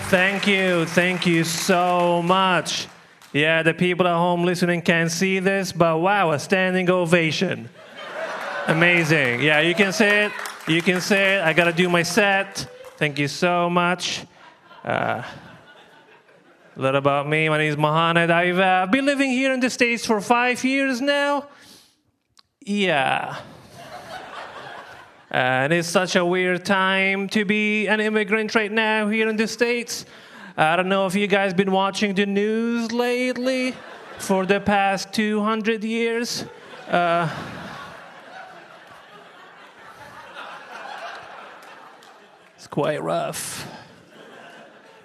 Thank 0.09 0.47
you. 0.47 0.85
Thank 0.87 1.25
you 1.25 1.45
so 1.45 2.21
much. 2.21 2.89
Yeah, 3.33 3.63
the 3.63 3.73
people 3.73 4.07
at 4.07 4.15
home 4.15 4.43
listening 4.43 4.81
can't 4.81 5.09
see 5.09 5.39
this, 5.39 5.71
but 5.71 5.99
wow, 5.99 6.31
a 6.31 6.39
standing 6.39 6.89
ovation. 6.89 7.69
Amazing. 8.67 9.41
Yeah, 9.41 9.61
you 9.61 9.73
can 9.73 9.93
say 9.93 10.25
it. 10.25 10.33
You 10.67 10.81
can 10.81 10.99
say 10.99 11.37
it. 11.37 11.41
I 11.41 11.53
got 11.53 11.65
to 11.65 11.73
do 11.73 11.87
my 11.87 12.03
set. 12.03 12.67
Thank 12.97 13.17
you 13.17 13.29
so 13.29 13.69
much. 13.69 14.25
Uh, 14.83 15.23
a 16.75 16.79
little 16.79 16.99
about 16.99 17.27
me. 17.27 17.47
My 17.47 17.57
name 17.57 17.71
is 17.71 17.77
Mohanad. 17.77 18.31
I've 18.31 18.59
uh, 18.59 18.87
been 18.91 19.05
living 19.05 19.31
here 19.31 19.53
in 19.53 19.61
the 19.61 19.69
States 19.69 20.05
for 20.05 20.19
five 20.19 20.61
years 20.65 20.99
now. 20.99 21.47
Yeah. 22.59 23.39
And 25.29 25.71
it's 25.71 25.87
such 25.87 26.17
a 26.17 26.25
weird 26.25 26.65
time 26.65 27.29
to 27.29 27.45
be 27.45 27.87
an 27.87 28.01
immigrant 28.01 28.53
right 28.55 28.71
now 28.71 29.07
here 29.07 29.29
in 29.29 29.37
the 29.37 29.47
States. 29.47 30.05
I 30.57 30.75
don't 30.75 30.89
know 30.89 31.05
if 31.05 31.15
you 31.15 31.27
guys 31.27 31.53
been 31.53 31.71
watching 31.71 32.13
the 32.13 32.25
news 32.25 32.91
lately 32.91 33.73
for 34.17 34.45
the 34.45 34.59
past 34.59 35.13
200 35.13 35.81
years. 35.81 36.43
Uh, 36.89 37.29
it's 42.57 42.67
quite 42.67 43.01
rough. 43.01 43.65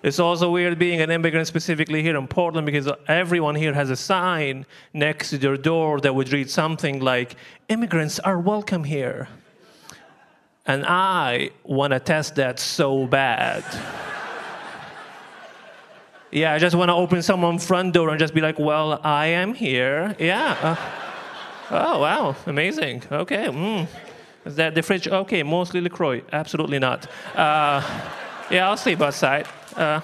It's 0.02 0.18
also 0.18 0.50
weird 0.50 0.80
being 0.80 1.00
an 1.00 1.12
immigrant 1.12 1.46
specifically 1.46 2.02
here 2.02 2.16
in 2.16 2.26
Portland 2.26 2.66
because 2.66 2.88
everyone 3.06 3.54
here 3.54 3.72
has 3.72 3.88
a 3.90 3.96
sign 3.96 4.66
next 4.92 5.30
to 5.30 5.38
their 5.38 5.56
door 5.56 6.00
that 6.00 6.12
would 6.12 6.32
read 6.32 6.50
something 6.50 7.00
like, 7.00 7.36
Immigrants 7.68 8.18
are 8.18 8.40
welcome 8.40 8.82
here. 8.82 9.28
And 10.66 10.84
I 10.84 11.50
want 11.62 11.92
to 11.92 12.00
test 12.00 12.34
that 12.34 12.58
so 12.58 13.06
bad. 13.06 13.64
Yeah, 16.36 16.52
I 16.52 16.58
just 16.58 16.76
want 16.76 16.90
to 16.90 16.94
open 16.94 17.22
someone's 17.22 17.66
front 17.66 17.94
door 17.94 18.10
and 18.10 18.18
just 18.18 18.34
be 18.34 18.42
like, 18.42 18.58
well, 18.58 19.00
I 19.02 19.28
am 19.28 19.54
here. 19.54 20.14
Yeah. 20.18 20.76
uh, 21.70 21.94
oh, 21.94 22.00
wow. 22.00 22.36
Amazing. 22.44 23.04
Okay. 23.10 23.46
Mm. 23.46 23.88
Is 24.44 24.56
that 24.56 24.74
the 24.74 24.82
fridge? 24.82 25.08
Okay, 25.08 25.42
mostly 25.42 25.80
LaCroix. 25.80 26.22
Absolutely 26.34 26.78
not. 26.78 27.06
Uh, 27.34 27.80
yeah, 28.50 28.68
I'll 28.68 28.76
sleep 28.76 29.00
outside. 29.00 29.46
Uh, 29.74 30.02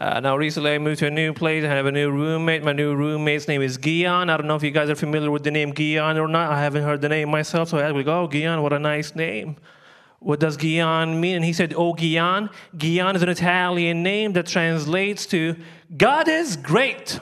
uh, 0.00 0.20
now, 0.20 0.34
recently 0.34 0.72
I 0.72 0.78
moved 0.78 1.00
to 1.00 1.08
a 1.08 1.10
new 1.10 1.34
place. 1.34 1.64
I 1.64 1.68
have 1.68 1.84
a 1.84 1.92
new 1.92 2.10
roommate. 2.10 2.62
My 2.62 2.72
new 2.72 2.94
roommate's 2.94 3.46
name 3.46 3.60
is 3.60 3.76
Gian. 3.76 4.30
I 4.30 4.38
don't 4.38 4.46
know 4.46 4.56
if 4.56 4.62
you 4.62 4.70
guys 4.70 4.88
are 4.88 4.94
familiar 4.94 5.30
with 5.30 5.44
the 5.44 5.50
name 5.50 5.74
Gian 5.74 6.16
or 6.16 6.28
not. 6.28 6.50
I 6.50 6.62
haven't 6.62 6.82
heard 6.82 7.02
the 7.02 7.10
name 7.10 7.28
myself, 7.28 7.68
so 7.68 7.76
I 7.76 7.92
was 7.92 8.06
like, 8.06 8.06
oh, 8.06 8.26
Gian, 8.26 8.62
what 8.62 8.72
a 8.72 8.78
nice 8.78 9.14
name. 9.14 9.56
What 10.20 10.40
does 10.40 10.56
Gian 10.56 11.20
mean? 11.20 11.36
And 11.36 11.44
he 11.44 11.52
said, 11.52 11.74
oh, 11.76 11.94
Gian. 11.94 12.50
Gian 12.76 13.14
is 13.14 13.22
an 13.22 13.28
Italian 13.28 14.02
name 14.02 14.32
that 14.32 14.46
translates 14.46 15.26
to 15.26 15.56
God 15.96 16.28
is 16.28 16.56
great. 16.56 17.20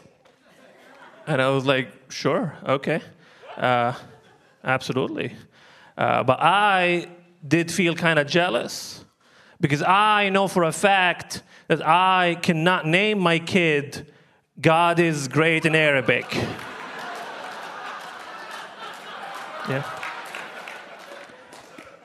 And 1.26 1.42
I 1.42 1.50
was 1.50 1.66
like, 1.66 1.88
sure, 2.08 2.56
okay. 2.64 3.00
Uh, 3.56 3.92
absolutely. 4.64 5.34
Uh, 5.96 6.22
but 6.22 6.38
I 6.40 7.08
did 7.46 7.70
feel 7.70 7.94
kind 7.94 8.18
of 8.18 8.26
jealous 8.26 9.04
because 9.60 9.82
I 9.82 10.28
know 10.30 10.48
for 10.48 10.62
a 10.64 10.72
fact 10.72 11.42
that 11.68 11.86
I 11.86 12.38
cannot 12.42 12.86
name 12.86 13.18
my 13.18 13.38
kid 13.38 14.12
God 14.58 14.98
is 15.00 15.28
great 15.28 15.66
in 15.66 15.74
Arabic. 15.74 16.24
Yeah. 19.68 19.84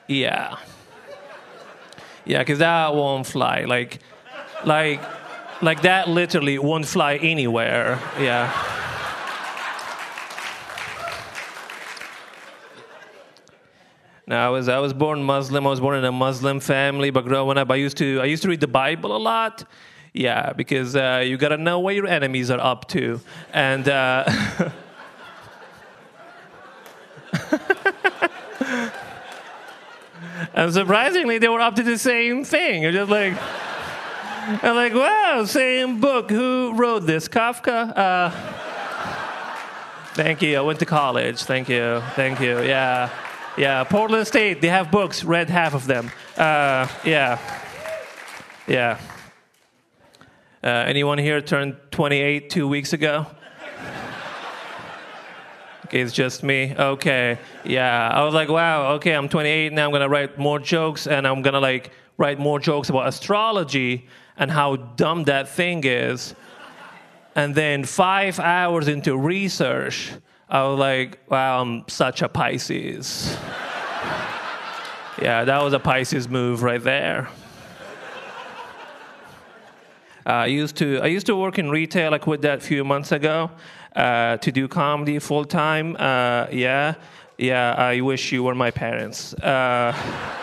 Yeah. 0.06 0.56
Yeah, 2.24 2.38
because 2.38 2.58
that 2.60 2.94
won't 2.94 3.26
fly. 3.26 3.64
Like, 3.64 3.98
like, 4.64 5.00
like 5.60 5.82
that 5.82 6.08
literally 6.08 6.58
won't 6.58 6.86
fly 6.86 7.16
anywhere. 7.16 7.98
Yeah. 8.18 8.50
Now, 14.26 14.46
I 14.46 14.50
was 14.50 14.68
I 14.68 14.78
was 14.78 14.92
born 14.92 15.22
Muslim. 15.24 15.66
I 15.66 15.70
was 15.70 15.80
born 15.80 15.98
in 15.98 16.04
a 16.04 16.12
Muslim 16.12 16.60
family, 16.60 17.10
but 17.10 17.24
growing 17.24 17.58
up, 17.58 17.70
I 17.70 17.74
used 17.74 17.96
to 17.98 18.20
I 18.20 18.26
used 18.26 18.42
to 18.44 18.48
read 18.48 18.60
the 18.60 18.68
Bible 18.68 19.14
a 19.16 19.18
lot. 19.18 19.64
Yeah, 20.14 20.52
because 20.52 20.94
uh, 20.94 21.24
you 21.26 21.36
gotta 21.36 21.56
know 21.56 21.80
what 21.80 21.94
your 21.94 22.06
enemies 22.06 22.50
are 22.50 22.60
up 22.60 22.88
to, 22.88 23.20
and. 23.52 23.88
Uh, 23.88 24.70
and 30.54 30.72
surprisingly, 30.72 31.38
they 31.38 31.48
were 31.48 31.60
up 31.60 31.76
to 31.76 31.82
the 31.82 31.98
same 31.98 32.44
thing. 32.44 32.82
You're 32.82 32.92
just 32.92 33.10
like, 33.10 33.34
I'm 34.62 34.74
like, 34.74 34.94
wow, 34.94 35.44
same 35.46 36.00
book. 36.00 36.30
Who 36.30 36.74
wrote 36.74 37.06
this? 37.06 37.28
Kafka. 37.28 37.96
Uh, 37.96 38.30
thank 40.14 40.42
you. 40.42 40.58
I 40.58 40.60
went 40.60 40.78
to 40.80 40.86
college. 40.86 41.42
Thank 41.42 41.68
you. 41.68 42.02
Thank 42.14 42.40
you. 42.40 42.60
Yeah. 42.60 43.10
Yeah, 43.56 43.84
Portland 43.84 44.26
State, 44.26 44.62
they 44.62 44.68
have 44.68 44.90
books, 44.90 45.24
read 45.24 45.50
half 45.50 45.74
of 45.74 45.86
them. 45.86 46.10
Uh, 46.38 46.88
yeah. 47.04 47.38
Yeah. 48.66 48.98
Uh, 50.64 50.68
anyone 50.68 51.18
here 51.18 51.42
turned 51.42 51.76
28 51.90 52.48
two 52.48 52.66
weeks 52.66 52.94
ago? 52.94 53.26
It's 55.92 56.12
just 56.12 56.42
me. 56.42 56.74
Okay. 56.76 57.38
Yeah. 57.64 58.08
I 58.08 58.24
was 58.24 58.34
like, 58.34 58.48
wow, 58.48 58.92
okay, 58.94 59.12
I'm 59.12 59.28
28 59.28 59.72
now. 59.72 59.84
I'm 59.84 59.90
going 59.90 60.00
to 60.00 60.08
write 60.08 60.38
more 60.38 60.58
jokes 60.58 61.06
and 61.06 61.28
I'm 61.28 61.42
going 61.42 61.52
to 61.52 61.60
like 61.60 61.90
write 62.16 62.38
more 62.38 62.58
jokes 62.58 62.88
about 62.88 63.06
astrology 63.06 64.06
and 64.36 64.50
how 64.50 64.76
dumb 64.76 65.24
that 65.24 65.48
thing 65.48 65.84
is. 65.84 66.34
And 67.34 67.54
then 67.54 67.84
five 67.84 68.40
hours 68.40 68.88
into 68.88 69.16
research, 69.16 70.12
I 70.48 70.64
was 70.64 70.78
like, 70.78 71.18
wow, 71.30 71.60
I'm 71.60 71.84
such 71.88 72.22
a 72.22 72.28
Pisces. 72.28 73.36
yeah, 75.20 75.44
that 75.44 75.62
was 75.62 75.72
a 75.74 75.78
Pisces 75.78 76.28
move 76.28 76.62
right 76.62 76.82
there. 76.82 77.28
Uh, 80.24 80.30
I 80.30 80.46
used 80.46 80.76
to 80.76 81.00
I 81.00 81.06
used 81.06 81.26
to 81.26 81.34
work 81.34 81.58
in 81.58 81.68
retail. 81.68 82.14
I 82.14 82.18
quit 82.18 82.42
that 82.42 82.58
a 82.58 82.60
few 82.60 82.84
months 82.84 83.10
ago 83.10 83.50
uh, 83.96 84.36
to 84.38 84.52
do 84.52 84.68
comedy 84.68 85.18
full 85.18 85.44
time. 85.44 85.96
Uh, 85.98 86.46
yeah, 86.50 86.94
yeah. 87.38 87.74
I 87.74 88.00
wish 88.00 88.32
you 88.32 88.42
were 88.42 88.54
my 88.54 88.70
parents. 88.70 89.34
Uh, 89.34 89.92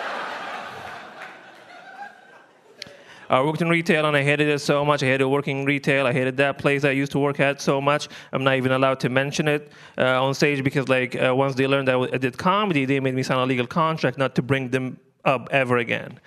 I 3.29 3.41
worked 3.41 3.61
in 3.61 3.69
retail 3.69 4.05
and 4.05 4.17
I 4.17 4.23
hated 4.23 4.47
it 4.47 4.57
so 4.59 4.83
much. 4.83 5.03
I 5.03 5.05
hated 5.05 5.27
working 5.27 5.59
in 5.59 5.65
retail. 5.65 6.07
I 6.07 6.13
hated 6.13 6.35
that 6.37 6.57
place 6.57 6.83
I 6.83 6.91
used 6.91 7.11
to 7.11 7.19
work 7.19 7.39
at 7.39 7.61
so 7.61 7.79
much. 7.79 8.07
I'm 8.33 8.43
not 8.43 8.55
even 8.55 8.71
allowed 8.71 8.99
to 9.01 9.09
mention 9.09 9.47
it 9.47 9.71
uh, 9.99 10.23
on 10.23 10.33
stage 10.33 10.63
because, 10.63 10.89
like, 10.89 11.15
uh, 11.15 11.35
once 11.35 11.53
they 11.53 11.67
learned 11.67 11.87
that 11.89 12.09
I 12.11 12.17
did 12.17 12.39
comedy, 12.39 12.85
they 12.85 12.99
made 12.99 13.13
me 13.13 13.21
sign 13.21 13.37
a 13.37 13.45
legal 13.45 13.67
contract 13.67 14.17
not 14.17 14.33
to 14.35 14.41
bring 14.41 14.69
them 14.69 14.99
up 15.25 15.47
ever 15.51 15.77
again. 15.77 16.19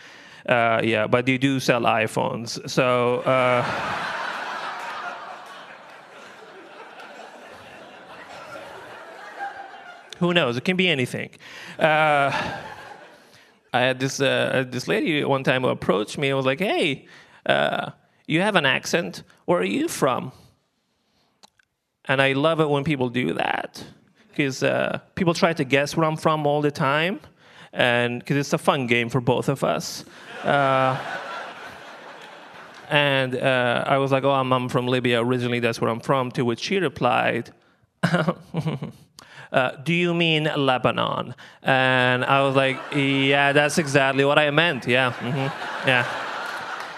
Uh, 0.48 0.80
yeah, 0.84 1.08
but 1.08 1.26
they 1.26 1.38
do 1.38 1.58
sell 1.58 1.82
iPhones. 1.82 2.70
So. 2.70 3.22
who 10.22 10.32
knows? 10.32 10.56
It 10.56 10.64
can 10.64 10.76
be 10.76 10.88
anything. 10.88 11.30
Uh, 11.80 12.30
I 13.72 13.80
had 13.80 13.98
this 13.98 14.20
uh, 14.20 14.64
this 14.68 14.86
lady 14.86 15.24
one 15.24 15.42
time 15.42 15.62
who 15.62 15.68
approached 15.68 16.16
me 16.16 16.28
and 16.28 16.36
was 16.36 16.46
like, 16.46 16.60
"Hey, 16.60 17.06
uh, 17.44 17.90
you 18.28 18.40
have 18.40 18.54
an 18.54 18.64
accent. 18.64 19.24
Where 19.46 19.58
are 19.58 19.64
you 19.78 19.88
from?" 19.88 20.30
And 22.04 22.22
I 22.22 22.34
love 22.34 22.60
it 22.60 22.70
when 22.70 22.84
people 22.84 23.08
do 23.08 23.34
that 23.34 23.84
because 24.28 24.62
uh, 24.62 25.00
people 25.16 25.34
try 25.34 25.52
to 25.54 25.64
guess 25.64 25.96
where 25.96 26.06
I'm 26.06 26.16
from 26.16 26.46
all 26.46 26.62
the 26.62 26.70
time, 26.70 27.18
and 27.72 28.20
because 28.20 28.36
it's 28.36 28.52
a 28.52 28.58
fun 28.58 28.86
game 28.86 29.08
for 29.08 29.20
both 29.20 29.48
of 29.48 29.64
us. 29.64 30.04
Uh, 30.44 30.96
and 32.90 33.34
uh, 33.34 33.84
I 33.88 33.98
was 33.98 34.12
like, 34.12 34.22
"Oh, 34.22 34.30
I'm, 34.30 34.52
I'm 34.52 34.68
from 34.68 34.86
Libya 34.86 35.20
originally. 35.20 35.58
That's 35.58 35.80
where 35.80 35.90
I'm 35.90 36.00
from." 36.00 36.30
To 36.32 36.44
which 36.44 36.60
she 36.60 36.78
replied. 36.78 37.50
Uh, 39.52 39.76
do 39.82 39.92
you 39.92 40.14
mean 40.14 40.50
Lebanon? 40.56 41.34
And 41.62 42.24
I 42.24 42.42
was 42.42 42.56
like, 42.56 42.78
yeah, 42.94 43.52
that's 43.52 43.78
exactly 43.78 44.24
what 44.24 44.38
I 44.38 44.50
meant. 44.50 44.86
Yeah, 44.86 45.12
mm-hmm. 45.12 45.88
yeah. 45.88 46.06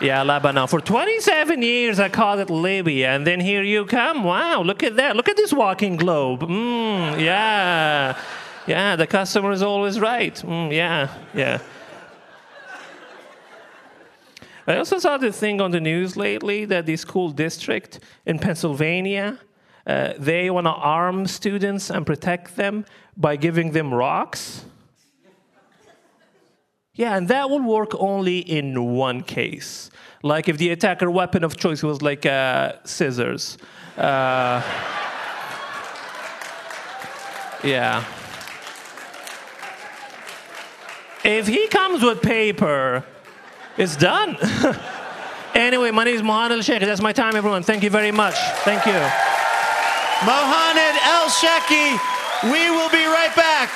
Yeah, 0.00 0.22
Lebanon. 0.22 0.68
For 0.68 0.80
27 0.80 1.62
years, 1.62 1.98
I 1.98 2.08
called 2.08 2.40
it 2.40 2.50
Libya, 2.50 3.10
and 3.10 3.26
then 3.26 3.40
here 3.40 3.62
you 3.62 3.86
come. 3.86 4.24
Wow, 4.24 4.62
look 4.62 4.82
at 4.82 4.96
that. 4.96 5.16
Look 5.16 5.28
at 5.28 5.36
this 5.36 5.52
walking 5.52 5.96
globe. 5.96 6.42
Mm, 6.42 7.20
yeah. 7.20 8.18
Yeah, 8.66 8.96
the 8.96 9.06
customer 9.06 9.52
is 9.52 9.62
always 9.62 10.00
right. 10.00 10.34
Mm, 10.34 10.72
yeah, 10.72 11.08
yeah. 11.34 11.58
I 14.66 14.76
also 14.76 14.98
saw 14.98 15.18
the 15.18 15.30
thing 15.30 15.60
on 15.60 15.72
the 15.72 15.80
news 15.80 16.16
lately 16.16 16.64
that 16.64 16.86
the 16.86 16.96
school 16.96 17.30
district 17.30 18.00
in 18.24 18.38
Pennsylvania 18.38 19.38
uh, 19.86 20.14
they 20.18 20.50
want 20.50 20.66
to 20.66 20.70
arm 20.70 21.26
students 21.26 21.90
and 21.90 22.06
protect 22.06 22.56
them 22.56 22.84
by 23.16 23.36
giving 23.36 23.72
them 23.72 23.92
rocks. 23.92 24.64
Yeah, 26.94 27.16
and 27.16 27.26
that 27.28 27.50
will 27.50 27.62
work 27.62 27.90
only 27.98 28.38
in 28.38 28.94
one 28.94 29.22
case. 29.22 29.90
Like 30.22 30.48
if 30.48 30.58
the 30.58 30.70
attacker 30.70 31.10
weapon 31.10 31.42
of 31.42 31.56
choice 31.56 31.82
was 31.82 32.00
like 32.02 32.24
uh, 32.24 32.74
scissors. 32.84 33.58
Uh, 33.98 34.62
yeah. 37.64 38.04
If 41.24 41.46
he 41.46 41.66
comes 41.68 42.02
with 42.02 42.22
paper, 42.22 43.04
it's 43.76 43.96
done. 43.96 44.36
anyway, 45.54 45.90
my 45.90 46.04
name 46.04 46.14
is 46.14 46.22
Mohanad 46.22 46.58
Elshieky. 46.58 46.80
That's 46.86 47.00
my 47.00 47.12
time, 47.12 47.34
everyone. 47.34 47.62
Thank 47.62 47.82
you 47.82 47.90
very 47.90 48.12
much. 48.12 48.34
Thank 48.64 48.86
you. 48.86 48.92
Mohanad 50.24 50.96
Elshieky. 51.04 52.00
We 52.44 52.70
will 52.70 52.88
be 52.88 53.04
right 53.04 53.32
back. 53.36 53.68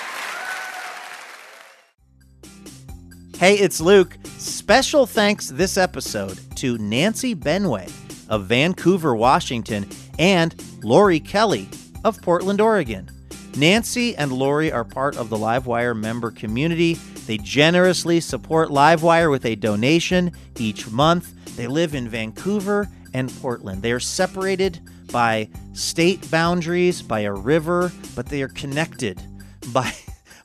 Hey, 3.37 3.57
it's 3.57 3.83
Luke. 3.83 4.17
Special 4.25 5.05
thanks 5.05 5.49
this 5.49 5.77
episode 5.77 6.41
to 6.57 6.79
Nancy 6.79 7.35
Benway 7.35 7.93
of 8.31 8.47
Vancouver, 8.47 9.15
Washington, 9.15 9.87
and 10.19 10.55
Lori 10.83 11.21
Kelly 11.21 11.69
of 12.03 12.21
Portland, 12.23 12.63
Oregon. 12.63 13.11
Nancy 13.59 14.17
and 14.17 14.33
Lori 14.33 14.73
are 14.73 14.85
part 14.85 15.19
of 15.19 15.29
the 15.29 15.37
Livewire 15.37 15.95
member 15.95 16.31
community. 16.31 16.95
They 17.27 17.37
generously 17.37 18.21
support 18.21 18.71
Livewire 18.71 19.31
with 19.31 19.45
a 19.45 19.55
donation 19.55 20.33
each 20.59 20.91
month. 20.91 21.57
They 21.57 21.67
live 21.67 21.95
in 21.95 22.09
Vancouver 22.09 22.89
and 23.13 23.31
Portland. 23.43 23.83
They 23.83 23.93
are 23.93 24.01
separated 24.01 24.81
by 25.09 25.49
state 25.73 26.31
boundaries, 26.31 27.03
by 27.03 27.21
a 27.21 27.33
river, 27.33 27.93
but 28.15 28.27
they 28.27 28.43
are 28.43 28.49
connected 28.49 29.21
by 29.73 29.93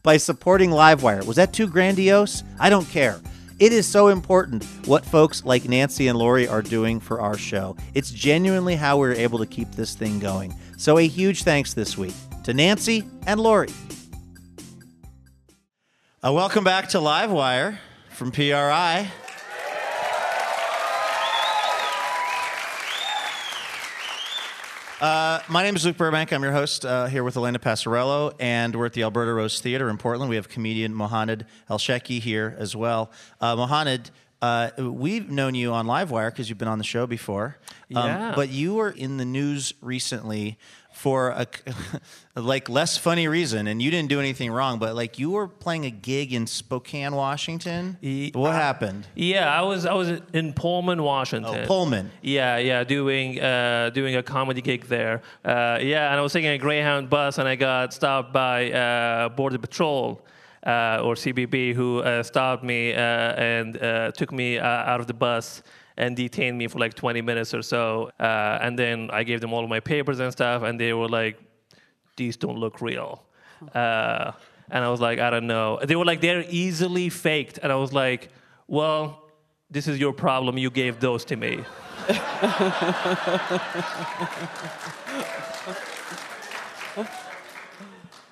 by 0.04 0.18
supporting 0.18 0.70
Livewire. 0.70 1.26
Was 1.26 1.38
that 1.38 1.54
too 1.54 1.68
grandiose? 1.68 2.44
I 2.60 2.70
don't 2.70 2.88
care. 2.90 3.22
It 3.60 3.72
is 3.72 3.88
so 3.88 4.10
important 4.10 4.66
what 4.86 5.06
folks 5.06 5.46
like 5.46 5.70
Nancy 5.70 6.08
and 6.08 6.18
Lori 6.18 6.48
are 6.48 6.62
doing 6.62 7.00
for 7.00 7.22
our 7.22 7.38
show. 7.38 7.78
It's 7.94 8.12
genuinely 8.12 8.76
how 8.76 8.98
we're 8.98 9.14
able 9.14 9.40
to 9.40 9.46
keep 9.46 9.72
this 9.72 9.96
thing 9.96 10.20
going. 10.20 10.54
So 10.78 10.98
a 10.98 11.08
huge 11.08 11.44
thanks 11.44 11.74
this 11.74 11.98
week 11.98 12.16
to 12.44 12.54
Nancy 12.54 13.08
and 13.26 13.40
Lori. 13.40 13.70
Uh, 16.26 16.34
welcome 16.34 16.64
back 16.64 16.90
to 16.90 16.98
Livewire 16.98 17.78
from 18.10 18.32
PRI. 18.32 19.10
Uh, 25.04 25.42
my 25.50 25.64
name 25.64 25.76
is 25.76 25.86
Luke 25.86 25.98
Burbank. 25.98 26.32
I'm 26.32 26.42
your 26.44 26.54
host 26.54 26.86
uh, 26.86 27.08
here 27.08 27.26
with 27.26 27.36
Elena 27.36 27.60
Passarello, 27.60 28.34
and 28.40 28.74
we're 28.74 28.86
at 28.86 28.94
the 28.94 29.04
Alberta 29.04 29.34
Rose 29.34 29.60
Theater 29.60 29.90
in 29.90 29.98
Portland. 29.98 30.30
We 30.30 30.38
have 30.38 30.48
comedian 30.48 30.94
Mohanad 30.94 31.46
Elshieky 31.70 32.22
here 32.22 32.56
as 32.58 32.74
well. 32.74 33.12
Uh, 33.42 33.58
Mohanad, 33.58 34.12
uh, 34.42 34.70
we've 34.78 35.30
known 35.30 35.56
you 35.56 35.74
on 35.74 35.88
Livewire 35.88 36.32
because 36.32 36.48
you've 36.48 36.58
been 36.58 36.70
on 36.70 36.78
the 36.78 36.86
show 36.86 37.06
before. 37.06 37.58
Um, 37.94 38.06
Yeah. 38.08 38.32
But 38.34 38.48
you 38.48 38.76
were 38.76 38.92
in 38.92 39.18
the 39.18 39.26
news 39.26 39.74
recently 39.82 40.58
for 41.04 41.32
a 41.32 41.46
like 42.40 42.70
less 42.70 42.98
funny 42.98 43.28
reason, 43.28 43.68
and 43.68 43.82
you 43.82 43.92
didn't 43.92 44.08
do 44.08 44.22
anything 44.22 44.50
wrong. 44.50 44.80
But 44.80 44.96
like 44.96 45.20
you 45.20 45.32
were 45.32 45.50
playing 45.50 45.84
a 45.84 45.92
gig 45.92 46.32
in 46.32 46.48
Spokane, 46.48 47.14
Washington. 47.14 47.98
what 48.34 48.54
happened? 48.54 49.06
Yeah, 49.14 49.54
I 49.54 49.64
was 49.64 49.86
I 49.86 49.96
was 49.96 50.22
in 50.32 50.54
Pullman, 50.54 51.04
Washington. 51.04 51.64
Oh, 51.64 51.68
Pullman. 51.68 52.10
Yeah, 52.22 52.56
yeah, 52.56 52.86
doing 52.86 53.38
uh, 53.42 53.90
doing 53.94 54.16
a 54.16 54.24
comedy 54.24 54.62
gig 54.62 54.86
there. 54.86 55.22
Uh, 55.44 55.78
yeah, 55.82 56.10
and 56.12 56.20
I 56.20 56.22
was 56.22 56.32
taking 56.32 56.52
a 56.52 56.58
Greyhound 56.58 57.10
bus, 57.10 57.38
and 57.38 57.50
I 57.50 57.56
got 57.56 57.94
stopped 57.94 58.32
by 58.32 58.72
uh, 58.72 59.30
Border 59.30 59.58
Patrol. 59.58 60.22
Uh, 60.66 61.02
or 61.04 61.16
CBP, 61.16 61.74
who 61.74 62.00
uh, 62.00 62.24
stopped 62.24 62.64
me 62.64 62.94
uh, 62.94 62.98
and 62.98 63.76
uh, 63.84 64.12
took 64.14 64.32
me 64.32 64.58
uh, 64.58 64.66
out 64.66 65.02
of 65.02 65.08
the 65.08 65.14
bus 65.14 65.62
and 65.98 66.16
detained 66.16 66.58
me 66.58 66.68
for 66.68 66.80
like 66.80 66.94
20 66.96 67.22
minutes 67.22 67.54
or 67.54 67.62
so. 67.62 68.12
Uh, 68.20 68.58
and 68.62 68.78
then 68.78 69.10
I 69.12 69.24
gave 69.24 69.42
them 69.42 69.54
all 69.54 69.64
of 69.64 69.70
my 69.70 69.80
papers 69.80 70.20
and 70.20 70.32
stuff, 70.32 70.64
and 70.64 70.80
they 70.80 70.94
were 70.94 71.10
like, 71.10 71.38
"These 72.18 72.38
don't 72.38 72.58
look 72.58 72.82
real." 72.82 73.24
Uh, 73.74 74.32
and 74.70 74.84
I 74.84 74.90
was 74.90 75.00
like, 75.00 75.20
"I 75.20 75.30
don't 75.30 75.48
know." 75.48 75.80
They 75.84 75.96
were 75.96 76.06
like, 76.06 76.22
"They're 76.22 76.46
easily 76.50 77.10
faked," 77.10 77.60
and 77.64 77.72
I 77.72 77.76
was 77.76 77.94
like, 77.94 78.30
"Well." 78.68 79.20
This 79.72 79.88
is 79.88 79.98
your 80.00 80.14
problem. 80.14 80.56
You 80.60 80.70
gave 80.70 81.00
those 81.00 81.26
to 81.26 81.36
me. 81.36 81.64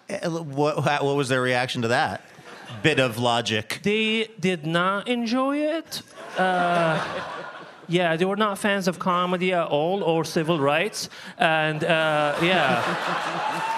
Uh, 0.10 0.30
What, 0.30 0.84
what 1.04 1.16
was 1.16 1.30
their 1.30 1.42
reaction 1.42 1.82
to 1.84 1.88
that? 1.90 2.22
Bit 2.84 3.00
of 3.00 3.18
logic. 3.18 3.80
They 3.84 4.30
did 4.40 4.66
not 4.66 5.08
enjoy 5.08 5.58
it. 5.58 6.02
Uh, 6.38 7.04
yeah, 7.92 8.16
they 8.16 8.26
were 8.26 8.36
not 8.38 8.58
fans 8.58 8.88
of 8.88 8.98
comedy 9.00 9.54
at 9.54 9.68
all 9.68 10.04
or 10.04 10.24
civil 10.26 10.60
rights. 10.60 11.10
And 11.38 11.84
uh, 11.84 12.36
yeah. 12.42 12.82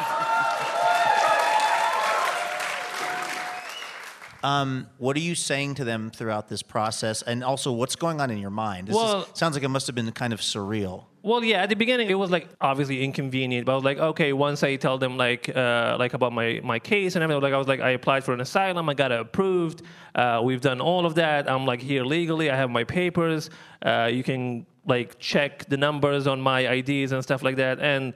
What 4.97 5.15
are 5.17 5.19
you 5.19 5.35
saying 5.35 5.75
to 5.75 5.83
them 5.83 6.11
throughout 6.11 6.47
this 6.49 6.61
process, 6.61 7.21
and 7.21 7.43
also 7.43 7.71
what's 7.71 7.95
going 7.95 8.21
on 8.21 8.29
in 8.31 8.37
your 8.37 8.49
mind? 8.49 8.87
This 8.87 8.95
is- 8.95 9.01
Well- 9.01 9.27
sounds 9.35 9.55
like 9.55 9.63
it 9.63 9.69
must 9.69 9.87
have 9.87 9.95
been 9.95 10.11
kind 10.11 10.33
of 10.33 10.39
surreal. 10.41 11.05
Well, 11.25 11.41
yeah. 11.41 11.63
At 11.63 11.69
the 11.69 11.75
beginning, 11.75 12.09
it 12.09 12.15
was 12.15 12.31
like 12.31 12.49
obviously 12.59 13.01
inconvenient, 13.01 13.65
but 13.65 13.71
I 13.71 13.75
was 13.75 13.85
like, 13.85 13.97
okay. 13.97 14.33
Once 14.33 14.61
I 14.61 14.75
tell 14.75 14.97
them 14.97 15.15
like 15.15 15.47
uh, 15.55 15.95
like 15.97 16.13
about 16.13 16.33
my 16.33 16.59
my 16.65 16.79
case 16.79 17.15
and 17.15 17.23
everything, 17.23 17.41
like 17.41 17.53
I 17.53 17.57
was 17.57 17.67
like, 17.67 17.79
I 17.79 17.91
applied 17.91 18.25
for 18.25 18.33
an 18.33 18.41
asylum, 18.41 18.89
I 18.89 18.93
got 18.93 19.13
approved. 19.13 19.83
Uh, 20.13 20.41
we've 20.43 20.59
done 20.59 20.81
all 20.81 21.05
of 21.05 21.15
that. 21.15 21.49
I'm 21.49 21.65
like 21.65 21.81
here 21.81 22.03
legally. 22.03 22.51
I 22.51 22.57
have 22.57 22.69
my 22.69 22.83
papers. 22.83 23.49
Uh, 23.81 24.09
you 24.11 24.21
can 24.21 24.65
like 24.85 25.17
check 25.17 25.65
the 25.69 25.77
numbers 25.77 26.27
on 26.27 26.41
my 26.41 26.59
IDs 26.67 27.13
and 27.13 27.23
stuff 27.23 27.41
like 27.41 27.55
that. 27.55 27.79
And 27.79 28.13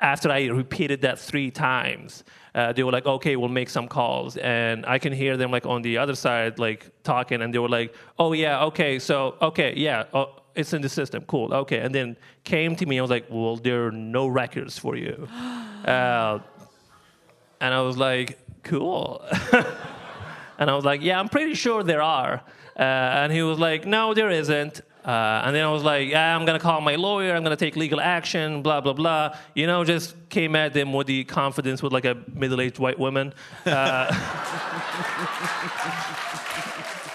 after 0.00 0.30
I 0.30 0.46
repeated 0.46 1.02
that 1.02 1.18
three 1.18 1.50
times, 1.50 2.24
uh, 2.54 2.72
they 2.72 2.82
were 2.82 2.92
like, 2.92 3.06
okay, 3.06 3.36
we'll 3.36 3.48
make 3.48 3.68
some 3.68 3.88
calls. 3.88 4.38
And 4.38 4.86
I 4.86 4.98
can 4.98 5.12
hear 5.12 5.36
them 5.36 5.50
like 5.50 5.66
on 5.66 5.82
the 5.82 5.98
other 5.98 6.14
side, 6.14 6.58
like 6.58 6.90
talking, 7.02 7.42
and 7.42 7.54
they 7.54 7.58
were 7.58 7.68
like, 7.68 7.94
oh, 8.18 8.32
yeah, 8.32 8.64
okay, 8.64 8.98
so, 8.98 9.36
okay, 9.40 9.74
yeah, 9.76 10.04
oh, 10.12 10.41
it's 10.54 10.72
in 10.72 10.82
the 10.82 10.88
system. 10.88 11.24
Cool. 11.26 11.52
Okay. 11.52 11.78
And 11.78 11.94
then 11.94 12.16
came 12.44 12.76
to 12.76 12.86
me. 12.86 12.98
I 12.98 13.02
was 13.02 13.10
like, 13.10 13.26
well, 13.30 13.56
there 13.56 13.86
are 13.86 13.92
no 13.92 14.26
records 14.26 14.78
for 14.78 14.96
you. 14.96 15.28
uh, 15.84 16.38
and 17.60 17.74
I 17.74 17.80
was 17.80 17.96
like, 17.96 18.38
cool. 18.62 19.24
and 20.58 20.70
I 20.70 20.74
was 20.74 20.84
like, 20.84 21.02
yeah, 21.02 21.18
I'm 21.18 21.28
pretty 21.28 21.54
sure 21.54 21.82
there 21.82 22.02
are. 22.02 22.42
Uh, 22.76 22.82
and 22.82 23.32
he 23.32 23.42
was 23.42 23.58
like, 23.58 23.86
no, 23.86 24.14
there 24.14 24.30
isn't. 24.30 24.80
Uh, 25.04 25.42
and 25.44 25.54
then 25.54 25.64
I 25.64 25.70
was 25.70 25.82
like, 25.82 26.08
yeah, 26.08 26.36
I'm 26.36 26.44
going 26.46 26.58
to 26.58 26.62
call 26.62 26.80
my 26.80 26.94
lawyer. 26.94 27.34
I'm 27.34 27.42
going 27.42 27.56
to 27.56 27.64
take 27.64 27.74
legal 27.74 28.00
action, 28.00 28.62
blah, 28.62 28.80
blah, 28.80 28.92
blah. 28.92 29.36
You 29.54 29.66
know, 29.66 29.84
just 29.84 30.14
came 30.28 30.54
at 30.54 30.74
them 30.74 30.92
with 30.92 31.08
the 31.08 31.24
confidence 31.24 31.82
with 31.82 31.92
like 31.92 32.04
a 32.04 32.16
middle 32.32 32.60
aged 32.60 32.78
white 32.78 32.98
woman. 32.98 33.34
Uh, 33.66 34.06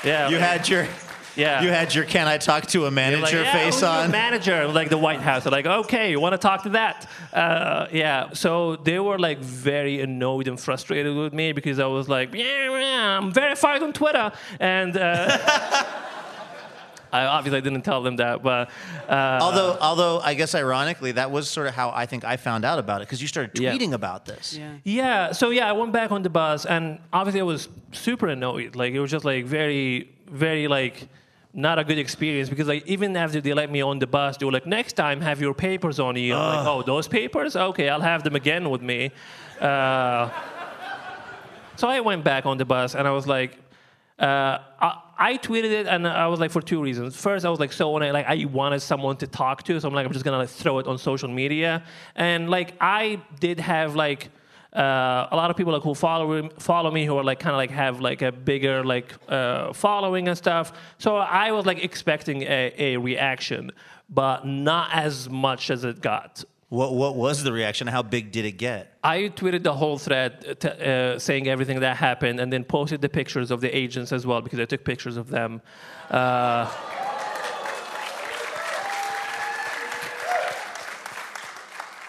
yeah. 0.04 0.30
You 0.30 0.38
had 0.38 0.68
your 0.68 0.88
Yeah. 1.38 1.62
You 1.62 1.70
had 1.70 1.94
your 1.96 2.04
"Can 2.06 2.28
I 2.28 2.38
talk 2.38 2.66
to 2.68 2.86
a 2.88 2.92
manager" 2.92 3.22
like, 3.22 3.34
yeah, 3.34 3.54
face 3.54 3.76
who's 3.76 3.82
your 3.82 3.90
on. 3.92 4.12
Manager, 4.12 4.68
like 4.68 4.90
the 4.90 4.98
White 4.98 5.22
House. 5.22 5.44
They're 5.44 5.52
like, 5.52 5.66
okay, 5.66 6.12
you 6.12 6.20
want 6.20 6.34
to 6.34 6.38
talk 6.38 6.64
to 6.64 6.70
that? 6.70 7.08
Uh, 7.34 7.88
yeah. 7.92 8.32
So 8.34 8.76
they 8.76 9.00
were 9.00 9.20
like 9.20 9.40
very 9.40 10.02
annoyed 10.02 10.48
and 10.48 10.60
frustrated 10.60 11.16
with 11.16 11.34
me 11.34 11.52
because 11.54 11.80
I 11.80 11.86
was 11.86 12.10
like, 12.10 12.34
yeah, 12.34 12.80
yeah 12.80 13.18
I'm 13.18 13.32
verified 13.32 13.84
on 13.84 13.94
Twitter, 13.94 14.32
and 14.60 14.98
uh, 14.98 15.38
I 17.14 17.26
obviously 17.26 17.62
didn't 17.62 17.84
tell 17.84 18.04
them 18.04 18.18
that, 18.18 18.44
but 18.44 18.70
uh, 19.08 19.40
although, 19.42 19.78
although 19.80 20.20
I 20.20 20.34
guess 20.34 20.54
ironically, 20.54 21.14
that 21.14 21.32
was 21.32 21.50
sort 21.50 21.68
of 21.68 21.74
how 21.74 21.90
I 21.92 22.06
think 22.06 22.26
I 22.26 22.36
found 22.36 22.66
out 22.66 22.80
about 22.80 23.02
it 23.02 23.08
because 23.08 23.22
you 23.22 23.30
started 23.30 23.58
Yeah. 23.58 23.72
tweeting 23.74 23.94
about 23.94 24.26
this. 24.26 24.58
Yeah. 24.58 24.74
Yeah, 24.84 25.32
so 25.32 25.50
yeah, 25.52 25.70
I 25.70 25.72
went 25.72 25.94
back 25.94 26.12
on 26.12 26.24
the 26.24 26.30
bus, 26.30 26.66
and 26.66 27.00
obviously 27.14 27.40
I 27.40 27.44
was 27.46 27.70
super 27.94 28.28
annoyed. 28.28 28.76
Like 28.76 28.94
it 28.94 29.00
was 29.00 29.10
just 29.10 29.24
like 29.24 29.46
very, 29.46 30.10
very 30.30 30.68
like 30.68 31.08
not 31.58 31.80
a 31.80 31.84
good 31.84 31.97
experience 31.97 32.49
because 32.49 32.68
like 32.68 32.86
even 32.86 33.18
after 33.18 33.41
they 33.41 33.53
let 33.53 33.72
me 33.72 33.82
on 33.82 33.97
the 33.97 34.05
bus, 34.05 34.38
they 34.38 34.45
were 34.45 34.51
like, 34.51 34.68
"Next 34.68 34.93
time, 34.93 35.20
have 35.22 35.41
your 35.41 35.55
papers 35.55 35.99
on 35.99 36.16
you." 36.16 36.36
I'm 36.36 36.58
like, 36.58 36.68
"Oh, 36.68 36.84
those 36.84 37.08
papers? 37.08 37.55
Okay, 37.55 37.89
I'll 37.89 37.99
have 37.99 38.24
them 38.24 38.36
again 38.36 38.70
with 38.70 38.82
me." 38.82 39.12
Uh, 39.60 40.30
so 41.76 41.88
I 41.88 41.99
went 41.99 42.24
back 42.24 42.45
on 42.45 42.58
the 42.58 42.66
bus, 42.66 42.95
and 42.95 43.08
I 43.08 43.12
was 43.12 43.28
like. 43.28 43.58
Uh, 44.20 44.58
I, 44.82 45.01
I 45.20 45.38
tweeted 45.38 45.72
it, 45.72 45.86
and 45.86 46.08
I 46.08 46.26
was 46.26 46.39
like 46.39 46.49
for 46.49 46.60
two 46.60 46.82
reasons. 46.82 47.16
First, 47.16 47.45
I 47.45 47.51
was 47.51 47.60
like 47.60 47.72
so 47.72 47.95
I, 47.97 48.10
like 48.10 48.26
I 48.26 48.45
wanted 48.45 48.80
someone 48.82 49.16
to 49.18 49.28
talk 49.28 49.62
to, 49.64 49.80
so 49.80 49.88
I'm 49.88 49.93
like 49.93 50.08
I'm 50.08 50.12
just 50.12 50.26
gonna 50.26 50.39
like, 50.39 50.49
throw 50.49 50.80
it 50.80 50.88
on 50.88 50.97
social 50.97 51.30
media, 51.30 51.84
and 52.16 52.49
like 52.49 52.74
I 52.82 53.22
did 53.39 53.60
have 53.60 53.95
like 53.95 54.30
uh, 54.78 55.28
a 55.32 55.36
lot 55.36 55.49
of 55.49 55.57
people 55.57 55.73
like 55.73 55.82
who 55.82 55.95
follow 55.95 56.49
follow 56.59 56.91
me 56.91 57.05
who 57.05 57.17
are 57.17 57.23
like 57.23 57.39
kind 57.39 57.53
of 57.53 57.57
like 57.57 57.71
have 57.71 57.99
like 57.99 58.21
a 58.21 58.32
bigger 58.32 58.84
like 58.84 59.13
uh, 59.28 59.73
following 59.73 60.28
and 60.28 60.38
stuff. 60.38 60.71
So 60.99 61.17
I 61.17 61.51
was 61.51 61.65
like 61.65 61.84
expecting 61.84 62.43
a, 62.43 62.73
a 62.78 62.97
reaction, 62.97 63.71
but 64.09 64.45
not 64.45 64.89
as 64.93 65.30
much 65.30 65.71
as 65.71 65.84
it 65.84 66.01
got. 66.01 66.43
What 66.69 66.93
What 66.93 67.15
was 67.15 67.43
the 67.43 67.51
reaction? 67.51 67.88
How 67.88 68.03
big 68.03 68.32
did 68.32 68.45
it 68.45 68.57
get? 68.57 68.93
I 69.03 69.32
tweeted 69.36 69.63
the 69.63 69.73
whole 69.73 69.97
thread 69.97 70.57
t- 70.59 70.67
uh, 70.67 71.17
saying 71.17 71.47
everything 71.47 71.80
that 71.80 71.95
happened 71.97 72.39
and 72.39 72.51
then 72.53 72.63
posted 72.63 73.01
the 73.01 73.09
pictures 73.09 73.51
of 73.51 73.61
the 73.61 73.75
agents 73.75 74.11
as 74.11 74.28
well 74.28 74.41
because 74.41 74.59
I 74.59 74.65
took 74.65 74.84
pictures 74.84 75.17
of 75.17 75.30
them. 75.30 75.61
Uh, 76.11 76.69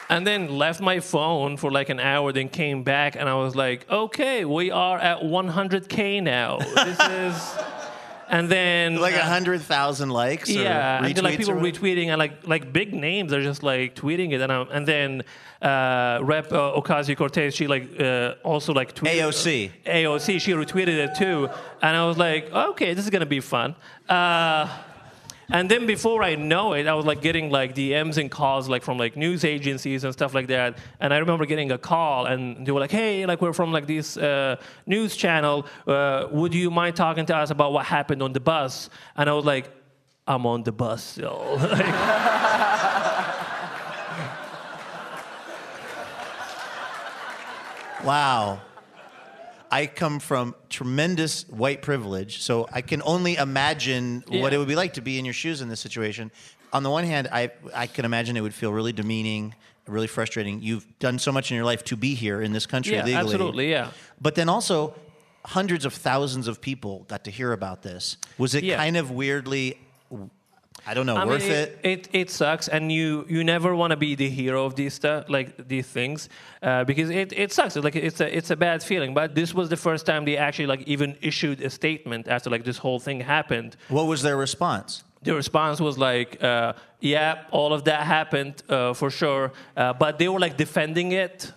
and 0.09 0.27
then 0.27 0.57
left 0.57 0.81
my 0.81 1.01
phone 1.01 1.57
for 1.57 1.71
like 1.71 1.89
an 1.89 2.01
hour, 2.01 2.33
then 2.33 2.49
came 2.49 2.83
back 2.83 3.17
and 3.17 3.29
I 3.29 3.35
was 3.35 3.55
like, 3.55 3.89
okay, 3.91 4.45
we 4.45 4.71
are 4.71 4.99
at 4.99 5.21
100K 5.21 6.23
now. 6.23 6.59
This 6.59 7.01
is. 7.01 7.59
And 8.31 8.51
then. 8.51 9.01
Like 9.01 9.15
a 9.15 9.23
uh, 9.23 9.27
hundred 9.27 9.63
thousand 9.63 10.11
likes. 10.11 10.51
yeah, 10.51 11.03
and 11.03 11.15
then 11.15 11.25
like 11.25 11.39
people 11.39 11.55
retweeting 11.55 12.09
and 12.09 12.19
like 12.19 12.47
like 12.47 12.73
big 12.75 12.93
names 12.93 13.33
are 13.33 13.43
just 13.43 13.63
like 13.63 13.95
tweeting 13.95 14.33
it, 14.33 14.43
and 14.43 14.53
I, 14.53 14.61
and 14.71 14.87
then 14.87 15.23
uh, 15.63 16.19
Rep 16.23 16.53
uh, 16.53 16.79
Ocasio 16.79 17.17
Cortez, 17.17 17.55
she 17.55 17.67
like 17.67 17.99
uh, 17.99 18.35
also 18.45 18.75
like 18.75 18.95
tweeted 18.95 19.21
AOC. 19.21 19.71
AOC, 19.87 20.41
she 20.43 20.53
retweeted 20.53 20.89
it 20.89 21.15
too, 21.17 21.49
and 21.81 21.97
I 21.97 22.07
was 22.07 22.19
like, 22.19 22.53
okay, 22.53 22.93
this 22.93 23.05
is 23.05 23.11
gonna 23.11 23.25
be 23.25 23.41
fun. 23.41 23.75
Uh, 24.09 24.69
and 25.51 25.71
then 25.71 25.87
before 25.87 26.23
I 26.23 26.35
know 26.35 26.75
it, 26.75 26.87
I 26.87 26.95
was 26.95 27.07
like 27.07 27.23
getting 27.23 27.51
like 27.51 27.75
DMs 27.75 28.19
and 28.19 28.31
calls 28.31 28.69
like 28.69 28.83
from 28.83 28.99
like 28.99 29.17
news 29.17 29.45
agencies 29.45 30.05
and 30.05 30.13
stuff 30.13 30.35
like 30.35 30.49
that. 30.49 30.79
And 31.01 31.15
I 31.15 31.19
remember 31.19 31.47
getting 31.47 31.73
a 31.73 31.79
call 31.79 32.27
and 32.27 32.67
they 32.67 32.73
were 32.73 32.81
like, 32.81 32.91
"Hey, 32.91 33.25
like 33.27 33.41
we're 33.41 33.55
from 33.55 33.73
like 33.73 33.87
this 33.87 34.17
uh, 34.17 34.57
news 34.87 35.17
channel. 35.17 35.67
Uh, 35.87 36.27
would 36.31 36.55
you 36.55 36.71
mind 36.71 36.97
talking 36.97 37.25
to 37.27 37.37
us 37.37 37.51
about 37.51 37.73
what 37.73 37.87
happened 37.87 38.23
on 38.23 38.33
the 38.33 38.41
bus?" 38.41 38.91
And 39.17 39.29
I 39.29 39.33
was 39.33 39.45
like, 39.45 39.71
"I'm 40.27 40.45
on 40.47 40.65
the 40.65 40.73
bus 40.73 41.03
still." 41.03 41.59
Like, 41.61 41.95
Wow. 48.05 48.61
I 49.71 49.87
come 49.87 50.19
from 50.19 50.55
tremendous 50.71 51.49
white 51.49 51.83
privilege, 51.83 52.43
so 52.43 52.69
I 52.73 52.81
can 52.81 53.03
only 53.05 53.37
imagine 53.37 54.25
what 54.29 54.53
it 54.53 54.59
would 54.59 54.69
be 54.69 54.77
like 54.77 54.95
to 54.95 55.01
be 55.03 55.19
in 55.19 55.25
your 55.25 55.35
shoes 55.35 55.61
in 55.61 55.69
this 55.69 55.81
situation. 55.81 56.31
On 56.73 56.83
the 56.83 56.91
one 56.91 57.05
hand, 57.05 57.29
I 57.33 57.51
I 57.75 57.87
can 57.87 58.05
imagine 58.05 58.37
it 58.37 58.41
would 58.41 58.55
feel 58.55 58.73
really 58.73 58.93
demeaning, 58.93 59.55
really 59.87 60.07
frustrating. 60.07 60.61
You've 60.63 60.87
done 60.99 61.19
so 61.19 61.33
much 61.33 61.51
in 61.51 61.57
your 61.57 61.65
life 61.65 61.85
to 61.85 61.97
be 61.97 62.15
here 62.15 62.41
in 62.43 62.53
this 62.53 62.67
country 62.67 62.95
yeah, 62.95 63.05
legally. 63.05 63.33
absolutely, 63.35 63.71
yeah. 63.71 63.91
But 64.21 64.35
then 64.35 64.49
also, 64.49 64.95
hundreds 65.45 65.85
of 65.85 65.95
thousands 65.95 66.49
of 66.49 66.61
people 66.61 67.05
got 67.09 67.25
to 67.25 67.31
hear 67.31 67.53
about 67.53 67.83
this. 67.83 68.17
Was 68.39 68.55
it 68.55 68.65
Yeah. 68.65 68.77
kind 68.77 68.97
of 68.97 69.11
weirdly, 69.11 69.79
I 70.89 70.95
don't 70.95 71.05
know, 71.05 71.17
I 71.17 71.27
worth 71.27 71.43
mean, 71.43 71.53
it? 71.53 71.79
it, 71.83 72.09
it 72.15 72.31
sucks, 72.31 72.67
and 72.67 72.91
you 72.91 73.27
you 73.29 73.45
never 73.45 73.75
want 73.75 73.91
to 73.91 73.97
be 73.99 74.15
the 74.15 74.31
hero 74.31 74.65
of 74.65 74.75
these 74.75 74.95
stuff, 74.95 75.29
like 75.29 75.69
these 75.69 75.87
things, 75.87 76.31
uh, 76.63 76.85
because 76.85 77.11
it, 77.11 77.31
it 77.37 77.53
sucks. 77.53 77.77
Like 77.77 77.95
it's 77.95 78.23
a 78.23 78.35
it's 78.35 78.49
a 78.49 78.57
bad 78.57 78.83
feeling. 78.83 79.13
But 79.13 79.35
this 79.35 79.53
was 79.53 79.69
the 79.69 79.77
first 79.77 80.07
time 80.07 80.25
they 80.25 80.39
actually 80.39 80.65
like 80.65 80.89
even 80.89 81.19
issued 81.21 81.61
a 81.61 81.69
statement 81.69 82.27
after 82.27 82.49
like 82.49 82.65
this 82.65 82.79
whole 82.79 82.99
thing 82.99 83.21
happened. 83.21 83.77
What 83.91 84.07
was 84.07 84.23
their 84.23 84.39
response? 84.39 85.05
The 85.25 85.35
response 85.35 85.79
was 85.79 85.99
like, 85.99 86.43
uh, 86.43 86.73
"Yeah, 87.01 87.45
all 87.51 87.75
of 87.75 87.85
that 87.85 88.07
happened 88.07 88.63
uh, 88.71 88.95
for 88.95 89.11
sure," 89.11 89.53
uh, 89.77 89.93
but 89.93 90.19
they 90.19 90.29
were 90.31 90.41
like 90.41 90.57
defending 90.57 91.13
it. 91.13 91.53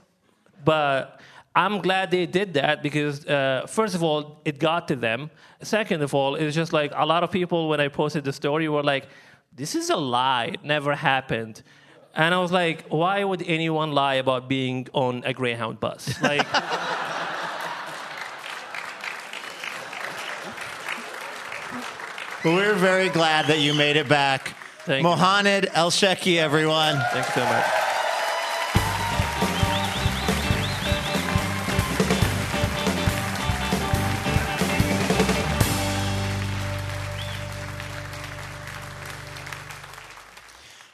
But 0.65 1.20
I'm 1.53 1.81
glad 1.81 2.11
they 2.11 2.25
did 2.25 2.53
that 2.53 2.81
because, 2.81 3.25
uh, 3.25 3.65
first 3.67 3.93
of 3.93 4.03
all, 4.03 4.39
it 4.45 4.57
got 4.57 4.87
to 4.87 4.95
them. 4.95 5.29
Second 5.61 6.01
of 6.01 6.13
all, 6.13 6.35
it's 6.35 6.55
just 6.55 6.71
like 6.71 6.93
a 6.95 7.05
lot 7.05 7.23
of 7.23 7.31
people 7.31 7.67
when 7.67 7.81
I 7.81 7.89
posted 7.89 8.23
the 8.23 8.31
story 8.31 8.69
were 8.69 8.83
like, 8.83 9.07
"This 9.53 9.75
is 9.75 9.89
a 9.89 9.97
lie. 9.97 10.51
It 10.53 10.63
never 10.63 10.95
happened." 10.95 11.61
And 12.15 12.33
I 12.33 12.39
was 12.39 12.51
like, 12.51 12.87
"Why 12.87 13.23
would 13.23 13.43
anyone 13.45 13.91
lie 13.91 14.15
about 14.15 14.47
being 14.47 14.87
on 14.93 15.23
a 15.25 15.33
Greyhound 15.33 15.79
bus?" 15.79 16.17
Like. 16.21 16.47
We're 22.43 22.73
very 22.73 23.09
glad 23.09 23.45
that 23.47 23.59
you 23.59 23.75
made 23.75 23.97
it 23.97 24.07
back. 24.09 24.55
Thank 24.85 25.03
you. 25.03 25.09
Mohanad 25.09 25.65
Elshieky, 25.73 26.37
everyone. 26.37 26.99
Thank 27.11 27.27
you 27.27 27.33
so 27.33 27.45
much. 27.45 27.90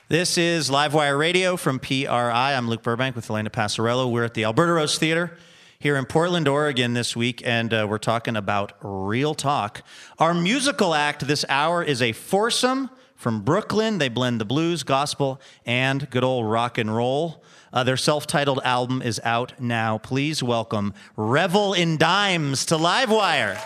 This 0.09 0.37
is 0.37 0.69
Livewire 0.69 1.19
Radio 1.19 1.57
from 1.57 1.79
PRI. 1.79 2.53
I'm 2.55 2.69
Luke 2.69 2.81
Burbank 2.81 3.17
with 3.17 3.29
Elena 3.29 3.49
Passarello. 3.49 4.09
We're 4.09 4.23
at 4.23 4.35
the 4.35 4.45
Alberta 4.45 4.71
Rose 4.71 4.97
Theater 4.97 5.37
here 5.79 5.97
in 5.97 6.05
Portland, 6.05 6.47
Oregon 6.47 6.93
this 6.93 7.13
week, 7.13 7.41
and 7.45 7.73
uh, 7.73 7.85
we're 7.89 7.97
talking 7.97 8.37
about 8.37 8.71
real 8.81 9.35
talk. 9.35 9.83
Our 10.17 10.33
musical 10.33 10.93
act 10.93 11.27
this 11.27 11.43
hour 11.49 11.83
is 11.83 12.01
a 12.01 12.13
foursome 12.13 12.89
from 13.17 13.41
Brooklyn. 13.41 13.97
They 13.97 14.07
blend 14.07 14.39
the 14.39 14.45
blues, 14.45 14.83
gospel, 14.83 15.41
and 15.65 16.09
good 16.09 16.23
old 16.23 16.49
rock 16.49 16.77
and 16.77 16.95
roll. 16.95 17.43
Uh, 17.73 17.83
their 17.83 17.97
self 17.97 18.25
titled 18.25 18.61
album 18.63 19.01
is 19.01 19.19
out 19.25 19.59
now. 19.59 19.97
Please 19.97 20.41
welcome 20.41 20.93
Revel 21.17 21.73
in 21.73 21.97
Dimes 21.97 22.65
to 22.67 22.77
Livewire. 22.77 23.59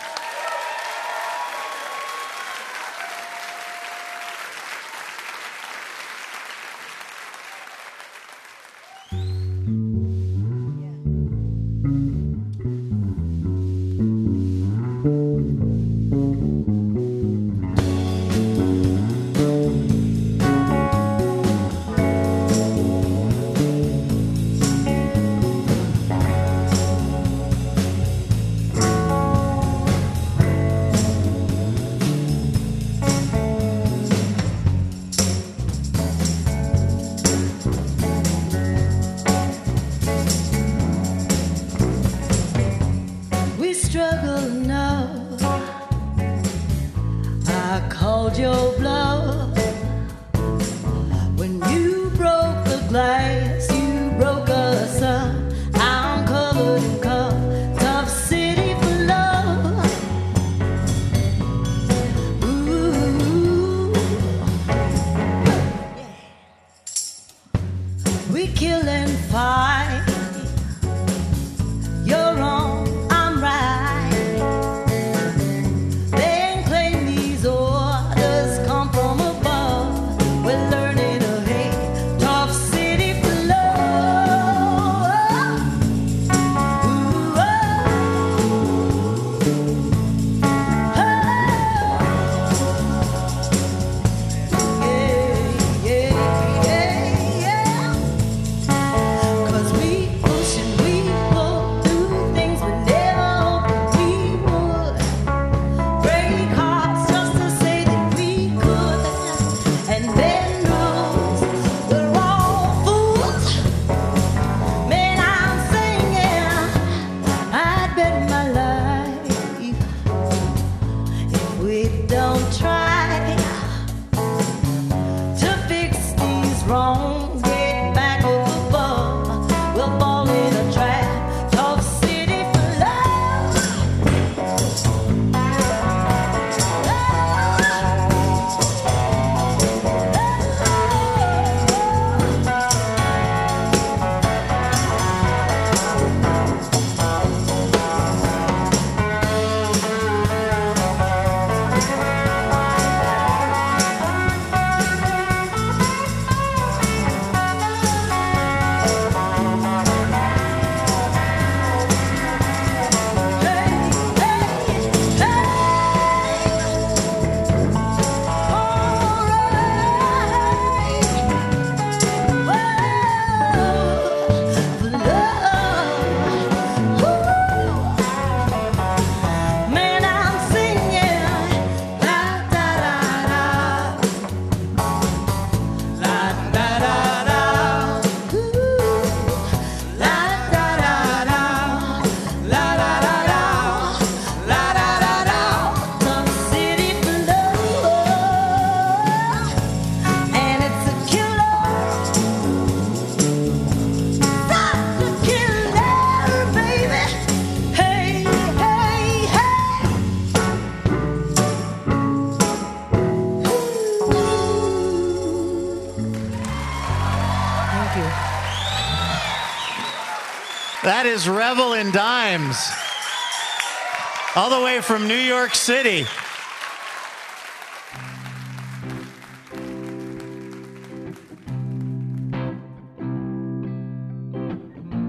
All 224.34 224.48
the 224.48 224.64
way 224.64 224.80
from 224.80 225.06
New 225.06 225.14
York 225.14 225.54
City. 225.54 226.06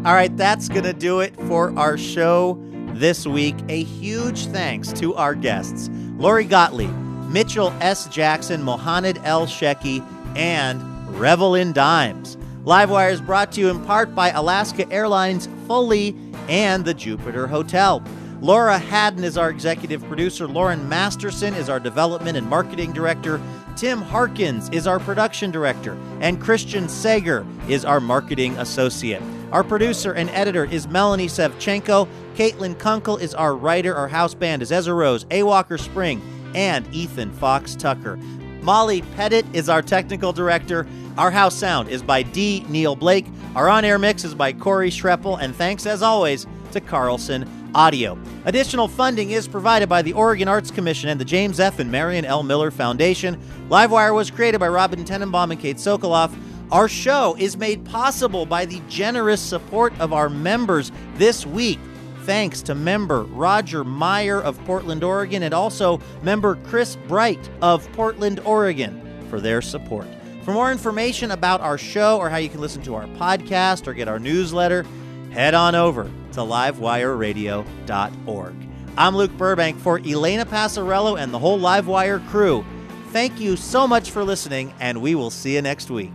All 0.05 0.13
right, 0.13 0.35
that's 0.35 0.67
going 0.67 0.83
to 0.83 0.91
do 0.91 1.21
it 1.21 1.33
for 1.47 1.73
our 1.79 1.97
show 1.97 2.61
this 2.95 3.25
week. 3.25 3.55
A 3.69 3.83
huge 3.83 4.47
thanks 4.47 4.91
to 4.91 5.15
our 5.15 5.35
guests 5.35 5.89
Lori 6.17 6.43
Gottlieb, 6.43 6.93
Mitchell 7.29 7.73
S. 7.79 8.07
Jackson, 8.07 8.61
Mohanad 8.61 9.15
Elshieky, 9.19 10.05
and 10.35 10.81
Revel 11.17 11.55
in 11.55 11.71
Dimes. 11.71 12.35
Livewire 12.65 13.13
is 13.13 13.21
brought 13.21 13.53
to 13.53 13.61
you 13.61 13.69
in 13.69 13.85
part 13.85 14.13
by 14.13 14.31
Alaska 14.31 14.85
Airlines, 14.91 15.47
Foley, 15.65 16.13
and 16.49 16.83
the 16.83 16.93
Jupiter 16.93 17.47
Hotel. 17.47 18.03
Laura 18.43 18.77
Haddon 18.77 19.23
is 19.23 19.37
our 19.37 19.49
executive 19.49 20.03
producer. 20.09 20.49
Lauren 20.49 20.89
Masterson 20.89 21.53
is 21.53 21.69
our 21.69 21.79
development 21.79 22.35
and 22.35 22.45
marketing 22.45 22.91
director. 22.91 23.39
Tim 23.77 24.01
Harkins 24.01 24.67
is 24.73 24.85
our 24.85 24.99
production 24.99 25.49
director. 25.49 25.97
And 26.19 26.41
Christian 26.41 26.89
Sager 26.89 27.45
is 27.69 27.85
our 27.85 28.01
marketing 28.01 28.57
associate. 28.57 29.21
Our 29.53 29.63
producer 29.63 30.11
and 30.11 30.29
editor 30.31 30.65
is 30.65 30.89
Melanie 30.89 31.27
Sevcenko. 31.27 32.05
Caitlin 32.35 32.77
Kunkel 32.77 33.15
is 33.15 33.33
our 33.33 33.55
writer. 33.55 33.95
Our 33.95 34.09
house 34.09 34.33
band 34.33 34.61
is 34.61 34.73
Ezra 34.73 34.93
Rose, 34.93 35.25
A. 35.31 35.43
Walker 35.43 35.77
Spring, 35.77 36.21
and 36.53 36.85
Ethan 36.93 37.31
Fox 37.31 37.77
Tucker. 37.77 38.17
Molly 38.61 39.03
Pettit 39.15 39.45
is 39.53 39.69
our 39.69 39.81
technical 39.81 40.33
director. 40.33 40.85
Our 41.17 41.31
house 41.31 41.55
sound 41.55 41.87
is 41.87 42.03
by 42.03 42.23
D. 42.23 42.65
Neil 42.67 42.97
Blake. 42.97 43.27
Our 43.55 43.69
on 43.69 43.85
air 43.85 43.97
mix 43.97 44.25
is 44.25 44.35
by 44.35 44.51
Corey 44.51 44.89
Schreppel. 44.89 45.39
And 45.41 45.55
thanks, 45.55 45.85
as 45.85 46.01
always, 46.01 46.45
to 46.73 46.81
Carlson 46.81 47.47
Audio. 47.75 48.19
Additional 48.45 48.87
funding 48.87 49.31
is 49.31 49.47
provided 49.47 49.89
by 49.89 50.01
the 50.01 50.13
Oregon 50.13 50.47
Arts 50.47 50.69
Commission 50.69 51.09
and 51.09 51.19
the 51.19 51.25
James 51.25 51.59
F. 51.59 51.79
and 51.79 51.91
Marion 51.91 52.23
L. 52.23 52.43
Miller 52.43 52.69
Foundation. 52.69 53.41
Livewire 53.69 54.13
was 54.13 54.29
created 54.29 54.59
by 54.59 54.67
Robin 54.67 55.03
Tenenbaum 55.03 55.51
and 55.51 55.59
Kate 55.59 55.77
Sokoloff. 55.77 56.31
Our 56.71 56.87
show 56.87 57.35
is 57.39 57.57
made 57.57 57.83
possible 57.85 58.45
by 58.45 58.65
the 58.65 58.81
generous 58.87 59.41
support 59.41 59.99
of 59.99 60.13
our 60.13 60.29
members 60.29 60.91
this 61.15 61.45
week. 61.45 61.79
Thanks 62.21 62.61
to 62.63 62.75
member 62.75 63.23
Roger 63.23 63.83
Meyer 63.83 64.41
of 64.41 64.63
Portland, 64.65 65.03
Oregon, 65.03 65.43
and 65.43 65.53
also 65.53 65.99
member 66.21 66.55
Chris 66.63 66.95
Bright 67.07 67.49
of 67.61 67.91
Portland, 67.93 68.39
Oregon 68.45 69.01
for 69.29 69.41
their 69.41 69.61
support. 69.61 70.07
For 70.43 70.51
more 70.51 70.71
information 70.71 71.31
about 71.31 71.61
our 71.61 71.77
show 71.77 72.17
or 72.19 72.29
how 72.29 72.37
you 72.37 72.49
can 72.49 72.61
listen 72.61 72.81
to 72.83 72.95
our 72.95 73.07
podcast 73.17 73.87
or 73.87 73.93
get 73.93 74.07
our 74.07 74.19
newsletter, 74.19 74.85
head 75.31 75.53
on 75.53 75.73
over 75.73 76.09
to 76.33 76.41
livewireradio.org. 76.41 78.53
I'm 78.95 79.15
Luke 79.15 79.35
Burbank 79.37 79.79
for 79.79 79.99
Elena 79.99 80.45
Passarello 80.45 81.19
and 81.19 81.33
the 81.33 81.39
whole 81.39 81.59
Livewire 81.59 82.25
crew. 82.29 82.63
Thank 83.09 83.39
you 83.39 83.55
so 83.55 83.87
much 83.87 84.11
for 84.11 84.23
listening, 84.23 84.73
and 84.79 85.01
we 85.01 85.15
will 85.15 85.31
see 85.31 85.55
you 85.55 85.61
next 85.61 85.89
week. 85.89 86.11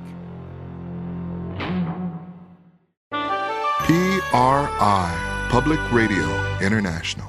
PRI, 3.89 5.47
Public 5.49 5.81
Radio 5.93 6.59
International. 6.61 7.27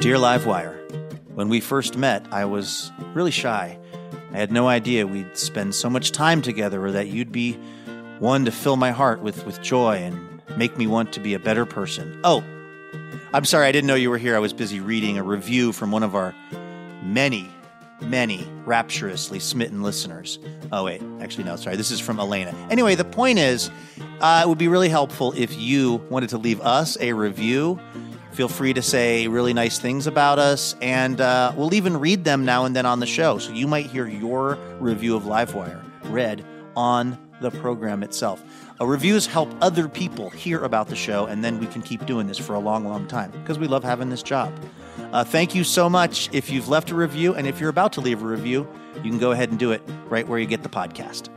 Dear 0.00 0.16
Livewire, 0.16 0.76
when 1.34 1.48
we 1.48 1.60
first 1.60 1.96
met, 1.96 2.24
I 2.30 2.44
was 2.44 2.92
really 3.14 3.32
shy. 3.32 3.78
I 4.32 4.36
had 4.36 4.52
no 4.52 4.68
idea 4.68 5.06
we'd 5.06 5.36
spend 5.36 5.74
so 5.74 5.90
much 5.90 6.12
time 6.12 6.40
together 6.40 6.84
or 6.84 6.92
that 6.92 7.08
you'd 7.08 7.32
be 7.32 7.58
one 8.20 8.44
to 8.44 8.50
fill 8.50 8.76
my 8.76 8.90
heart 8.90 9.20
with, 9.22 9.44
with 9.46 9.60
joy 9.62 9.96
and 9.96 10.42
make 10.56 10.76
me 10.76 10.86
want 10.86 11.12
to 11.12 11.20
be 11.20 11.34
a 11.34 11.38
better 11.38 11.64
person. 11.66 12.20
Oh, 12.24 12.44
I'm 13.32 13.44
sorry, 13.44 13.66
I 13.66 13.72
didn't 13.72 13.86
know 13.86 13.94
you 13.94 14.10
were 14.10 14.18
here. 14.18 14.34
I 14.34 14.38
was 14.38 14.52
busy 14.52 14.80
reading 14.80 15.18
a 15.18 15.22
review 15.22 15.72
from 15.72 15.90
one 15.90 16.02
of 16.02 16.14
our 16.14 16.34
many, 17.02 17.48
many 18.00 18.46
rapturously 18.64 19.38
smitten 19.38 19.82
listeners. 19.82 20.38
Oh, 20.72 20.84
wait. 20.84 21.02
Actually, 21.20 21.44
no, 21.44 21.56
sorry. 21.56 21.76
This 21.76 21.90
is 21.90 22.00
from 22.00 22.18
Elena. 22.18 22.54
Anyway, 22.70 22.94
the 22.94 23.04
point 23.04 23.38
is, 23.38 23.70
uh, 24.20 24.42
it 24.44 24.48
would 24.48 24.58
be 24.58 24.68
really 24.68 24.88
helpful 24.88 25.32
if 25.36 25.58
you 25.58 25.96
wanted 26.10 26.30
to 26.30 26.38
leave 26.38 26.60
us 26.60 26.96
a 27.00 27.12
review. 27.12 27.78
Feel 28.32 28.48
free 28.48 28.72
to 28.72 28.82
say 28.82 29.28
really 29.28 29.52
nice 29.52 29.78
things 29.78 30.06
about 30.06 30.38
us, 30.38 30.76
and 30.80 31.20
uh, 31.20 31.52
we'll 31.56 31.74
even 31.74 31.98
read 31.98 32.24
them 32.24 32.44
now 32.44 32.64
and 32.64 32.76
then 32.76 32.86
on 32.86 33.00
the 33.00 33.06
show. 33.06 33.38
So 33.38 33.52
you 33.52 33.66
might 33.66 33.86
hear 33.86 34.06
your 34.06 34.56
review 34.78 35.16
of 35.16 35.24
Livewire 35.24 35.82
read 36.04 36.44
on 36.76 37.18
the 37.40 37.50
program 37.50 38.02
itself. 38.02 38.42
Uh, 38.80 38.86
reviews 38.86 39.26
help 39.26 39.48
other 39.60 39.88
people 39.88 40.30
hear 40.30 40.64
about 40.64 40.88
the 40.88 40.96
show, 40.96 41.26
and 41.26 41.44
then 41.44 41.58
we 41.58 41.66
can 41.66 41.82
keep 41.82 42.04
doing 42.06 42.26
this 42.26 42.38
for 42.38 42.54
a 42.54 42.58
long, 42.58 42.84
long 42.84 43.06
time 43.06 43.30
because 43.30 43.58
we 43.58 43.66
love 43.66 43.84
having 43.84 44.10
this 44.10 44.22
job. 44.22 44.52
Uh, 45.12 45.24
thank 45.24 45.54
you 45.54 45.64
so 45.64 45.88
much 45.88 46.28
if 46.32 46.50
you've 46.50 46.68
left 46.68 46.90
a 46.90 46.94
review, 46.94 47.34
and 47.34 47.46
if 47.46 47.60
you're 47.60 47.70
about 47.70 47.92
to 47.94 48.00
leave 48.00 48.22
a 48.22 48.26
review, 48.26 48.68
you 48.96 49.10
can 49.10 49.18
go 49.18 49.32
ahead 49.32 49.50
and 49.50 49.58
do 49.58 49.72
it 49.72 49.82
right 50.08 50.26
where 50.28 50.38
you 50.38 50.46
get 50.46 50.62
the 50.62 50.68
podcast. 50.68 51.28